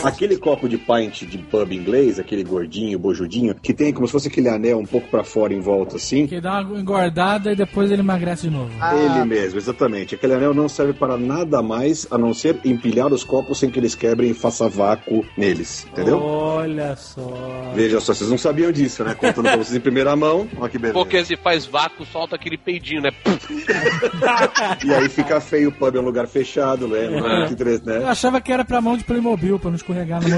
[0.06, 4.28] Aquele copo de pint de pub inglês, aquele gordinho, bojudinho, que tem como se fosse
[4.28, 6.26] aquele anel um pouco pra fora em volta assim.
[6.26, 8.70] que dá uma engordada e depois ele emagrece de novo.
[8.94, 10.14] Ele mesmo, exatamente.
[10.14, 13.78] Aquele anel não serve para nada mais a não ser empilhar os copos sem que
[13.78, 16.18] eles quebrem e faça vácuo neles, entendeu?
[16.20, 17.72] Olha só.
[17.74, 19.14] Veja só, vocês não sabiam disso, né?
[19.14, 20.46] Contando pra vocês em primeira mão.
[20.58, 20.98] Olha que beleza.
[20.98, 23.10] Porque se faz vácuo, solta aquele peidinho, né?
[24.84, 27.06] E aí fica feio, o pub é um lugar fechado, né?
[27.46, 28.08] É interessante, Eu né?
[28.08, 30.28] achava que era pra mão de Playmobil, pra não escorregar na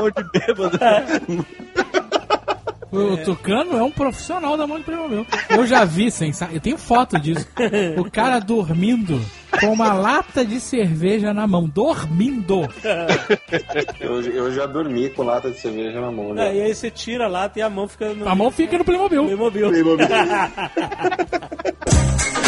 [0.00, 0.78] mão de bêbado.
[2.90, 5.26] O, o Tucano é um profissional da mão de Playmobil.
[5.50, 7.46] Eu já vi, sem sa- eu tenho foto disso.
[7.98, 9.20] O cara dormindo
[9.60, 11.68] com uma lata de cerveja na mão.
[11.68, 12.66] Dormindo.
[14.00, 16.56] Eu, eu já dormi com lata de cerveja na mão, É, né?
[16.56, 18.26] e aí você tira a lata e a mão fica no.
[18.26, 19.22] A mão fica no Playmobil.
[19.26, 19.68] Playmobil.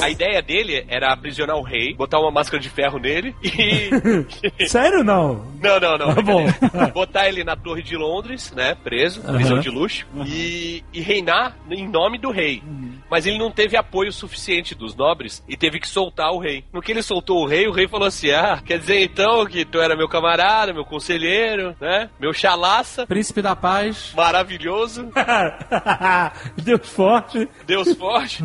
[0.00, 3.90] A ideia dele era aprisionar o rei, botar uma máscara de ferro nele e.
[4.68, 5.46] Sério não?
[5.60, 6.14] Não, não, não.
[6.14, 6.46] Tá bom.
[6.92, 8.74] Botar ele na Torre de Londres, né?
[8.74, 12.62] Preso, prisão de luxo, e, e reinar em nome do rei.
[13.10, 16.64] Mas ele não teve apoio suficiente dos nobres e teve que soltar o rei.
[16.72, 19.64] No que ele soltou o rei, o rei falou assim: Ah, quer dizer então que
[19.64, 22.10] tu era meu camarada, meu conselheiro, né?
[22.18, 23.06] Meu chalaça.
[23.06, 24.12] Príncipe da paz.
[24.16, 25.08] Maravilhoso.
[26.62, 27.48] Deus forte.
[27.66, 28.44] Deus forte.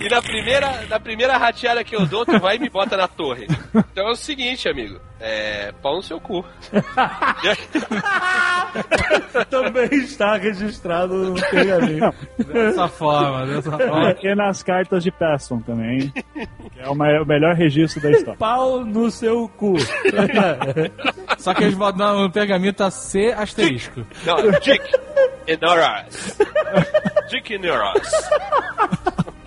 [0.00, 3.08] E, na primeira, na primeira rateada que eu dou, tu vai e me bota na
[3.08, 3.46] torre.
[3.74, 5.00] Então é o seguinte, amigo.
[5.20, 5.72] É.
[5.82, 6.44] pau no seu cu.
[9.50, 12.14] Também está registrado no pergaminho.
[12.38, 14.14] Dessa forma, dessa forma.
[14.22, 18.38] E nas cartas de Pesson também, que é o mai- o melhor registro da história.
[18.38, 19.74] Pau no seu cu.
[21.38, 24.06] Só que eles botam no pergaminho tá C asterisco.
[24.24, 24.80] Não, Dick
[25.48, 26.38] Inoras.
[27.28, 28.12] Dick Inoras.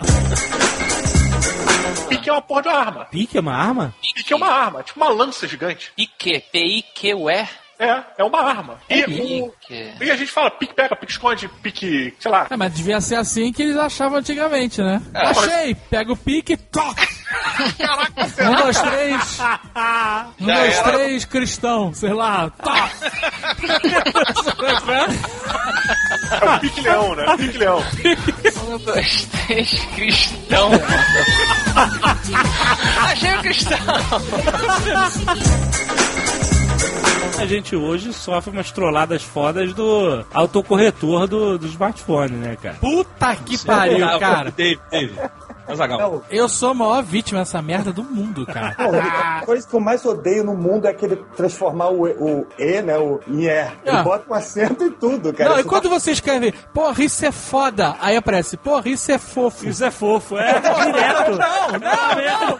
[2.08, 3.04] Pique é uma porra de uma arma.
[3.06, 3.94] Pique é uma arma?
[4.14, 5.92] Pique é uma arma, tipo uma lança gigante.
[5.96, 7.48] Pique, P-I-Q-U-E?
[7.84, 8.78] É, é uma arma.
[8.88, 9.92] E, o- Pique.
[10.00, 12.46] e a gente fala pique pega, pique esconde, pique, sei lá.
[12.48, 15.02] É, mas devia ser assim que eles achavam antigamente, né?
[15.12, 15.74] É, Achei!
[15.74, 17.02] Pega o pique, toca!
[18.40, 19.14] Um, dois, três.
[19.16, 20.92] Um, Já dois, era.
[20.92, 22.50] três, cristão, sei lá.
[22.50, 22.90] Tá.
[26.40, 27.36] É o pique leão, né?
[27.36, 27.82] Pique leão.
[28.68, 30.70] Um, dois, três, cristão.
[33.10, 33.78] Achei o cristão.
[37.38, 42.76] A gente hoje sofre umas trolladas fodas do autocorretor do, do smartphone, né, cara?
[42.76, 44.50] Puta que pariu, cara.
[44.50, 45.14] Dave, Dave.
[46.30, 48.74] Eu sou a maior vítima dessa merda do mundo, cara.
[48.78, 52.82] A coisa que eu mais odeio no mundo é aquele transformar o, E- o E,
[52.82, 53.48] né, o em E.
[53.48, 54.02] Ele Ah.
[54.02, 55.50] bota um acento em tudo, cara.
[55.50, 59.18] Não, e Isso quando você escreve, porra, isso é foda, aí aparece, porra, isso é
[59.18, 59.68] fofo.
[59.68, 61.30] Isso é fofo, é direto.
[61.32, 62.58] Não, não,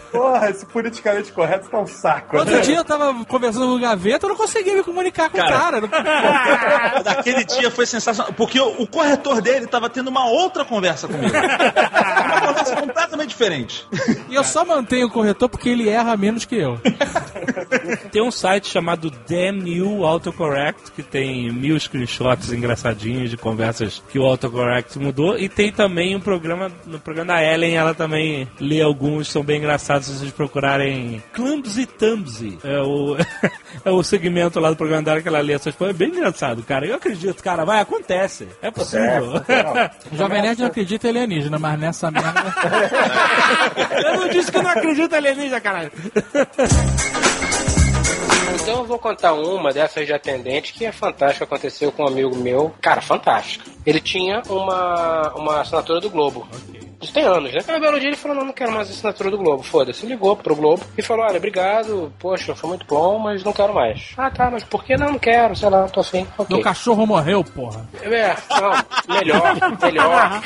[0.10, 2.36] Porra, esse politicamente correto tá um saco.
[2.36, 2.60] Outro né?
[2.60, 5.80] dia eu tava conversando com o Gaveta, eu não conseguia me comunicar com o cara.
[5.80, 5.88] Não-
[7.04, 11.32] Daquele dia foi sensacional, porque o, o corretor dele tava tendo uma outra conversa comigo.
[11.90, 13.86] Uma conversa completamente diferente.
[14.28, 16.78] E eu só mantenho o corretor porque ele erra menos que eu.
[18.10, 24.18] Tem um site chamado Damn You Autocorrect, que tem mil screenshots engraçadinhos de conversas que
[24.18, 25.38] o autocorrect mudou.
[25.38, 29.58] E tem também um programa, no programa da Ellen, ela também lê alguns, são bem
[29.58, 32.58] engraçados se vocês procurarem Clumsy Thumbsy.
[32.62, 33.16] É o,
[33.84, 35.94] é o segmento lá do programa dela que ela lê essas coisas.
[35.94, 36.86] É bem engraçado, cara.
[36.86, 38.48] Eu acredito, cara, vai, acontece.
[38.60, 39.34] É possível.
[40.12, 42.30] O Jovem Nerd não acredita em alienígena, mas nessa merda.
[44.04, 45.92] Eu não disse que eu não acredito em alienígena, caralho.
[48.54, 52.36] Então eu vou contar uma dessas de atendente que é fantástica, aconteceu com um amigo
[52.36, 52.74] meu.
[52.80, 53.64] Cara, fantástica.
[53.86, 56.46] Ele tinha uma, uma assinatura do Globo.
[57.00, 57.60] Isso tem anos, né?
[57.66, 60.06] Aí um belo dia ele falou, não, não quero mais a assinatura do Globo, foda-se.
[60.06, 64.12] Ligou pro Globo e falou, olha, obrigado, poxa, foi muito bom, mas não quero mais.
[64.16, 65.12] Ah, tá, mas por que não?
[65.12, 66.26] Não quero, sei lá, tô afim.
[66.36, 66.54] Ok.
[66.54, 67.88] Meu cachorro morreu, porra.
[68.02, 70.42] É, não, melhor, melhor.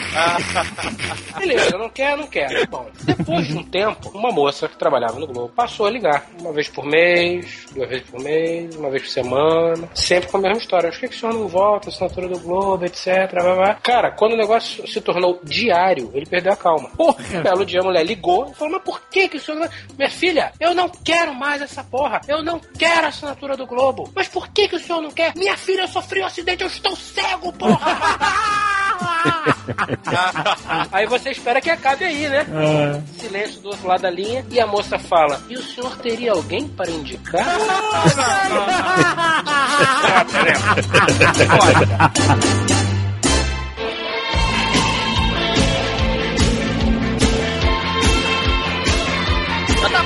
[1.39, 2.67] Beleza, não quer, não quer.
[2.69, 6.27] Bom, depois de um tempo, uma moça que trabalhava no Globo passou a ligar.
[6.41, 9.89] Uma vez por mês, duas vezes por mês, uma vez por semana.
[9.95, 10.91] Sempre com a mesma história.
[10.91, 11.89] Por que, que o senhor não volta?
[11.89, 13.31] Assinatura do Globo, etc.
[13.33, 13.75] blá, blá.
[13.83, 16.89] Cara, quando o negócio se tornou diário, ele perdeu a calma.
[16.97, 17.17] Porra!
[17.35, 19.59] Um belo dia a mulher ligou e falou: Mas por que, que o senhor.
[19.61, 22.21] não- Minha filha, eu não quero mais essa porra.
[22.29, 24.11] Eu não quero a assinatura do Globo.
[24.15, 25.33] Mas por que, que o senhor não quer?
[25.37, 27.81] Minha filha, eu sofri um acidente, eu estou cego, porra!
[30.93, 32.47] aí você espera que acabe aí, né?
[32.47, 33.21] É.
[33.21, 36.69] Silêncio do outro lado da linha e a moça fala: E o senhor teria alguém
[36.69, 37.45] para indicar?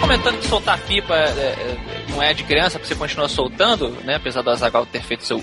[0.09, 1.77] comentando que soltar pipa é, é,
[2.09, 4.15] não é de criança, porque você continua soltando, né?
[4.15, 5.39] Apesar do Azagal ter feito seu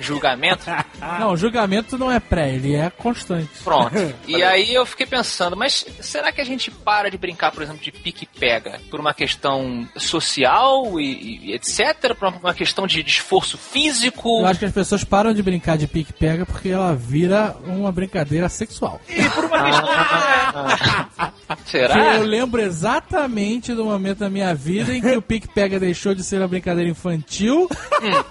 [0.00, 0.64] pré-julgamento.
[1.20, 3.48] Não, julgamento não é pré, ele é constante.
[3.62, 3.90] Pronto.
[4.26, 7.82] E aí eu fiquei pensando, mas será que a gente para de brincar, por exemplo,
[7.82, 12.14] de pique-pega por uma questão social e, e etc?
[12.14, 14.40] Por uma questão de, de esforço físico?
[14.40, 18.48] Eu acho que as pessoas param de brincar de pique-pega porque ela vira uma brincadeira
[18.48, 19.00] sexual.
[19.08, 21.30] E por uma questão.
[21.66, 21.94] Será?
[21.94, 26.22] Que eu lembro exatamente do momento da minha vida em que o pique-pega deixou de
[26.22, 27.68] ser uma brincadeira infantil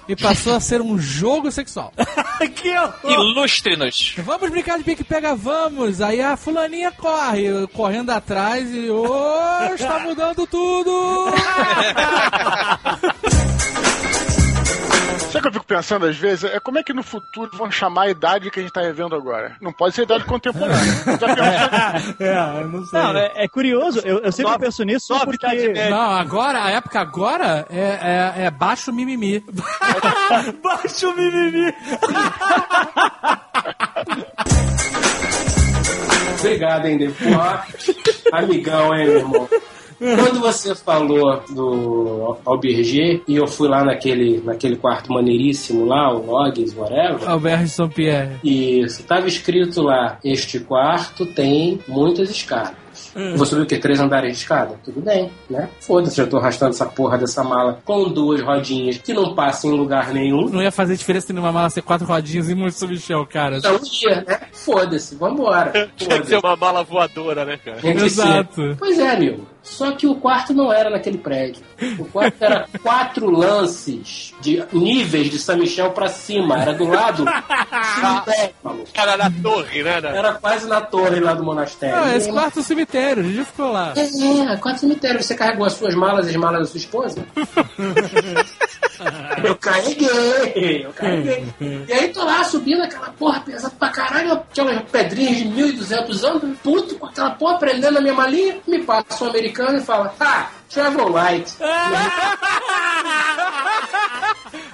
[0.08, 1.94] e passou a ser um jogo sexual.
[2.56, 3.12] que horror!
[3.12, 4.16] Ilustre-nos.
[4.20, 6.02] Vamos brincar de pique-pega, vamos!
[6.02, 8.90] Aí a fulaninha corre, correndo atrás e.
[8.90, 11.34] Ô, está mudando tudo!
[15.40, 16.44] Sabe o que eu fico pensando às vezes?
[16.44, 19.16] É como é que no futuro vão chamar a idade que a gente tá vivendo
[19.16, 19.56] agora?
[19.62, 20.80] Não pode ser a idade contemporânea.
[22.20, 23.00] É, eu não sei.
[23.00, 25.74] Não, é, é curioso, eu, eu sempre penso nisso só porque.
[25.90, 29.44] Não, agora, a época agora é, é, é baixo mimimi.
[30.62, 31.74] baixo mimimi.
[36.40, 37.36] Obrigado, hein, depois.
[38.32, 39.50] Amigão, hein, meu irmão.
[40.00, 46.26] Quando você falou do Alberger e eu fui lá naquele, naquele quarto maneiríssimo lá, o
[46.26, 47.30] Logs, whatever.
[47.30, 48.38] Alberto de São Pierre.
[48.44, 52.90] Isso, estava escrito lá: Este quarto tem muitas escadas.
[53.16, 53.36] Hum.
[53.36, 53.78] Vou subir o quê?
[53.78, 54.80] Três andares de escada?
[54.84, 55.70] Tudo bem, né?
[55.80, 59.78] Foda-se, já tô arrastando essa porra dessa mala com duas rodinhas que não passam em
[59.78, 60.50] lugar nenhum.
[60.50, 63.58] Não ia fazer diferença nenhuma mala ser quatro rodinhas e muito subchão, cara.
[63.58, 64.40] Então ia, né?
[64.52, 65.90] Foda-se, vambora.
[65.96, 67.78] Tinha que ser uma mala voadora, né, cara?
[67.78, 68.76] Tinha ser.
[68.78, 69.48] Pois é, amigo.
[69.70, 71.62] Só que o quarto não era naquele prédio.
[72.00, 76.60] O quarto era quatro lances de níveis de São Michel pra cima.
[76.60, 77.24] Era do lado
[77.96, 78.90] cemitério, maluco.
[78.94, 80.02] Era na torre, né?
[80.02, 80.18] né?
[80.18, 81.96] Era quase na torre lá do monastério.
[81.96, 83.94] Ah, esse quarto é um cemitério, a gente ficou lá.
[83.96, 85.22] É, quarto cemitério.
[85.22, 87.24] Você carregou as suas malas e as malas da sua esposa?
[89.46, 91.46] eu carreguei, eu carreguei.
[91.88, 96.58] E aí tô lá subindo aquela porra pesada pra caralho, aquelas pedrinhas de 1.200 anos,
[96.62, 100.50] puto com aquela porra prendendo na minha malinha, me passa um americano e fala, ah,
[100.70, 101.58] travel light.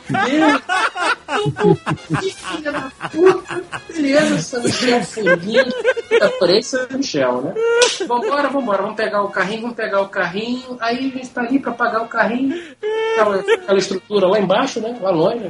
[0.09, 0.61] Meu,
[2.19, 3.64] que filha da puta.
[4.05, 5.01] Beleza, São Michel
[5.41, 5.73] lindo.
[6.21, 7.53] Adorei São Michel, né?
[8.07, 10.77] Vambora, vambora, vamos pegar o carrinho, vamos pegar o carrinho.
[10.79, 12.55] Aí a gente tá ali pra pagar o carrinho.
[13.13, 14.97] Aquela, aquela estrutura lá embaixo, né?
[15.01, 15.49] Lá longe.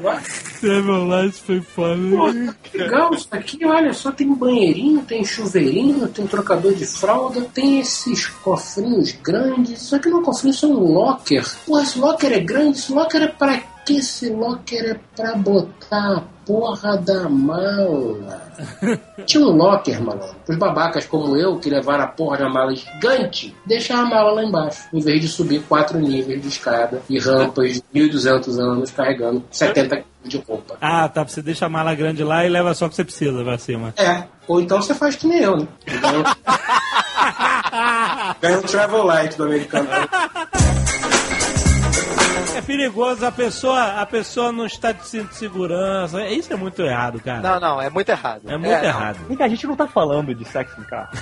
[0.60, 1.95] Seven Lights foi foda.
[1.95, 7.41] Pô, que legal isso aqui, olha só, tem banheirinho, tem chuveirinho, tem trocador de fralda,
[7.53, 9.82] tem esses cofrinhos grandes.
[9.82, 11.45] Isso aqui não é um cofrinho, isso é um locker.
[11.65, 16.18] Pô, esse locker é grande, esse locker é pra que esse locker é pra botar
[16.18, 18.52] a porra da mala?
[19.26, 20.36] Tinha um locker, malandro.
[20.48, 24.44] Os babacas como eu, que levaram a porra da mala gigante, deixaram a mala lá
[24.44, 29.44] embaixo, em vez de subir quatro níveis de escada e rampas de 1.200 anos carregando
[29.52, 30.78] 70 quilos de roupa.
[30.82, 31.24] Ah, tá.
[31.24, 33.94] Você deixa a mala grande lá e leva só o que você precisa pra cima.
[33.98, 35.68] É, ou então você faz que nem eu, né?
[38.41, 39.88] Ganha um travel light do americano.
[42.66, 46.28] É perigoso, a pessoa, a pessoa não está de cinto de segurança.
[46.28, 47.40] Isso é muito errado, cara.
[47.40, 48.42] Não, não, é muito errado.
[48.50, 49.20] É muito errado.
[49.28, 51.10] Vem cá, a gente não tá falando de sexo no carro.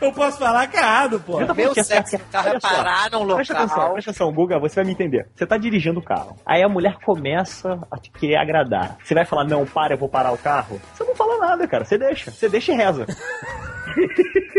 [0.00, 1.40] Eu posso falar que é errado, pô.
[1.40, 3.36] Eu tô falando Meu que é sexo no carro é parar num local.
[3.36, 5.28] Presta atenção, presta atenção, Guga, você vai me entender.
[5.34, 6.36] Você tá dirigindo o carro.
[6.44, 8.98] Aí a mulher começa a te querer agradar.
[9.02, 10.80] Você vai falar, não, para, eu vou parar o carro.
[10.92, 11.84] Você não fala nada, cara.
[11.84, 12.32] Você deixa.
[12.32, 13.06] Você deixa e reza.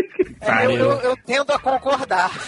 [0.46, 2.30] É, eu, eu- eu tendo a concordar.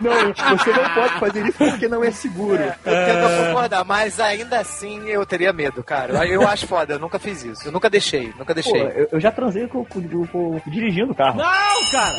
[0.00, 0.12] Não,
[0.56, 2.62] você não pode fazer isso porque não é seguro.
[2.62, 6.24] Eu tento concordar, mas ainda assim eu teria medo, cara.
[6.26, 7.66] Eu acho foda, eu nunca fiz isso.
[7.66, 8.80] Eu nunca deixei, nunca Pô, deixei.
[8.80, 11.38] eu, eu já transei com, com- com- dirigindo o carro.
[11.38, 12.16] Não, cara!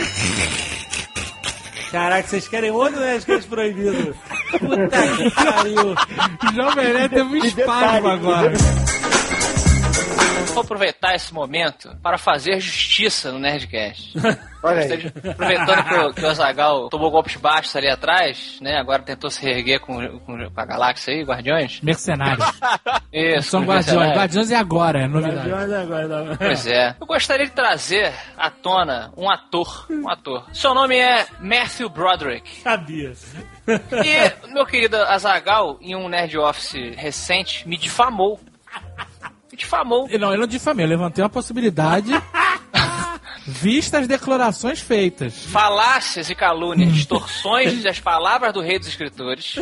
[1.91, 4.15] Caraca, vocês querem outro Nerdcast proibido?
[4.60, 4.88] Puta
[5.18, 5.91] que pariu.
[5.94, 5.95] O
[6.53, 8.52] Jovem Nerd teve um espasmo agora.
[10.53, 14.13] Vou aproveitar esse momento para fazer justiça no Nerdcast.
[14.61, 18.77] Olha de- Aproveitando que o, que o Azagal tomou golpes baixos ali atrás, né?
[18.77, 21.80] Agora tentou se reerguer com, com, com a galáxia aí, Guardiões.
[21.81, 22.45] Mercenários.
[23.13, 24.11] Isso, São guardiões.
[24.17, 25.49] Guardiões é agora, é novidade.
[25.49, 26.35] Guardiões agora, não.
[26.35, 26.95] Pois é.
[26.99, 29.85] Eu gostaria de trazer à tona um ator.
[29.89, 30.45] Um ator.
[30.53, 32.49] Seu nome é Matthew Broderick.
[32.61, 33.13] Sabia.
[33.67, 38.39] E meu querido Azagal, em um Nerd Office recente, me difamou.
[39.60, 40.07] Difamou.
[40.18, 42.11] Não, eu não difamei, eu levantei uma possibilidade.
[43.45, 45.45] Vista as declarações feitas.
[45.45, 49.56] Falácias e calúnias, distorções das palavras do rei dos escritores.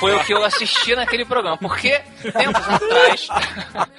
[0.00, 1.56] Foi o que eu assisti naquele programa.
[1.56, 3.28] Porque tempos atrás.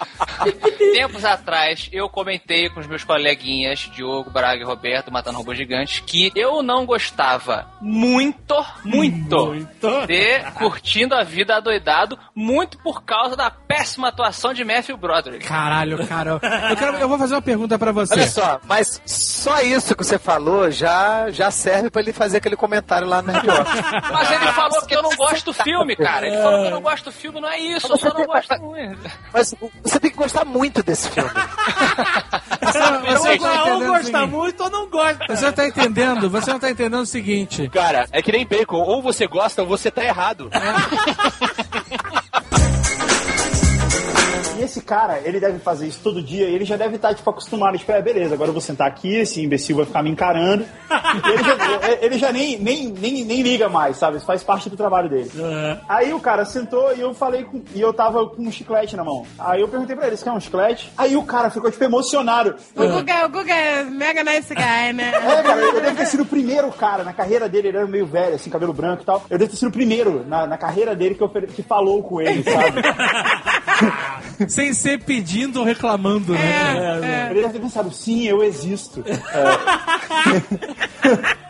[0.93, 6.03] tempos atrás, eu comentei com os meus coleguinhas, Diogo, Braga e Roberto, Matando Robô Gigante,
[6.03, 9.65] que eu não gostava muito, muito,
[10.07, 15.45] de Curtindo a Vida Adoidado, muito por causa da péssima atuação de Matthew Broderick.
[15.45, 16.39] Caralho, cara.
[16.69, 18.13] Eu, quero- eu vou fazer uma pergunta pra você.
[18.13, 22.55] Olha só, mas só isso que você falou já, já serve pra ele fazer aquele
[22.55, 23.81] comentário lá no Office.
[24.11, 26.25] Mas ele falou que eu não gosto do filme, cara.
[26.27, 27.91] Ele falou que eu não gosto do filme, não é isso.
[27.91, 29.11] Eu só não gosto muito.
[29.33, 29.53] Mas
[29.83, 31.29] você tem que gostar muito desse filme.
[32.65, 35.25] Você Ou, tá ou gosta muito ou não gosta.
[35.29, 36.29] Você não tá entendendo?
[36.29, 37.69] Você não tá entendendo o seguinte.
[37.69, 38.77] Cara, é que nem bacon.
[38.77, 40.49] Ou você gosta ou você tá errado.
[41.91, 41.97] E
[44.65, 47.77] esse cara, ele deve fazer isso todo dia, e ele já deve estar, tipo, acostumado,
[47.77, 50.65] tipo, é, beleza, agora eu vou sentar aqui, esse imbecil vai ficar me encarando.
[51.25, 51.55] Ele já,
[52.01, 54.17] ele já nem, nem, nem, nem liga mais, sabe?
[54.17, 55.31] Isso faz parte do trabalho dele.
[55.87, 59.03] Aí o cara sentou e eu falei com, e eu tava com um chiclete na
[59.03, 59.25] mão.
[59.39, 60.91] Aí eu perguntei pra ele, você quer um chiclete?
[60.97, 62.55] Aí o cara ficou, tipo, emocionado.
[62.75, 65.11] O Guga, o Guga é mega nice guy, né?
[65.15, 68.05] É, cara, eu devo ter sido o primeiro cara na carreira dele, ele era meio
[68.05, 69.23] velho, assim, cabelo branco e tal.
[69.29, 72.19] Eu devo ter sido o primeiro na, na carreira dele que, ofere- que falou com
[72.21, 72.81] ele, sabe?
[74.47, 77.29] Sem ser pedindo ou reclamando, né?
[77.31, 79.03] Ele deve ter pensado, sim, eu existo.
[81.05, 81.35] É.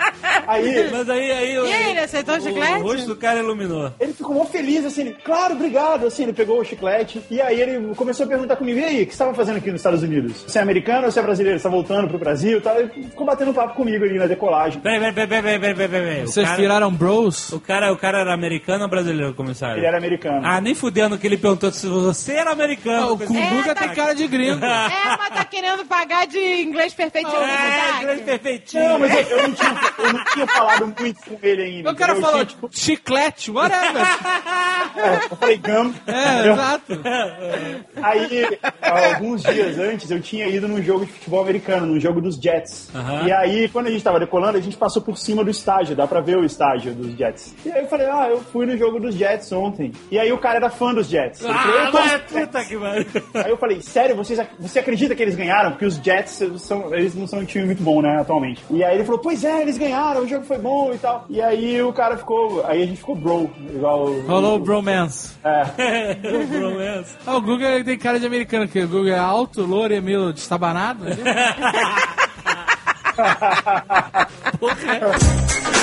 [0.48, 2.74] aí, Mas aí, aí, o- E aí, ele aceitou o chiclete?
[2.80, 3.92] O rosto do cara iluminou.
[4.00, 7.60] ele ficou mó feliz, assim, ele, claro, obrigado, assim, ele pegou o chiclete, e aí
[7.62, 10.04] ele começou a perguntar comigo, e aí, o que você estava fazendo aqui nos Estados
[10.04, 10.44] Unidos?
[10.48, 11.60] Você é americano ou você é brasileiro?
[11.60, 12.80] Você tá voltando pro Brasil tal?
[12.80, 14.80] Ele ficou batendo papo comigo ali na decolagem.
[14.82, 17.52] Peraí, peraí, peraí, peraí, peraí, peraí, Vocês cara- viraram bros?
[17.52, 19.78] O cara, o cara era americano ou brasileiro, comissário?
[19.80, 20.42] Ele era americano.
[20.44, 23.14] Ah, nem fudendo que ele perguntou se você era americano.
[23.14, 24.60] o Guga tem cara de gringo.
[24.66, 27.36] É, mas tá querendo pagar de inglês perfeitinho.
[27.38, 28.84] É, inglês perfeitinho.
[28.90, 31.92] Não, mas eu, eu não tinha, eu não tinha falado muito com ele ainda.
[31.92, 34.04] O cara falou tipo, chiclete, whatever.
[34.96, 35.94] é, eu falei gum.
[36.08, 37.02] É, exato.
[38.02, 38.60] Aí,
[39.14, 42.90] alguns dias antes, eu tinha ido num jogo de futebol americano, num jogo dos Jets.
[43.26, 46.06] E aí, quando a gente tava decolando, a gente passou por cima do estádio, dá
[46.08, 47.56] pra ver o estádio dos Jets.
[47.66, 49.92] E aí eu falei, ah, eu fui no jogo dos Jets ontem.
[50.12, 51.42] E aí o cara era fã dos Jets.
[51.42, 52.32] Falou, Ah, mas Jets.
[52.34, 53.06] puta que pariu.
[53.34, 55.72] Aí eu falei, sério, vocês, você acredita que eles ganharam?
[55.72, 58.64] Porque os Jets são, eles não são um time muito bom, né, atualmente.
[58.70, 61.26] E aí ele falou, pois é, eles ganharam, o jogo foi bom e tal.
[61.30, 64.12] E aí o cara ficou, aí a gente ficou bro, igual...
[64.22, 65.34] Rolou o bromance.
[65.44, 66.16] É.
[66.46, 67.16] Bromance.
[67.26, 70.34] Ah, o Guga tem cara de americano, porque o Guga é alto, louro e meio
[70.34, 71.06] destabanado.
[71.06, 71.16] né?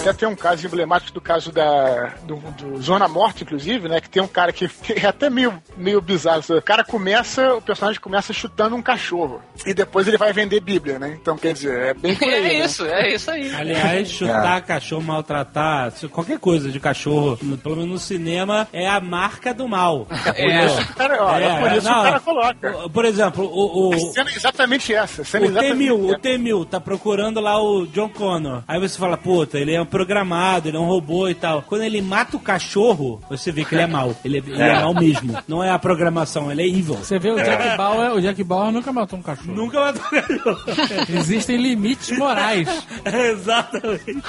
[0.00, 4.00] Até tem um caso emblemático do caso da, do, do Zona Morte, inclusive, né?
[4.00, 6.42] Que tem um cara que é até meio, meio bizarro.
[6.56, 9.40] O cara começa, o personagem começa chutando um cachorro.
[9.64, 11.16] E depois ele vai vender Bíblia, né?
[11.20, 12.34] Então, quer dizer, é bem por aí.
[12.34, 12.64] É né?
[12.64, 13.54] isso, é isso aí.
[13.54, 19.52] Aliás, chutar cachorro, maltratar, qualquer coisa de cachorro, pelo menos no cinema, é a marca
[19.52, 20.06] do mal.
[20.34, 20.66] É.
[20.66, 22.72] O cara, ó, é, por isso não, o cara coloca.
[22.88, 25.22] Por exemplo, o, o, A cena é exatamente essa.
[25.22, 26.18] a cena é o exatamente T-1000, o essa.
[26.18, 28.62] T-1000 tá procurando lá o John Connor.
[28.66, 31.62] Aí você fala, puta, ele é um programado, ele é um robô e tal.
[31.62, 34.14] Quando ele mata o cachorro, você vê que ele é mal.
[34.24, 35.36] Ele é, ele é mal mesmo.
[35.46, 36.96] Não é a programação, ele é evil.
[36.96, 39.54] Você vê o Jack Bauer, o Jack Bauer nunca matou um cachorro.
[39.54, 40.60] Nunca matou um cachorro.
[41.18, 42.68] Existem limites morais.
[43.04, 44.22] Exatamente.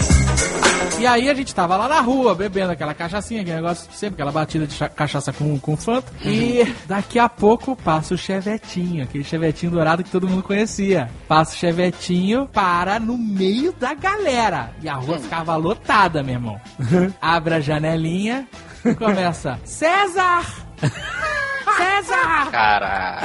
[0.98, 4.32] E aí a gente tava lá na rua, bebendo aquela cachaçinha, aquele negócio, sempre aquela
[4.32, 6.10] batida de cha- cachaça com, com Fanta.
[6.24, 11.10] E daqui a pouco passa o chevetinho, aquele chevetinho dourado que todo mundo conhecia.
[11.28, 14.70] Passa o chevetinho, para no meio da galera.
[14.82, 16.60] E a rua ficava lotada, meu irmão.
[17.20, 18.48] Abre a janelinha,
[18.98, 20.65] começa, César!
[21.76, 22.50] César!
[22.50, 23.18] Cara.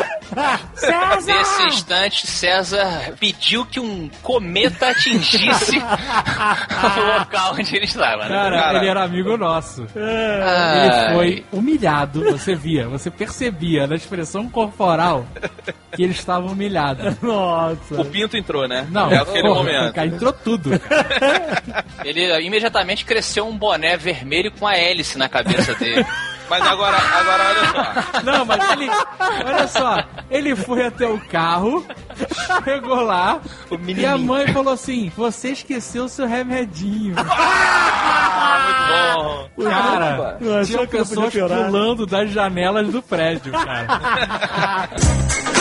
[1.26, 8.24] Nesse instante, César pediu que um cometa atingisse o local onde ele estava.
[8.24, 8.30] né?
[8.30, 9.88] Cara, ele era amigo nosso.
[9.96, 10.86] Ai.
[10.86, 15.26] Ele foi humilhado, você via, você percebia na expressão corporal
[15.96, 17.16] que ele estava humilhado.
[17.22, 18.02] Nossa.
[18.02, 18.88] O pinto entrou, né?
[18.90, 19.94] Não, é aquele porra, momento.
[19.94, 20.78] Cara, entrou tudo.
[20.80, 21.86] cara.
[22.04, 26.06] Ele imediatamente cresceu um boné vermelho com a hélice na cabeça dele.
[26.52, 28.20] Mas agora, agora olha só.
[28.30, 28.90] Não, mas ele.
[29.46, 31.88] Olha só, ele foi até o carro,
[32.66, 33.40] chegou lá,
[33.88, 37.16] e a mãe falou assim: Você esqueceu o seu remedinho.
[38.44, 39.70] Ah, muito bom.
[39.70, 44.90] Cara, tinha pessoas pulando das janelas do prédio, cara.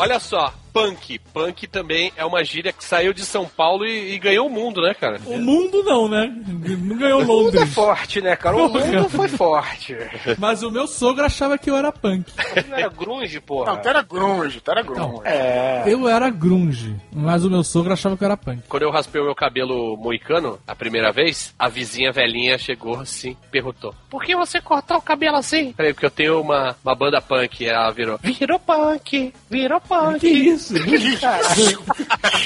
[0.00, 1.18] Olha só, punk.
[1.32, 4.80] Punk também é uma gíria que saiu de São Paulo e, e ganhou o mundo,
[4.80, 5.20] né, cara?
[5.26, 6.32] O mundo não, né?
[6.46, 7.74] Não ganhou O mundo é Londres.
[7.74, 8.56] forte, né, cara?
[8.56, 8.86] O Porra.
[8.86, 9.96] mundo foi forte.
[10.38, 12.32] Mas o meu sogro achava que eu era punk.
[12.68, 13.72] Não era grunge, porra.
[13.72, 15.20] Não, tu era grunge, tu era grunge.
[15.24, 15.84] É.
[15.86, 18.62] Eu era grunge, mas o meu sogro achava que eu era punk.
[18.68, 23.36] Quando eu raspei o meu cabelo moicano, a primeira vez, a vizinha velhinha chegou assim,
[23.50, 25.72] perguntou: Por que você cortou o cabelo assim?
[25.74, 27.62] Falei, porque eu tenho uma, uma banda punk.
[27.64, 30.20] E ela virou: Virou punk, virou punk.
[30.20, 30.74] Que isso?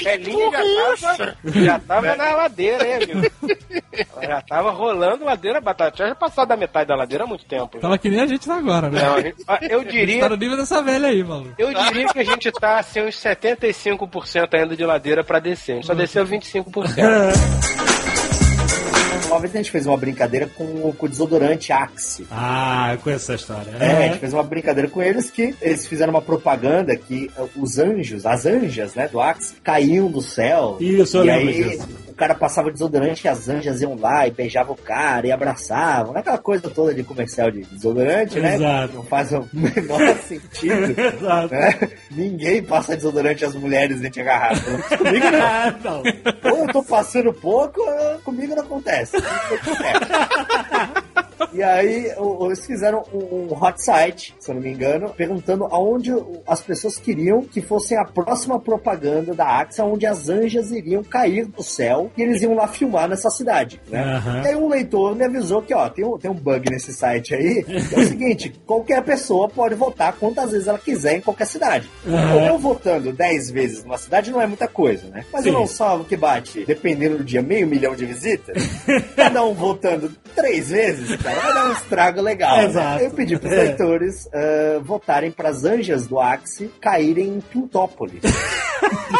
[0.03, 3.31] Velhinha já tava, já tava na ladeira, hein, amigo?
[4.21, 6.07] Ela já tava rolando ladeira batata.
[6.07, 7.77] Já passou da metade da ladeira há muito tempo.
[7.79, 9.01] Tava que nem a gente tá agora, né?
[9.01, 11.53] Não, a gente- ah, eu diria, Tá no nível dessa velha aí, mano.
[11.57, 15.73] eu diria que a gente tá assim, uns 75% ainda de ladeira pra descer.
[15.73, 16.95] A gente só desceu 25%.
[19.27, 22.25] Uma vez a gente fez uma brincadeira com, o- com o desodorante Axe.
[22.31, 23.71] Ah, eu conheço essa história.
[23.79, 27.77] É, a gente fez uma brincadeira com eles que eles fizeram uma propaganda que os
[27.77, 30.77] anjos, as anjas, né, do Axe, caíam do céu.
[30.79, 31.87] Isso, eu lembro aí disso.
[32.15, 36.13] O cara passava desodorante e as anjas iam lá e beijavam o cara e abraçavam.
[36.13, 38.55] Não é Aquela coisa toda de comercial de desodorante, né?
[38.55, 38.93] Exato.
[38.93, 40.97] Não faz o menor sentido.
[40.97, 41.53] Exato.
[41.53, 41.89] né?
[42.09, 44.61] Ninguém passa desodorante às mulheres dente agarrado.
[44.97, 45.41] Comigo não.
[45.45, 46.03] Ah, não.
[46.51, 49.17] Ou eu tô passando pouco, ou comigo não acontece.
[49.21, 51.04] Comigo não acontece.
[51.55, 52.11] E aí,
[52.41, 56.11] eles fizeram um, hot site, se eu não me engano, perguntando aonde
[56.45, 61.45] as pessoas queriam que fosse a próxima propaganda da Axa, onde as anjas iriam cair
[61.45, 64.03] do céu e eles iam lá filmar nessa cidade, né?
[64.03, 64.41] Aham.
[64.43, 67.33] E aí um leitor me avisou que, ó, tem um, tem um bug nesse site
[67.33, 71.47] aí, que é o seguinte, qualquer pessoa pode votar quantas vezes ela quiser em qualquer
[71.47, 71.89] cidade.
[72.05, 72.47] Aham.
[72.47, 75.23] Eu votando 10 vezes numa cidade não é muita coisa, né?
[75.31, 75.59] Mas eu Sim.
[75.59, 78.57] não salvo que bate, dependendo do dia, meio milhão de visitas.
[79.15, 82.57] Cada um votando três vezes, cara, vai dar um estrago legal.
[82.57, 82.65] né?
[82.65, 83.03] Exato.
[83.03, 88.21] Eu pedi pros leitores ah, votarem pras anjas do Axe caírem em Pintópolis.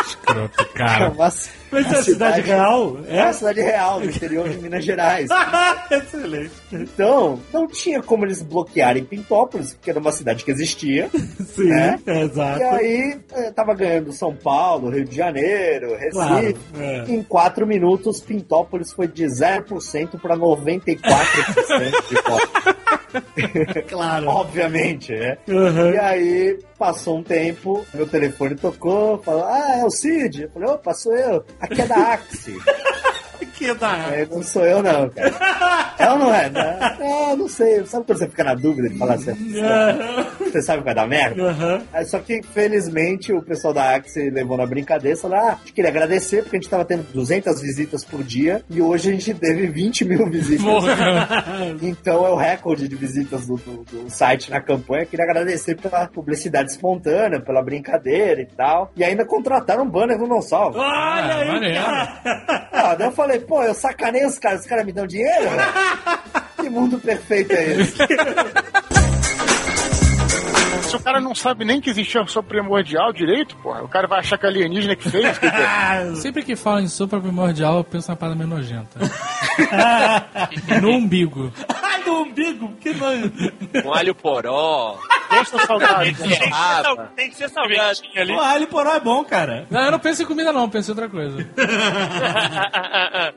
[0.05, 1.13] Escroto, cara.
[1.17, 2.97] Mas, Mas é a cidade real?
[3.07, 5.29] É a cidade real, no interior de Minas Gerais.
[5.91, 6.51] Excelente.
[6.71, 11.09] Então, não tinha como eles bloquearem Pintópolis, porque era uma cidade que existia.
[11.55, 11.99] Sim, né?
[12.05, 12.59] exato.
[12.59, 16.11] E aí, eh, tava ganhando São Paulo, Rio de Janeiro, Recife.
[16.11, 17.05] Claro, é.
[17.07, 20.95] Em quatro minutos, Pintópolis foi de 0% para 94%
[22.09, 22.75] de voto.
[23.87, 24.27] Claro.
[24.27, 25.37] Obviamente, né?
[25.47, 25.91] Uhum.
[25.91, 30.43] E aí, passou um tempo, meu telefone tocou, falou, ah, é o Cid.
[30.43, 31.45] Eu falei, opa, sou eu.
[31.59, 32.57] Aqui é da Axie.
[33.57, 33.97] Que da...
[34.13, 35.93] É, não sou eu, não, cara.
[35.97, 36.49] É ou não é?
[36.49, 37.85] Não, não, não sei.
[37.85, 39.33] Sabe quando você fica na dúvida de falar assim?
[40.39, 41.41] Você sabe que vai dar merda?
[41.41, 41.81] Uhum.
[41.93, 45.55] Aí, Só que, felizmente, o pessoal da Axie levou na brincadeira e falou: ah, a
[45.55, 49.13] gente queria agradecer porque a gente tava tendo 200 visitas por dia e hoje a
[49.13, 50.65] gente teve 20 mil visitas.
[51.81, 55.05] Então é o recorde de visitas do, do- do site na campanha.
[55.05, 58.91] Queria agradecer pela publicidade espontânea, pela brincadeira e tal.
[58.95, 60.77] E ainda contrataram um banner no Não Salvo.
[60.77, 61.75] Olha aí, maneiro.
[61.83, 62.67] cara.
[62.71, 65.49] Ah, daí eu falei, pô, eu sacanei os caras, os caras me dão dinheiro?
[66.59, 67.97] que mundo perfeito é esse?
[70.95, 74.19] O cara não sabe nem que existia o sopro primordial direito, porra, o cara vai
[74.19, 75.37] achar que é alienígena que fez.
[75.37, 75.57] que que?
[76.21, 78.99] Sempre que falam em sopa primordial, eu penso na parada meio nojenta.
[80.81, 81.51] no umbigo.
[81.83, 83.31] Ai, do umbigo, que nojo.
[83.85, 84.97] Um alho poró.
[85.29, 86.13] Deixa saudade.
[86.15, 88.33] Tem que ser sal- Tem que ser salgadinho ali.
[88.33, 89.65] O alho poró é bom, cara.
[89.69, 91.37] Não, eu não penso em comida não, penso em outra coisa.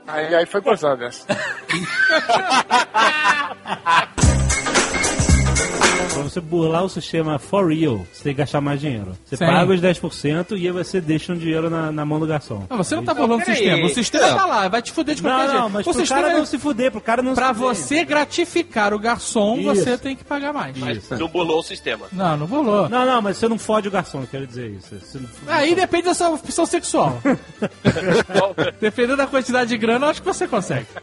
[0.07, 1.25] Aí, aí foi gozado essa.
[6.21, 9.11] Pra você burlar o sistema for real, você tem que gastar mais dinheiro.
[9.25, 9.45] Você Sim.
[9.45, 12.65] paga os 10% e aí você deixa um dinheiro na, na mão do garçom.
[12.69, 13.85] Ah, você não tá bolando o sistema.
[13.85, 14.37] O sistema Não.
[14.37, 15.59] tá lá, vai te fuder de qualquer Não, jeito.
[15.61, 17.53] não, mas o pro sistema cara é- não se fuder, pro cara não Pra se
[17.59, 17.75] fuder.
[17.75, 19.75] você gratificar o garçom, Isso.
[19.75, 20.77] você tem que pagar mais.
[20.77, 22.07] Mas não burlou o sistema.
[22.11, 22.89] Não, não bolou.
[22.89, 24.95] Não, não, mas você não fode o garçom, eu quero dizer isso.
[24.99, 27.19] Você não- Aí depende da sua opção sexual.
[28.79, 30.87] Dependendo da quantidade de grana, eu acho que você consegue.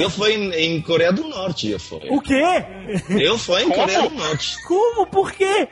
[0.00, 2.00] Eu fui em, em Coreia do Norte, eu fui.
[2.08, 2.42] O quê?
[3.10, 3.74] Eu fui em Como?
[3.80, 4.62] Coreia do Norte.
[4.66, 5.06] Como?
[5.06, 5.68] Por quê?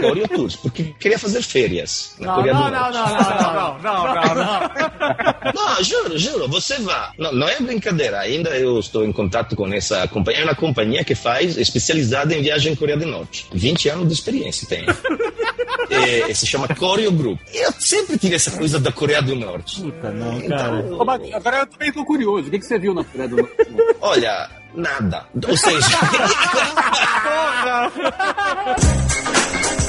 [0.00, 2.94] Coreia Tours, porque queria fazer férias na Não, Coreia não, do não, Norte.
[2.98, 5.52] não, não, não, não, não, não.
[5.54, 7.12] Não, juro, juro, você vá.
[7.18, 10.40] Não, não é brincadeira, ainda eu estou em contato com essa companhia.
[10.42, 13.46] É uma companhia que faz, especializada em viagem em Coreia do Norte.
[13.52, 14.84] 20 anos de experiência tem.
[15.90, 17.38] É, se chama Coreo Group.
[17.52, 19.82] Eu sempre tive essa coisa da Coreia do Norte.
[19.82, 22.48] Puta, não, Então, Ô, Babi, Agora eu também tô curioso.
[22.48, 23.52] O que, que você viu na Coreia do Norte?
[24.00, 25.24] Olha, nada.
[25.48, 25.88] Ou seja,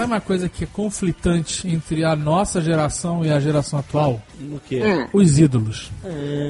[0.00, 4.22] Sabe uma coisa que é conflitante entre a nossa geração e a geração atual?
[4.50, 4.82] O quê?
[4.82, 5.06] Hum.
[5.12, 5.92] Os ídolos.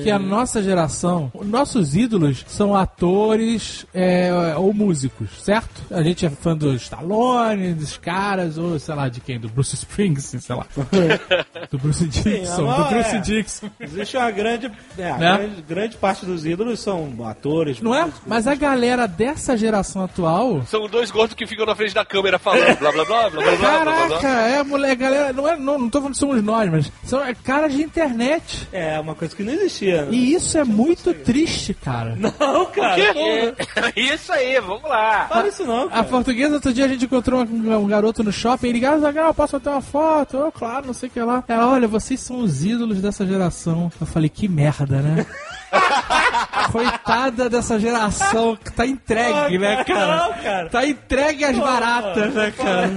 [0.05, 5.83] Que a nossa geração, nossos ídolos são atores é, ou músicos, certo?
[5.91, 9.41] A gente é fã do Stallone, dos caras, ou sei lá de quem?
[9.41, 10.67] Do Bruce Springsteen, sei lá.
[11.71, 13.19] Do Bruce Dixon, Sim, do Bruce é.
[13.19, 13.71] Dixon.
[13.81, 15.37] Existe uma grande, é, a Né?
[15.37, 17.81] grande, grande parte dos ídolos são atores.
[17.81, 18.09] Não é?
[18.27, 20.63] Mas a galera dessa geração atual.
[20.67, 23.57] São dois gordos que ficam na frente da câmera falando blá blá blá blá blá
[23.57, 24.19] blá blá blá blá.
[24.21, 27.25] Caraca, é, mulher, galera, não, é, não, não tô falando que somos nós, mas são
[27.25, 28.69] é, caras de internet.
[28.73, 30.03] É, uma coisa que não existia.
[30.03, 30.09] né?
[30.13, 32.17] E isso é muito triste, cara.
[32.17, 33.01] Não, cara.
[33.01, 33.55] É,
[33.97, 35.27] Isso aí, vamos lá.
[35.29, 38.69] Fala isso não, A portuguesa, outro dia a gente encontrou um, um garoto no shopping
[38.69, 40.37] e ligava, Zagal, posso bater uma foto?
[40.37, 41.43] Eu, claro, não sei o que lá.
[41.49, 43.91] Ela, olha, vocês são os ídolos dessa geração.
[44.01, 45.27] Eu falei, que merda, né?
[46.73, 50.17] Coitada dessa geração que tá entregue, Ah, né, cara?
[50.17, 50.69] não, cara.
[50.69, 52.91] Tá entregue às baratas, né, cara?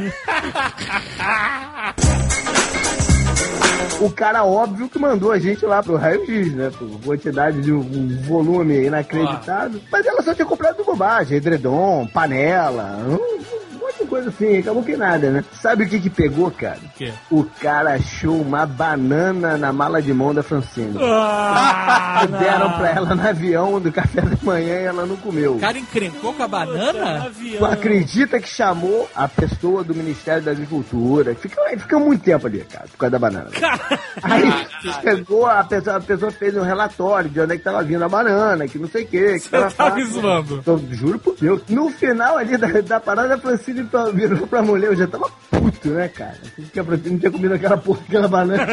[4.02, 6.72] O cara óbvio que mandou a gente lá pro raio-x, né?
[6.78, 9.80] Por quantidade de um, um volume inacreditável.
[9.92, 13.40] Mas ela só tinha comprado bobagem, edredom, panela, um,
[14.14, 15.44] coisa assim, acabou que nada, né?
[15.54, 16.78] Sabe o que que pegou, cara?
[16.84, 17.14] O quê?
[17.32, 21.00] O cara achou uma banana na mala de mão da Francine.
[21.02, 25.56] Ah, Deram pra ela no avião do café da manhã e ela não comeu.
[25.56, 27.32] O cara encrencou com a banana?
[27.58, 31.34] Tu acredita que chamou a pessoa do Ministério da Agricultura?
[31.34, 33.50] Fica, fica muito tempo ali, cara, por causa da banana.
[34.22, 34.68] Aí
[35.02, 38.10] chegou, a pessoa, a pessoa fez um relatório de onde é que tava vindo a
[38.10, 39.40] banana, que não sei o que.
[39.40, 40.58] que ela tá me zoando.
[40.58, 41.64] Então, juro por Deus.
[41.68, 43.82] No final ali da, da parada, a Francine
[44.12, 46.38] virou pra mulher, eu já tava puto, né, cara?
[46.58, 48.68] Não tinha comido aquela porra, aquela banana.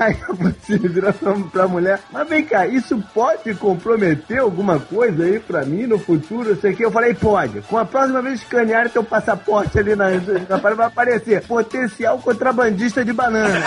[0.00, 1.12] Aí Francine virou
[1.50, 6.56] pra, mulher, mas vem cá, isso pode comprometer alguma coisa aí pra mim no futuro?
[6.60, 6.84] Sei que.
[6.84, 7.60] Eu falei, pode.
[7.62, 13.04] Com a próxima vez escanear teu passaporte ali na, na parada, vai aparecer potencial contrabandista
[13.04, 13.58] de banana.
[13.58, 13.64] né?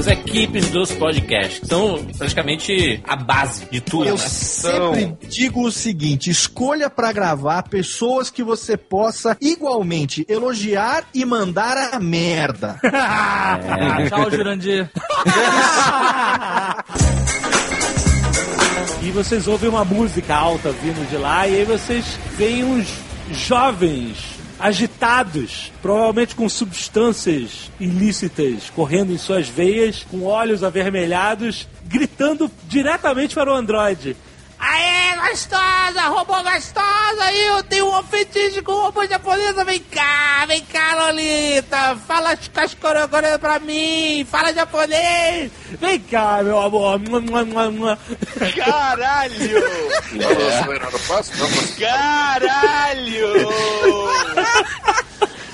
[0.00, 4.06] As equipes dos podcasts são praticamente a base de tudo.
[4.06, 4.18] Eu né?
[4.18, 11.76] sempre digo o seguinte: escolha pra gravar pessoas que você possa igualmente elogiar e mandar
[11.92, 12.80] a merda.
[12.90, 14.08] É.
[14.08, 14.90] Tchau, Jurandir.
[19.02, 22.88] E vocês ouvem uma música alta vindo de lá, e aí vocês veem uns
[23.32, 33.34] jovens agitados, provavelmente com substâncias ilícitas correndo em suas veias, com olhos avermelhados, gritando diretamente
[33.34, 34.16] para o Android.
[34.80, 40.94] Aê, gostosa, robô gostosa, eu tenho um fetiche com robô japonesa, vem cá, vem cá,
[40.94, 46.98] Lolita, fala as cascorogorê pra mim, fala japonês, vem cá, meu amor.
[48.56, 49.34] Caralho!
[51.78, 53.48] Caralho!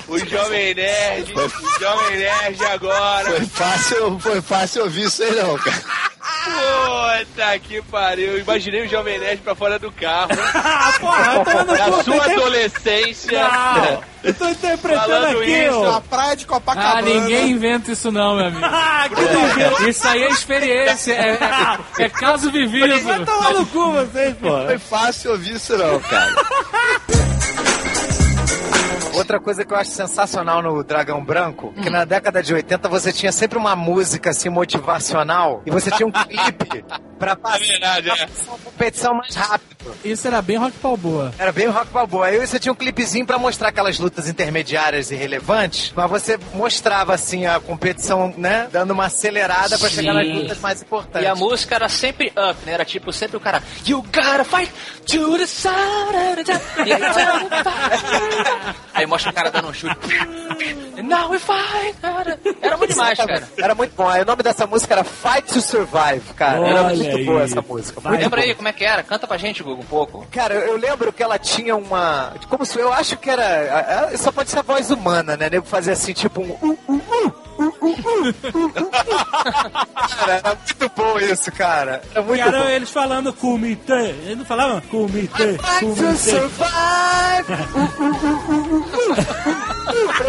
[0.07, 3.25] O Jovem Nerd, o Jovem Nerd agora.
[3.31, 5.83] Foi fácil, foi fácil ouvir isso aí não, cara.
[6.45, 8.27] Puta que pariu.
[8.33, 10.29] Eu Imaginei o Jovem Nerd pra fora do carro.
[10.99, 13.39] porra, tá no Na sua adolescência.
[13.47, 15.91] Não, eu tô interpretando Falando aqui, isso, ó.
[15.91, 16.99] Na praia de Copacabana.
[16.99, 18.65] Ah, ninguém inventa isso não, meu amigo.
[18.65, 19.89] Ah, que doideira.
[19.89, 21.37] Isso aí é experiência, é,
[21.99, 22.99] é- é caso vivido.
[23.03, 24.65] Vai tomar no cu vocês, pô.
[24.65, 26.33] Foi fácil ouvir isso não, cara.
[29.17, 33.11] Outra coisa que eu acho sensacional no Dragão Branco, que na década de 80 você
[33.11, 36.85] tinha sempre uma música assim motivacional e você tinha um clipe
[37.17, 38.27] pra passar verdade, é.
[38.47, 39.67] uma competição mais rápido.
[40.03, 41.33] Isso era bem rock balboa.
[41.37, 42.27] Era bem rock balboa.
[42.27, 47.13] Aí você tinha um clipezinho pra mostrar aquelas lutas intermediárias e relevantes, mas você mostrava
[47.13, 51.23] assim a competição, né, dando uma acelerada pra chegar nas lutas mais importantes.
[51.23, 52.73] E a música era sempre up, né?
[52.73, 54.71] Era tipo sempre o cara, You gotta fight
[55.05, 55.71] to the side
[56.31, 56.57] of the...
[56.77, 56.91] Aí,
[58.93, 59.95] aí mostra o cara dando um chute.
[61.03, 62.39] Now we fight, cara.
[62.61, 63.47] Era muito demais, cara.
[63.57, 64.07] Era muito bom.
[64.07, 66.57] Aí o nome dessa música era Fight to Survive, cara.
[66.67, 67.25] era Olha muito aí.
[67.25, 67.99] boa essa música.
[68.01, 68.49] Muito Lembra boa.
[68.51, 69.03] aí como é que era?
[69.03, 70.25] Canta pra gente, Google, um pouco.
[70.31, 72.33] Cara, eu eu lembro que ela tinha uma.
[72.49, 74.11] Como se eu acho que era.
[74.17, 75.49] Só pode ser a voz humana, né?
[75.49, 76.49] Nego fazer assim, tipo um.
[76.51, 78.91] uh, uh, uh, uh, uh, uh, uh, uh.
[80.17, 82.01] Cara, era muito bom isso, cara.
[82.11, 82.69] Era muito Cara, bom.
[82.69, 84.09] eles falando comitê.
[84.25, 85.63] Eles não falavam comitê, to
[85.95, 86.15] comitê.
[86.17, 87.47] survive!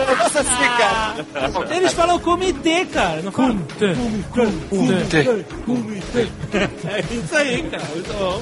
[0.08, 1.74] Negócio assim, cara.
[1.74, 3.22] Eles falam comitê, cara.
[3.22, 3.94] Não falam comitê.
[4.68, 5.44] Comitê.
[5.64, 6.28] Comitê.
[6.88, 7.84] É isso aí, cara.
[7.94, 8.40] Muito bom.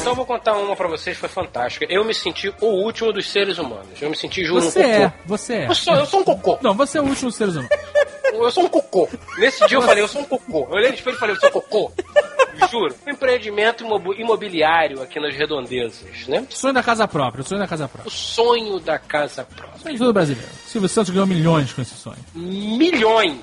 [0.00, 1.86] Então eu vou contar uma pra vocês, foi fantástica.
[1.88, 4.00] Eu me senti o último dos seres humanos.
[4.00, 4.94] Eu me senti juro Você um cocô.
[4.94, 5.66] é, você é.
[5.68, 6.58] Eu sou, eu sou um cocô.
[6.62, 7.68] Não, você é o último ser humano.
[8.32, 9.08] Eu sou um cocô.
[9.38, 10.66] Nesse dia eu falei, eu sou um cocô.
[10.70, 11.92] Eu olhei no espelho e falei, eu sou cocô.
[12.70, 12.94] Juro.
[13.06, 13.84] Um empreendimento
[14.18, 16.46] imobiliário aqui nas redondezas, né?
[16.50, 18.10] Sonho da casa própria, o sonho da casa O própria.
[18.10, 19.78] sonho da casa própria.
[19.80, 20.48] Sonho de todo brasileiro.
[20.66, 22.16] Silvio Santos ganhou milhões com esse sonho.
[22.34, 23.36] Milhões.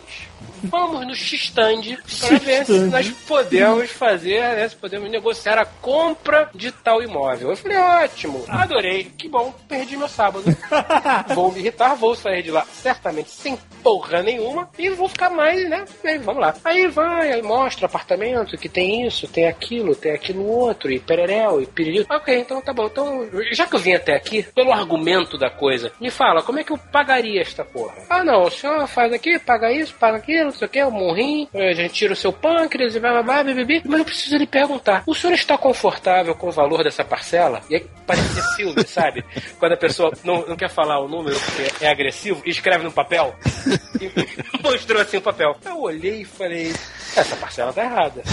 [0.64, 6.49] Vamos no X-Stand pra ver se nós podemos fazer, né, se podemos negociar a compra
[6.53, 7.49] de tal imóvel.
[7.49, 10.44] Eu falei, ótimo, adorei, que bom, perdi meu sábado.
[11.34, 15.69] vou me irritar, vou sair de lá certamente sem porra nenhuma e vou ficar mais,
[15.69, 15.86] né?
[16.03, 16.56] Aí, vamos lá.
[16.64, 21.61] Aí vai, aí mostra apartamento que tem isso, tem aquilo, tem aquilo outro, e pereréu,
[21.61, 22.06] e piriri.
[22.10, 22.88] Ok, então tá bom.
[22.88, 26.64] Então, já que eu vim até aqui, pelo argumento da coisa, me fala, como é
[26.64, 27.95] que eu pagaria esta porra?
[28.10, 30.91] Ah, não, o senhor faz aqui, paga isso, paga aquilo, não sei o que, o
[30.91, 33.81] morrinho, a gente tira o seu pâncreas e blá blá blá, bibibi.
[33.85, 37.61] Mas eu preciso lhe perguntar, o senhor está confortável com o valor dessa parcela?
[37.69, 39.23] E aí parece ciúme, sabe?
[39.59, 42.91] Quando a pessoa não, não quer falar o número porque é agressivo e escreve no
[42.91, 43.35] papel.
[43.99, 45.57] E mostrou assim o papel.
[45.65, 46.71] Eu olhei e falei,
[47.17, 48.23] essa parcela tá errada.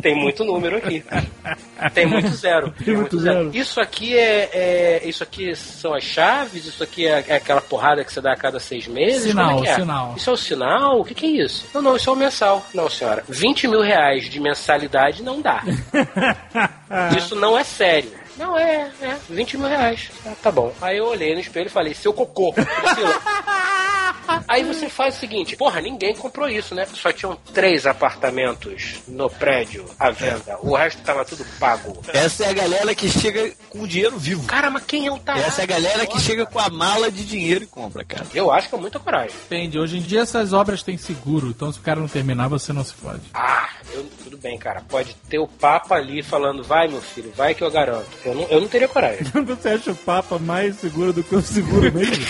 [0.00, 1.04] Tem muito número aqui.
[1.92, 2.72] Tem muito zero.
[2.84, 3.50] Tem muito zero.
[3.52, 6.64] Isso aqui é, é- Isso aqui são as chaves?
[6.64, 9.24] Isso aqui é, é aquela porrada que você dá a cada seis meses?
[9.24, 9.74] Sinal, Como é que é?
[9.76, 10.14] sinal.
[10.16, 11.00] Isso é o sinal?
[11.00, 11.66] O que, que é isso?
[11.74, 12.64] Não, não, isso é o mensal.
[12.72, 13.22] Não, senhora.
[13.28, 15.62] 20 mil reais de mensalidade não dá.
[17.16, 18.12] Isso não é sério.
[18.36, 20.10] Não, é, é, 20 mil reais.
[20.26, 20.72] Ah, tá bom.
[20.80, 22.52] Aí eu olhei no espelho e falei, seu cocô.
[22.52, 23.20] Priscila.
[24.48, 26.86] Aí você faz o seguinte, porra, ninguém comprou isso, né?
[26.94, 30.58] Só tinham três apartamentos no prédio à venda.
[30.62, 32.00] O resto tava tudo pago.
[32.12, 34.44] Essa é a galera que chega com o dinheiro vivo.
[34.46, 35.44] Cara, mas quem é o tarado?
[35.46, 38.26] Essa é a galera que chega com a mala de dinheiro e compra, cara.
[38.34, 39.30] Eu acho que é muita coragem.
[39.48, 42.72] Depende, hoje em dia essas obras têm seguro, então se o cara não terminar, você
[42.72, 43.20] não se pode.
[43.34, 44.82] Ah, eu- tudo bem, cara.
[44.88, 48.06] Pode ter o Papa ali falando, vai meu filho, vai que eu garanto.
[48.24, 49.22] Eu não, eu não teria coragem.
[49.46, 52.14] Você acha o Papa mais seguro do que o seguro mesmo?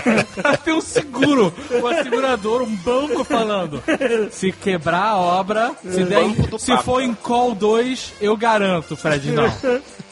[0.64, 3.82] Tem um seguro, um asegurador, um banco falando.
[4.30, 8.96] Se quebrar a obra, se, der Banco do se for em call 2, eu garanto,
[8.96, 9.44] Fred, não.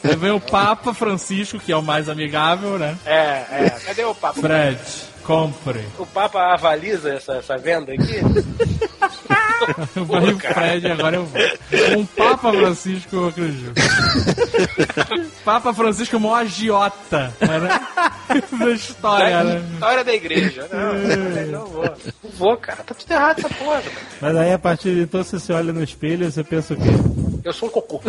[0.03, 2.97] Aí vem o Papa Francisco, que é o mais amigável, né?
[3.05, 3.77] É, é.
[3.85, 4.39] Cadê o Papa?
[4.39, 4.79] Fred,
[5.23, 5.85] compre.
[5.97, 8.21] O Papa avaliza essa, essa venda aqui?
[9.95, 11.41] Eu falei Fred, agora eu vou.
[11.99, 13.73] O Papa Francisco, eu acredito.
[15.45, 18.41] Papa Francisco é o maior agiota, né?
[18.59, 19.61] da história, né?
[19.73, 20.67] História da igreja.
[20.71, 21.83] Não, não vou.
[22.23, 22.83] Não vou, cara.
[22.83, 23.81] Tá tudo errado essa porra.
[23.81, 23.95] cara.
[24.19, 26.77] Mas aí a partir de então você se olha no espelho e você pensa o
[26.77, 26.89] quê?
[27.43, 28.01] Eu sou um cocô.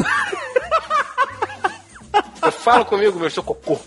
[2.42, 3.80] Eu falo comigo, meu, eu sou cocô.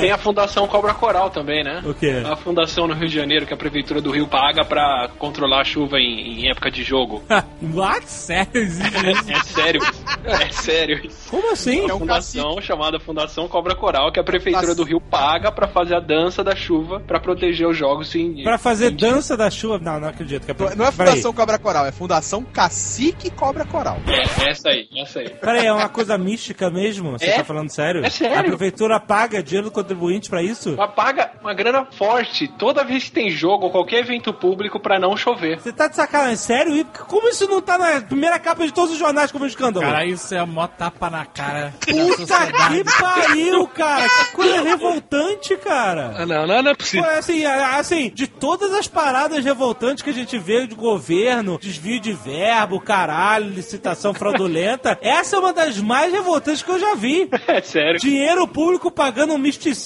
[0.00, 1.82] Tem a Fundação Cobra Coral também, né?
[1.84, 2.22] O quê?
[2.24, 5.64] A fundação no Rio de Janeiro que a prefeitura do Rio paga pra controlar a
[5.64, 7.22] chuva em, em época de jogo.
[7.74, 8.08] What?
[8.10, 8.50] Sério?
[8.54, 8.96] Existe
[9.32, 9.80] É, é sério.
[10.24, 11.10] É sério.
[11.28, 11.80] Como assim?
[11.80, 15.94] É uma fundação chamada Fundação Cobra Coral que a prefeitura do Rio paga pra fazer
[15.96, 19.78] a dança da chuva pra proteger os jogos em Pra fazer dança da chuva?
[19.78, 20.44] Não, não acredito.
[20.44, 20.74] Que é.
[20.76, 20.92] Não é.
[20.92, 23.98] Fundação Cobra Coral, é Fundação Cacique Cobra Coral.
[24.06, 25.28] É, essa aí, essa aí.
[25.30, 27.12] Peraí, é uma coisa mística mesmo?
[27.12, 27.36] Você É?
[27.36, 28.04] tá falando sério?
[28.04, 28.38] É sério.
[28.38, 30.74] A prefeitura paga dinheiro do contribuinte pra isso?
[30.76, 34.98] Mas paga uma grana forte toda vez que tem jogo ou qualquer evento público pra
[34.98, 35.60] não chover.
[35.60, 36.36] Você tá de sacanagem?
[36.36, 36.76] Sério?
[36.76, 39.84] E como isso não tá na primeira capa de todos os jornais como um escândalo?
[39.86, 41.74] Cara, isso é mó tapa na cara.
[41.80, 44.08] Puta que pariu, cara!
[44.08, 46.14] Que coisa revoltante, cara!
[46.18, 47.10] Ah, não, não, não é Pô, possível.
[47.10, 51.58] é assim, é, assim, de todas as paradas revoltantes que a gente vê de governo,
[51.60, 56.94] desvio de verbo, caralho, licitação fraudulenta, essa é uma das mais revoltantes que eu já
[56.94, 57.28] vi.
[57.50, 57.98] É sério.
[57.98, 59.79] Dinheiro público pagando um misticismo?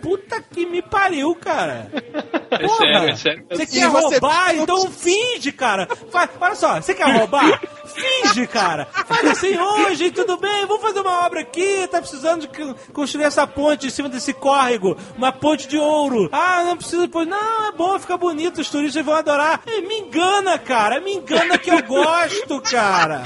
[0.00, 1.90] Puta que me pariu, cara.
[2.50, 3.44] É sério, é sério.
[3.50, 4.54] Você quer você- roubar?
[4.54, 5.88] Então finge, cara.
[6.10, 7.60] Fa- olha só, você quer roubar?
[7.86, 8.86] Finge, cara.
[9.06, 13.46] Faz assim, hoje, tudo bem, vamos fazer uma obra aqui, tá precisando de construir essa
[13.46, 16.28] ponte em cima desse córrego, uma ponte de ouro.
[16.32, 17.26] Ah, não precisa depois.
[17.28, 19.60] Não, é bom, fica bonito, os turistas vão adorar.
[19.66, 23.24] Me engana, cara, me engana que eu gosto, cara.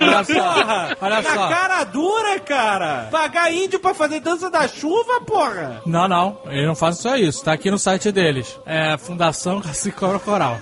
[0.00, 0.96] Olha só, Porra!
[1.00, 1.48] olha Na só.
[1.48, 3.08] cara dura, cara!
[3.10, 5.82] Pagar índio pra fazer dança da chuva, porra!
[5.84, 7.44] Não, não, eles não fazem só isso.
[7.44, 8.58] Tá aqui no site deles.
[8.64, 10.58] É Fundação Cacicora Coral.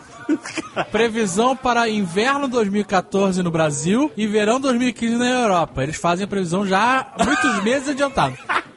[0.93, 5.82] Previsão para inverno 2014 no Brasil e verão 2015 na Europa.
[5.82, 8.36] Eles fazem a previsão já há muitos meses adiantado.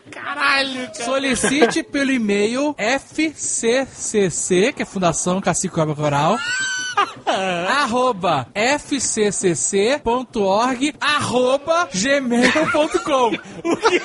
[0.10, 1.06] Caralho, cara!
[1.06, 6.40] Solicite pelo e-mail FCCC, que é Fundação Cacique Cobra Coral,
[7.82, 10.04] arroba fccc.org,
[11.00, 13.32] arroba gmail.com.
[13.64, 14.02] O que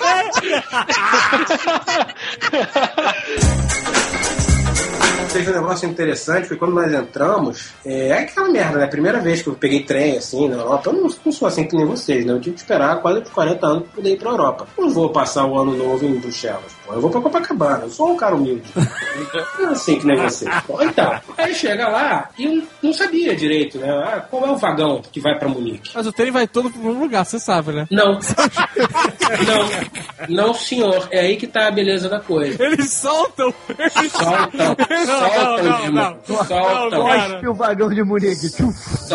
[5.32, 8.86] Teve um negócio interessante, foi quando nós entramos, é, é aquela merda, né?
[8.86, 11.77] Primeira vez que eu peguei trem, assim, na Europa, eu não, não sou assim que
[11.77, 12.32] nem vocês, né?
[12.32, 14.66] Eu tive que esperar quase 40 anos pra poder ir pra Europa.
[14.77, 16.94] Eu não vou passar o ano novo em Bruxelas, pô.
[16.94, 18.73] Eu vou pra Copacabana, eu sou um cara humilde.
[19.59, 20.51] Não é assim que nem vocês.
[20.66, 23.90] Pô, então, aí chega lá e eu não sabia direito, né?
[23.90, 25.90] Ah, qual é o vagão que vai pra Munique?
[25.94, 27.86] Mas o trem vai todo pro mesmo lugar, você sabe, né?
[27.90, 28.19] Não.
[29.47, 31.09] não, não, senhor.
[31.10, 32.62] É aí que tá a beleza da coisa.
[32.62, 33.52] Eles soltam!
[33.69, 34.77] Eles soltam!
[35.09, 36.19] Soltam, irmão.
[36.24, 37.02] Soltam.
[37.02, 38.51] Mostre o vagão de Munique.
[38.51, 39.09] Tchuf.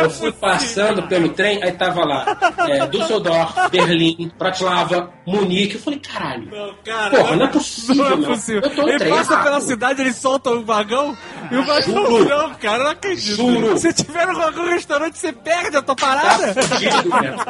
[0.00, 2.36] Eu fui passando pelo trem, aí tava lá
[2.68, 5.74] é, Düsseldorf, Berlim, Bratislava, Munique.
[5.74, 6.48] Eu falei, caralho.
[6.84, 8.62] cara, Porra, não é possível, Não é possível.
[8.62, 11.16] Eu tô Ele trem passa pela cidade, ele solta o vagão
[11.50, 12.24] e o Juro.
[12.28, 13.36] não, cara, eu não acredito.
[13.36, 13.78] Juro.
[13.78, 16.54] Se tiver no algum restaurante, você perde a tua parada.
[16.62, 17.40] fudido, mesmo.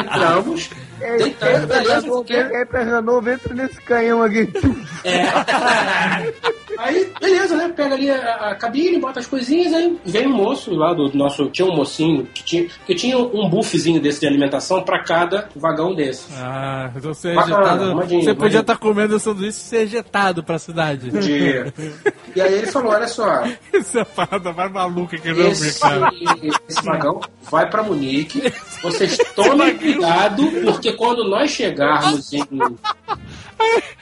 [0.00, 0.70] Entramos,
[1.66, 2.24] beleza.
[2.26, 4.48] Quem pra Hannover, entra nesse canhão aqui.
[6.78, 7.72] Aí, beleza, né?
[7.74, 11.50] Pega ali a, a cabine, bota as coisinhas, aí vem um moço lá do nosso.
[11.50, 15.92] Tinha um mocinho que tinha, que tinha um buffzinho desse de alimentação pra cada vagão
[15.92, 16.26] desse.
[16.36, 17.90] Ah, então você é Bacana, ejetado.
[17.90, 21.10] imagina, você podia estar comendo o sanduíche e ser ejetado pra cidade.
[21.10, 21.74] Podia.
[22.34, 23.42] E aí ele falou: olha só,
[23.72, 26.10] Isso é a parada mais maluca que eu já ouvi, esse, cara.
[26.68, 28.52] esse vagão vai pra Munique.
[28.82, 32.46] Vocês tomem cuidado, porque quando nós chegarmos em.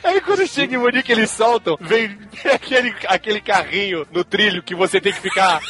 [0.05, 2.17] Aí quando chega em Munique, eles soltam, vem
[2.53, 5.61] aquele, aquele carrinho no trilho que você tem que ficar.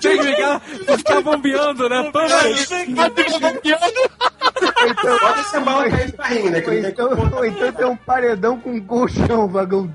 [0.00, 0.60] Tem que ficar,
[0.96, 2.10] ficar bombeando, né?
[5.20, 6.60] Pode ser mal cair de carrinho, né?
[6.60, 9.90] Que Ou não tem então, ou então tem um paredão com um colchão, vagão.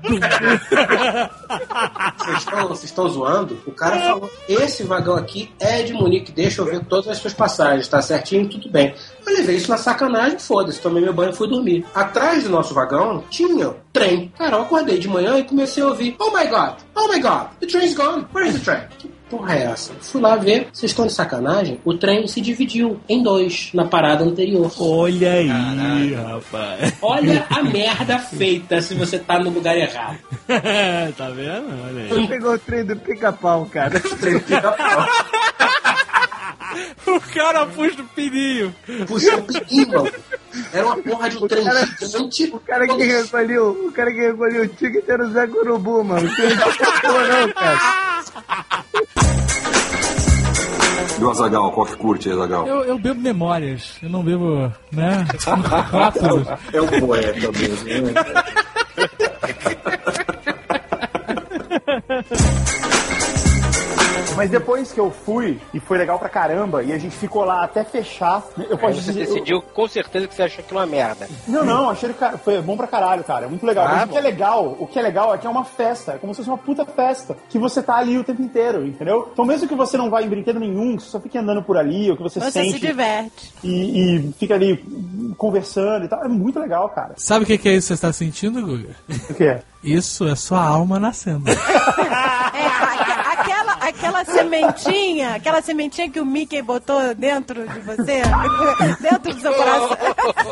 [2.18, 3.58] Vocês estão, vocês estão zoando?
[3.66, 7.34] O cara falou: esse vagão aqui é de Munique, deixa eu ver todas as suas
[7.34, 8.94] passagens, tá certinho, tudo bem.
[9.26, 11.84] Eu levei isso na sacanagem, foda-se, tomei meu banho e fui dormir.
[11.94, 14.32] Atrás do nosso vagão tinha trem.
[14.38, 17.48] Cara, eu acordei de manhã e comecei a ouvir: Oh my god, oh my god,
[17.60, 18.86] the train's gone, where's the train?
[19.28, 19.92] Porra é essa?
[20.00, 21.80] Fui lá ver, vocês estão de sacanagem?
[21.84, 24.72] O trem se dividiu em dois na parada anterior.
[24.78, 26.94] Olha aí, rapaz.
[27.02, 30.18] Olha a merda feita se você tá no lugar errado.
[31.16, 31.66] tá vendo?
[31.86, 32.08] Olha aí.
[32.08, 33.98] Você pegou o trem do pica-pau, cara.
[34.20, 35.08] Trem do pica-pau.
[37.06, 38.74] O cara puxa o pininho.
[39.06, 40.12] Puxa o pininho, mano.
[40.72, 42.44] Era uma porra de um trem cara- gigante.
[42.52, 46.28] O cara que recolheu, o cara que recolheu o ticket era o Zé Curubu, mano.
[46.28, 47.78] Não cara.
[51.18, 52.66] E o Azagal, qual que curte, Azagal?
[52.66, 55.24] Eu, eu bebo memórias, eu não bebo, né?
[55.90, 56.46] Rótulos.
[56.72, 58.10] É um poeta mesmo.
[58.12, 58.12] né?
[64.36, 67.64] Mas depois que eu fui, e foi legal pra caramba, e a gente ficou lá
[67.64, 69.26] até fechar, eu Aí posso você dizer...
[69.26, 71.28] decidiu com certeza que você achou aquilo uma merda.
[71.48, 73.46] Não, não, achei que foi bom pra caralho, cara.
[73.46, 73.86] É muito legal.
[73.86, 76.12] Ah, Mas o que é legal, o que é legal é que é uma festa.
[76.12, 77.36] É como se fosse uma puta festa.
[77.48, 79.28] Que você tá ali o tempo inteiro, entendeu?
[79.32, 81.76] Então mesmo que você não vá em brinquedo nenhum, que você só fique andando por
[81.76, 83.52] ali, ou que você, Você sente se diverte.
[83.64, 84.76] e, e fica ali
[85.36, 87.14] conversando e tal, é muito legal, cara.
[87.16, 88.94] Sabe o que, que é isso que você está sentindo, Guga?
[89.30, 89.62] O que é?
[89.82, 91.48] Isso é sua alma nascendo.
[91.48, 91.54] É,
[93.96, 98.22] aquela, sementinha, aquela sementinha que o Mickey botou dentro de você,
[99.00, 99.96] dentro do seu coração.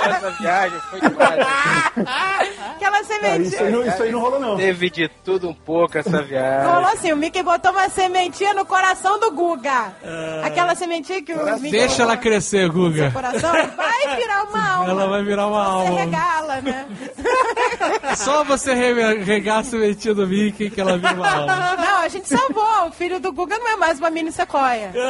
[0.05, 1.47] Essa viagem foi demais.
[2.77, 3.71] Aquela isso, aí sementinha.
[3.71, 4.57] não, isso aí não rolou, não.
[4.57, 6.69] Teve de tudo um pouco essa viagem.
[6.73, 9.93] Rolou assim, o Mickey botou uma sementinha no coração do Guga.
[10.45, 13.11] Aquela sementinha que o Mickey Deixa ela crescer, Guga.
[13.11, 14.91] coração vai virar uma alma.
[14.91, 16.01] Ela vai virar uma Você alma.
[16.01, 16.87] regala, né?
[18.17, 21.77] Só você re- regar a sementinha do Mickey que ela vira uma alma.
[21.77, 22.65] Não, a gente salvou.
[22.89, 24.93] O filho do Guga não é mais uma mini sequoia.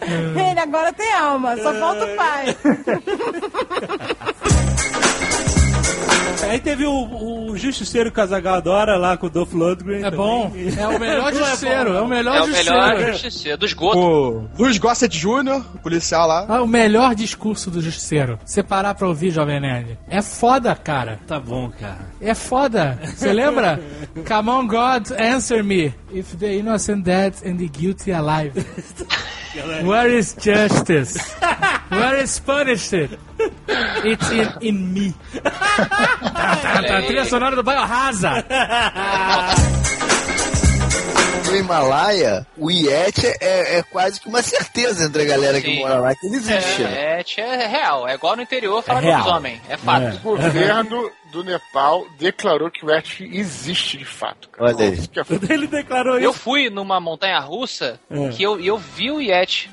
[0.00, 2.56] Ele agora tem alma, só falta o pai.
[6.50, 10.04] Aí teve o, o Justiceiro Casagal Adora lá com o Dolph Lundgren.
[10.04, 10.52] É bom.
[10.78, 11.94] É o melhor justiceiro.
[11.94, 13.12] É o melhor É o melhor justiceiro.
[13.12, 13.58] justiceiro.
[13.58, 13.98] Do esgoto.
[13.98, 16.46] O Luiz Gossett Jr., o policial lá.
[16.48, 18.38] Ah, o melhor discurso do justiceiro.
[18.44, 19.98] Você parar pra ouvir, Jovem Nerd.
[20.08, 21.20] É foda, cara.
[21.26, 21.98] Tá bom, cara.
[22.20, 22.98] É foda.
[23.04, 23.80] Você lembra?
[24.26, 25.94] Come on, God, answer me.
[26.12, 28.52] If the innocent dead and the guilty alive.
[29.84, 31.18] Where is justice?
[31.90, 33.18] Where is punishment?
[34.04, 35.14] It's in, in me.
[35.42, 35.50] tá,
[36.56, 37.02] tá, tá.
[37.02, 38.44] Trilha sonora do Biohazard.
[41.46, 45.80] No Himalaia, o Yeti é, é quase que uma certeza entre a galera que Sim.
[45.80, 46.82] mora lá que ele existe.
[46.82, 47.20] né?
[47.20, 48.06] É, é, é real.
[48.06, 49.18] É igual no interior falar É é real.
[49.20, 49.60] lobisomem.
[49.68, 50.02] É fato.
[50.04, 50.10] É.
[50.22, 54.48] O governo do Nepal declarou que o ET existe de fato.
[54.50, 54.74] Cara.
[54.76, 55.08] Olha aí.
[55.08, 55.24] Que é
[55.54, 56.38] ele declarou Eu isso.
[56.38, 58.28] fui numa montanha russa É.
[58.28, 59.68] que eu, e eu vi o Yeti.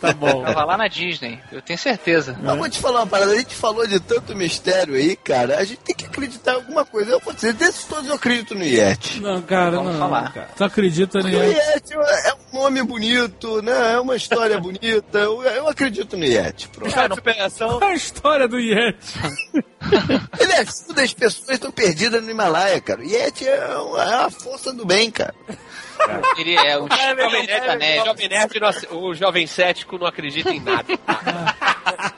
[0.00, 0.42] Tá bom.
[0.42, 1.40] Tava lá na Disney.
[1.50, 2.36] Eu tenho certeza.
[2.40, 5.64] Não, vou te falar uma parada, a gente falou de tanto mistério aí, cara, a
[5.64, 7.10] gente tem que acreditar em alguma coisa.
[7.12, 9.20] Eu vou dizer, desses todos eu acredito no Yeti.
[9.20, 9.98] Não, cara, Vamos não.
[10.00, 10.32] falar.
[10.32, 10.48] Cara.
[10.56, 11.60] Tu acredita Porque o nisso?
[11.74, 13.92] Yeti é um nome bonito, né?
[13.94, 15.18] É uma história bonita.
[15.18, 16.68] Eu, eu acredito no Yeti.
[16.68, 16.94] Pronto.
[16.94, 17.78] Cara, superação.
[17.78, 19.14] Qual a história do Yeti?
[20.38, 23.00] Ele ajuda as pessoas que estão perdidas no Himalaia, cara.
[23.00, 25.34] O Yeti é, uma- é a força do bem, cara.
[26.38, 28.60] Ele é o Jovem Nerd O jovem nerd,
[28.90, 30.84] o jovem cético não acredita em nada.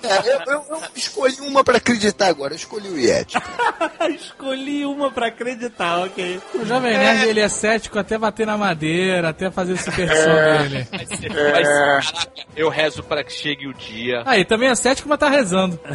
[0.02, 2.52] É, eu, eu- eu escolhi uma pra acreditar agora.
[2.52, 3.36] Eu escolhi o Yeti.
[4.14, 6.40] Escolhi uma pra acreditar, ok.
[6.54, 10.86] O Jovem Nerd, ele é cético até bater na madeira, até fazer superstição dele.
[10.92, 14.22] Mas, você- mas, caraca, eu rezo para que chegue o dia.
[14.26, 15.78] Aí, também é cético, mas tá rezando.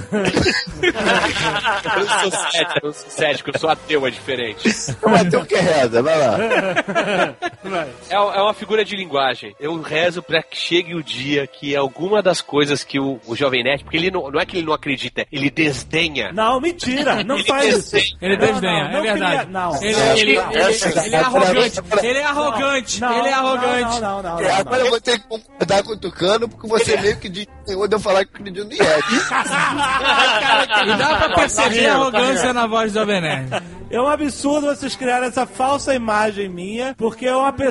[0.82, 4.70] Eu não sou cético, eu sou cético, eu sou ateu, é diferente.
[5.02, 6.38] O que reza, vai lá.
[8.10, 9.56] É, é uma figura de linguagem.
[9.60, 13.64] Eu rezo para que chegue o dia que alguma das coisas que o, o Jovem
[13.64, 16.32] Nerd, porque ele não, não é que ele não acredita, ele desdenha.
[16.32, 17.24] Não, mentira.
[17.24, 18.18] Não Ele faz isso.
[18.22, 19.38] Ele Não, desdenha, não, não é verdade.
[19.38, 19.84] queria- não.
[19.84, 21.82] Ele, Não, ele- não, ele- é arrogante.
[22.04, 23.02] Ele é arrogante.
[23.02, 24.02] Não, Ele é arrogante.
[24.02, 24.36] Não, não, não.
[24.36, 27.20] não, É, não, agora eu vou ter que concordar com o Tucano, porque você meio
[27.20, 28.82] que disse de eu falar que acredito no Yeti.
[30.88, 33.50] E dá pra perceber a arrogância na voz do Jovem Nerd.
[33.90, 37.67] É um absurdo vocês criarem essa falsa imagem minha, porque é uma pessoa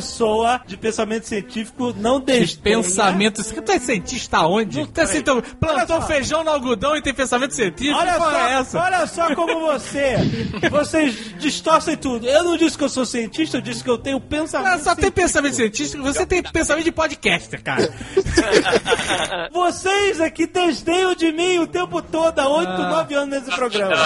[0.67, 2.77] de pensamento científico não De desdenha...
[2.77, 3.43] pensamento.
[3.43, 4.79] Você tá cientista onde?
[4.81, 7.99] Não, Tá assim, então, plantou feijão no algodão e tem pensamento científico?
[7.99, 8.79] Olha só, é essa?
[8.81, 10.17] olha só como você,
[10.71, 12.27] vocês distorcem tudo.
[12.27, 14.95] Eu não disse que eu sou cientista, eu disse que eu tenho pensamento Ah, só
[14.95, 17.93] tem pensamento científico, você tem pensamento de podcaster, cara.
[19.53, 22.89] Vocês aqui desdenham de mim o tempo todo, há 8, Ah.
[22.91, 23.97] 9 anos nesse programa.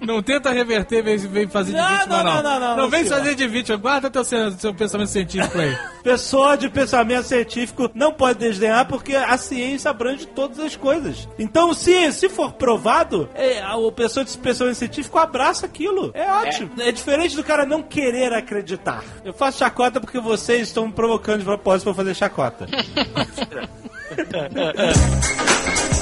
[0.00, 2.42] Não tenta reverter, vem, vem fazer de Não, vítima, não, não.
[2.42, 3.18] não, não, não, Não vem senhor.
[3.18, 5.76] fazer de vítima, guarda teu, seu pensamento científico aí.
[6.02, 11.28] Pessoa de pensamento científico não pode desdenhar porque a ciência abrange todas as coisas.
[11.38, 16.10] Então, se, se for provado, é, a a pessoa de pensamento científico abraça aquilo.
[16.14, 16.70] É ótimo.
[16.78, 16.92] É.
[16.92, 19.02] diferente do cara não querer acreditar.
[19.24, 22.66] Eu faço chacota porque vocês estão me provocando de propósito pra fazer chacota.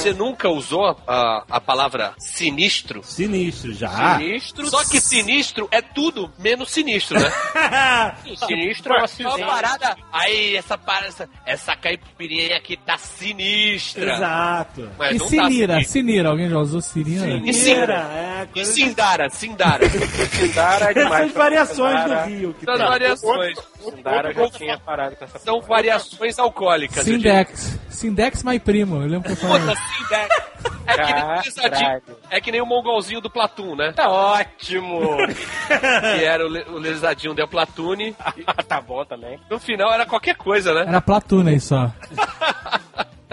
[0.00, 3.02] Você nunca usou a, a palavra sinistro?
[3.04, 4.16] Sinistro, já.
[4.18, 4.66] Sinistro.
[4.70, 7.30] Só que sinistro é tudo menos sinistro, né?
[8.46, 9.96] Sinistro é uma É uma parada.
[10.12, 14.14] Aí, essa parada, essa, essa caipirinha aqui tá sinistra.
[14.14, 14.90] Exato.
[14.98, 15.92] Mas E não tá Sinira, sinistro.
[15.92, 17.26] Sinira, alguém já usou Sinira?
[17.44, 17.94] E Sindara.
[17.94, 19.88] é, E Sindara, Sindara.
[19.90, 21.22] Sindara é demais.
[21.24, 22.54] Essas variações Sindara- do Rio.
[22.58, 22.86] Que São tem.
[22.86, 23.58] variações.
[23.80, 27.04] Sindara já tinha parado com essa São variações alcoólicas.
[27.04, 27.78] Sindex.
[27.88, 28.96] Sindex, my primo.
[29.02, 29.60] Eu lembro que eu falei.
[29.74, 30.50] Puta, Sindex.
[30.86, 32.00] É que nem o lesadinho.
[32.30, 33.92] É que nem o mongolzinho do Platum, né?
[33.92, 35.16] Tá ótimo.
[35.68, 38.14] Que era o, le- o lesadinho del Platune.
[38.66, 39.38] tá bom também.
[39.48, 40.84] No final era qualquer coisa, né?
[40.88, 41.92] Era Platuna aí só.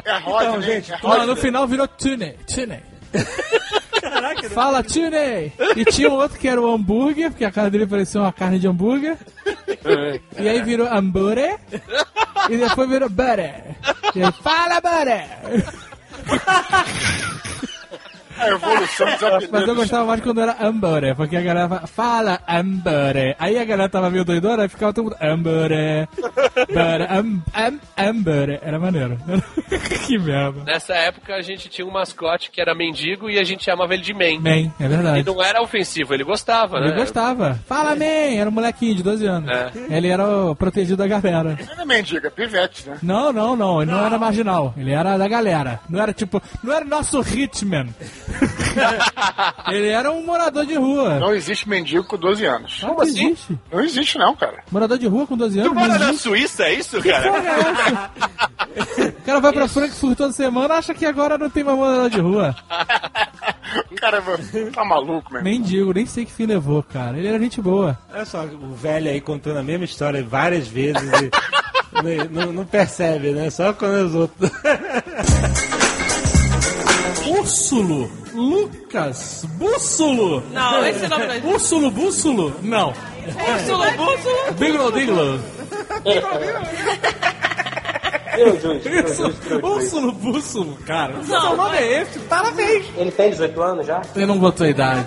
[0.05, 1.25] É Rodney, Então, gente, é Rodney.
[1.27, 2.33] no final virou Tune.
[2.47, 2.79] Tune.
[3.99, 5.51] Caraca, Fala Tune!
[5.75, 8.59] E tinha um outro que era o hambúrguer, porque a cara dele parecia uma carne
[8.59, 9.17] de hambúrguer.
[10.39, 11.59] E aí virou hambúrguer.
[12.49, 13.63] E depois virou butter.
[14.41, 15.27] Fala butter!
[18.39, 19.49] A evolução dos apelidos.
[19.51, 23.35] Mas eu gostava mais quando era hambúrguer, porque a galera fa- fala hambúrguer.
[23.39, 25.37] Aí a galera tava meio doidona, aí ficava todo mundo ham-
[27.97, 28.59] hambúrguer.
[28.61, 29.17] Era maneiro.
[30.05, 30.63] que merda.
[30.63, 34.03] Nessa época a gente tinha um mascote que era mendigo e a gente chamava ele
[34.03, 34.39] de Man.
[34.41, 35.19] Man, é verdade.
[35.19, 36.87] E não era ofensivo, ele gostava, né?
[36.87, 37.59] Ele gostava.
[37.67, 38.05] Fala, man!
[38.05, 39.49] Era um molequinho de 12 anos.
[39.49, 39.71] É.
[39.89, 41.57] Ele era o protegido da galera.
[41.75, 42.97] Não é mendiga, pivete, né?
[43.01, 43.81] Não, não, não.
[43.81, 44.73] Ele não, era marginal.
[44.77, 45.79] Ele era da galera.
[45.89, 46.41] Não era tipo.
[46.63, 47.87] Não era nosso hitman.
[49.69, 51.19] ele era um morador de rua.
[51.19, 52.79] Não existe mendigo com 12 anos.
[52.81, 53.27] Como assim?
[53.31, 53.59] Existe.
[53.71, 54.63] Não existe não, cara.
[54.71, 55.71] Morador de rua com 12 anos.
[55.71, 56.13] Tu mora não na.
[56.13, 58.11] Suíça, é isso, cara?
[58.77, 62.19] O cara vai pra Frankfurt toda semana acha que agora não tem mais morador de
[62.19, 62.55] rua.
[63.91, 64.23] O cara
[64.73, 65.43] tá maluco, meu.
[65.43, 67.17] Nem digo, nem sei que fim levou, cara.
[67.17, 67.97] Ele era gente boa.
[68.13, 71.29] Olha só, o velho aí contando a mesma história várias vezes e
[72.31, 73.49] não, não- não percebe, né?
[73.49, 74.49] Só quando os outros.
[77.47, 80.43] Úrsulo, Lucas, Bússulo.
[80.51, 81.53] Não, esse nome não existe.
[81.53, 82.53] Úrsulo, Bússulo?
[82.61, 82.93] Não.
[83.23, 84.53] Bússulo, bússulo.
[84.59, 84.91] Biglo,
[88.37, 89.09] Diglo.
[89.09, 89.33] Isso,
[89.63, 91.13] Úrsulo, Bússulo, cara.
[91.13, 92.19] Não, Seu nome mas- é esse?
[92.19, 92.85] Parabéns.
[92.95, 94.01] Ele tem 18 anos já?
[94.15, 95.05] Ele não botou a idade.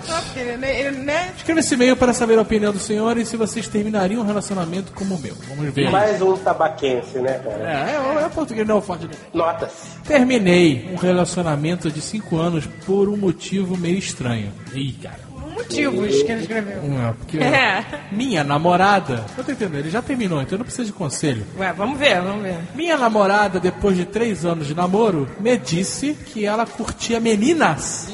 [1.03, 1.33] Né?
[1.35, 4.91] Escreva esse e-mail para saber a opinião do senhor e se vocês terminariam um relacionamento
[4.93, 5.35] como o meu.
[5.47, 5.89] Vamos ver.
[5.89, 7.63] Mais um tabaquense, né, cara?
[7.63, 9.97] É, é, é português, não é o forte de Nota-se.
[10.05, 14.51] Terminei um relacionamento de 5 anos por um motivo meio estranho.
[14.73, 15.30] Ih, cara.
[15.61, 16.83] Motivos que ele escreveu.
[16.83, 17.83] Não, porque É.
[18.11, 19.25] minha namorada.
[19.37, 21.45] Eu tô entendendo, ele já terminou, então eu não preciso de conselho.
[21.57, 22.57] Ué, vamos ver, vamos ver.
[22.75, 28.09] Minha namorada, depois de três anos de namoro, me disse que ela curtia meninas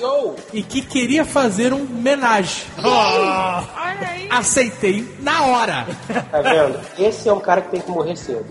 [0.54, 2.64] e que queria fazer um homenagem.
[2.84, 4.28] Olha aí.
[4.30, 5.88] Aceitei na hora.
[6.32, 6.80] Tá vendo?
[6.98, 8.46] Esse é um cara que tem que morrer cedo.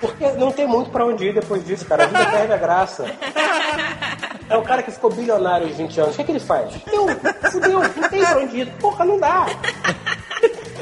[0.00, 2.04] Porque não tem muito pra onde ir depois disso, cara.
[2.04, 3.04] A vida perde a graça.
[4.48, 6.12] É um cara que ficou bilionário aos 20 anos.
[6.12, 6.74] O que, é que ele faz?
[6.74, 7.06] Fudeu,
[7.50, 8.72] fudeu, não tem pra onde ir.
[8.80, 9.46] Porra, não dá.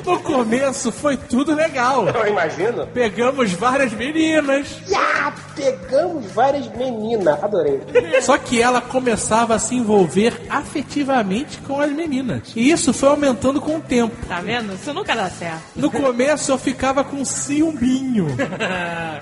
[0.05, 2.07] No começo foi tudo legal.
[2.15, 2.87] Eu imagino.
[2.89, 4.81] Pegamos várias meninas.
[4.89, 7.43] Ya, pegamos várias meninas.
[7.43, 7.81] Adorei.
[8.23, 12.53] Só que ela começava a se envolver afetivamente com as meninas.
[12.55, 14.15] E isso foi aumentando com o tempo.
[14.27, 14.75] Tá vendo?
[14.75, 15.63] Isso nunca dá certo.
[15.77, 18.27] No começo eu ficava com ciúminho.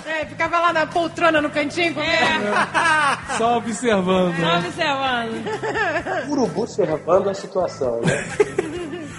[0.07, 2.41] É, ficava lá na poltrona no cantinho com é.
[3.39, 4.35] Só observando.
[4.39, 6.29] Só observando.
[6.29, 8.27] Urubu observando a situação, né?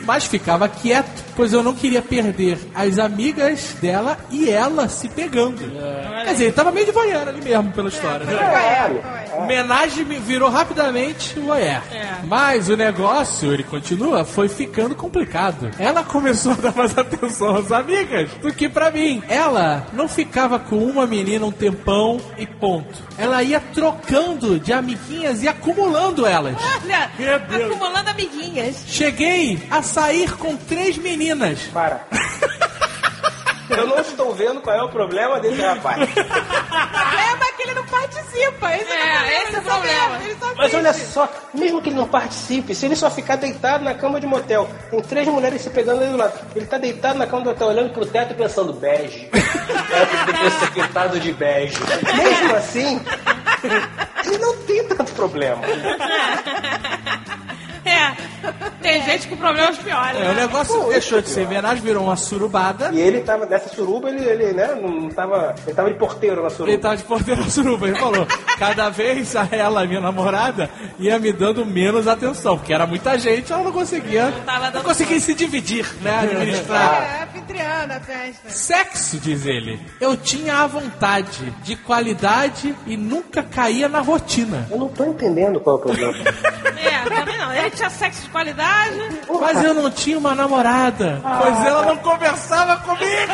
[0.05, 5.57] Mas ficava quieto, pois eu não queria perder as amigas dela e ela se pegando.
[6.23, 8.25] Quer dizer, ele tava meio de voyeur ali mesmo pela história.
[8.25, 8.33] né?
[8.33, 11.81] É, Homenagem me virou rapidamente o voyeur.
[12.25, 15.69] Mas o negócio, ele continua, foi ficando complicado.
[15.79, 19.21] Ela começou a dar mais atenção às amigas do que pra mim.
[19.29, 23.01] Ela não ficava com uma menina um tempão e ponto.
[23.17, 26.55] Ela ia trocando de amiguinhas e acumulando elas.
[26.83, 27.09] Olha,
[27.65, 28.83] acumulando amiguinhas.
[28.87, 31.59] Cheguei a sair com três meninas.
[31.73, 32.05] Para.
[33.69, 36.01] Eu não estou vendo qual é o problema desse rapaz.
[36.01, 38.75] O problema é que ele não participa.
[38.75, 40.23] Esse é, esse é o problema.
[40.23, 43.83] Ele só Mas olha só, mesmo que ele não participe, se ele só ficar deitado
[43.83, 47.17] na cama de motel, tem três mulheres se pegando ali do lado, ele tá deitado
[47.17, 49.27] na cama do hotel, olhando pro teto e pensando, bege.
[49.27, 51.77] O teto deveria ser pintado de bege.
[52.15, 53.01] Mesmo assim,
[54.25, 55.61] ele não tem tanto problema.
[58.81, 60.19] É, tem gente com problemas piores.
[60.19, 62.89] É, o negócio deixou de ser homenagem, virou uma surubada.
[62.91, 66.49] E ele tava, nessa suruba, ele, ele né, não tava, ele tava de porteiro na
[66.49, 66.71] suruba.
[66.71, 68.27] Ele tava de porteiro na suruba, ele falou.
[68.57, 73.51] Cada vez a ela, minha namorada, ia me dando menos atenção, porque era muita gente,
[73.53, 74.33] ela não conseguia.
[74.45, 76.19] tava Não dando conseguia se dividir, né?
[76.21, 77.03] Administrar.
[77.03, 78.49] É, anfitriana a festa.
[78.49, 79.79] Sexo, diz ele.
[79.99, 84.67] Eu tinha a vontade de qualidade e nunca caía na rotina.
[84.69, 86.17] Eu não tô entendendo qual é o problema.
[86.81, 87.53] É, também não.
[87.53, 88.70] Ele tinha sexo de qualidade.
[89.39, 93.33] Mas eu não tinha uma namorada, pois ela não conversava comigo.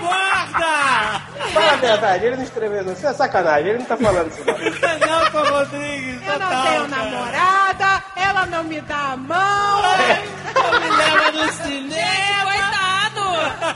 [0.00, 1.22] Guarda!
[1.52, 2.92] Fala a verdade, ele não escreveu, não.
[2.92, 4.44] Isso é sacanagem, ele não tá falando isso.
[4.44, 4.54] Não.
[5.08, 9.82] Não, Tom Rodrigues, Eu não tenho namorada, ela não me dá a mão.
[10.54, 12.53] Não me leva no cinema.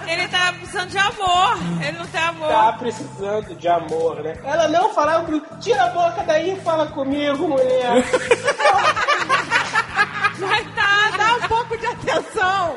[0.06, 1.58] Ele tá precisando de amor.
[1.82, 2.48] Ele não tem amor.
[2.48, 4.36] Tá precisando de amor, né?
[4.44, 5.46] Ela não falava comigo.
[5.60, 8.04] Tira a boca daí e fala comigo, mulher.
[10.38, 12.76] Coitado, dá um pouco de atenção.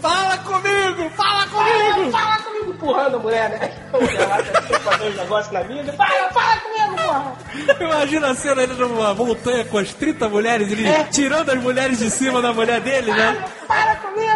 [0.00, 2.10] Fala comigo, fala comigo.
[2.10, 3.72] Fala comigo, empurrando a mulher, né?
[3.92, 5.92] Tá uns negócios na vida.
[5.92, 7.32] Fala, fala comigo, porra.
[7.80, 11.04] Imagina a cena ele numa montanha com as 30 mulheres, ele É.
[11.04, 13.44] tirando as mulheres de cima da mulher dele, né?
[13.66, 14.27] Fala comigo.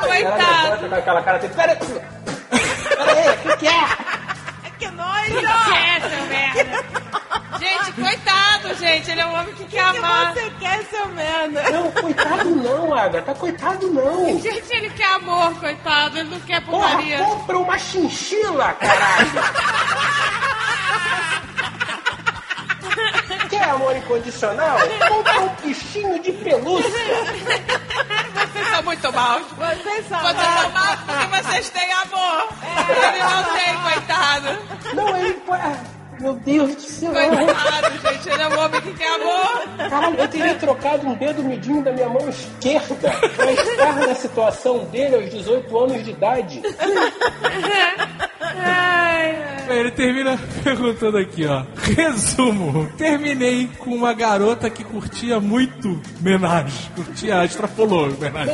[0.00, 0.88] Coitado.
[0.88, 1.78] Com aquela cara assim, pera aí.
[1.78, 3.72] O que que é?
[4.78, 5.24] Que nojo!
[5.24, 6.84] Que é, seu merda?
[7.58, 9.10] Gente, coitado, gente.
[9.10, 10.32] Ele é um homem que quer amar.
[10.32, 11.62] O que você quer, seu merda?
[11.70, 13.34] Não, coitado não, Agatha.
[13.34, 14.38] Coitado não.
[14.38, 16.18] Gente, ele quer amor, coitado.
[16.18, 17.18] Ele não quer Porra, putaria.
[17.24, 19.32] compra uma chinchila, caralho.
[23.48, 24.76] Quer amor incondicional?
[25.08, 26.90] Compra um bichinho de pelúcia.
[28.76, 29.42] São muito maus.
[29.52, 32.48] Vocês são Vocês são maus porque vocês têm amor.
[32.90, 34.94] Ele não tem, coitado.
[34.94, 35.95] Não, ele...
[36.20, 37.12] Meu Deus do céu.
[37.12, 38.28] Coitado, gente.
[38.28, 39.88] Ele é um homem que quer amor.
[39.90, 44.84] Caralho, eu teria trocado um dedo midinho da minha mão esquerda pra estar na situação
[44.86, 46.62] dele aos 18 anos de idade.
[48.42, 49.56] Ai, ai.
[49.68, 51.64] Ele termina perguntando aqui, ó.
[51.76, 52.88] Resumo.
[52.96, 56.88] Terminei com uma garota que curtia muito menage.
[56.94, 58.52] Curtia, extrapolou menage.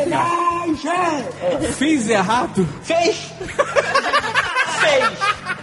[1.77, 2.67] Fiz errado?
[2.83, 3.31] Fez!
[4.81, 5.62] Fez!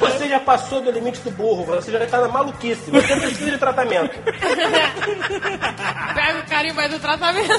[0.00, 3.58] Você já passou do limite do burro, você já tá na maluquice, você precisa de
[3.58, 4.18] tratamento.
[6.14, 7.52] Pega o carimbo aí do tratamento.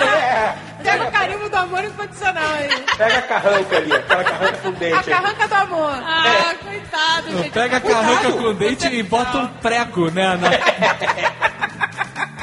[0.00, 2.68] É, Pega o carimbo do amor incondicional aí.
[2.96, 5.10] pega a carranca ali, aquela carranca com A dente.
[5.10, 5.92] carranca do amor.
[5.92, 7.52] Ah, coitado, Não, gente.
[7.52, 10.36] Pega a carranca com dente e bota um prego, né?
[10.36, 10.48] Na...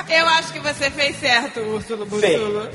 [0.08, 2.40] Eu acho que você fez certo, Úrsulo Fez.
[2.40, 2.70] Búrsulo.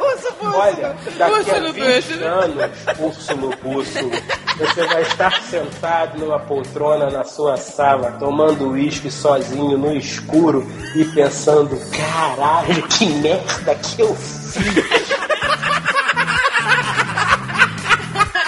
[0.00, 0.56] Urso Búrsulo.
[0.56, 2.26] Olha, daqui a Úrsulo 20 Búrsulo.
[2.26, 4.10] anos, Úrsulo Búrsulo,
[4.58, 11.04] você vai estar sentado numa poltrona na sua sala, tomando uísque sozinho no escuro e
[11.06, 14.62] pensando, caralho, que merda que eu fiz.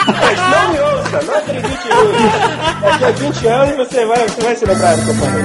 [0.06, 2.80] Mas não me ouça, não acredite nisso.
[2.82, 5.44] Daqui a 20 anos você vai, você vai se lembrar do que eu falei.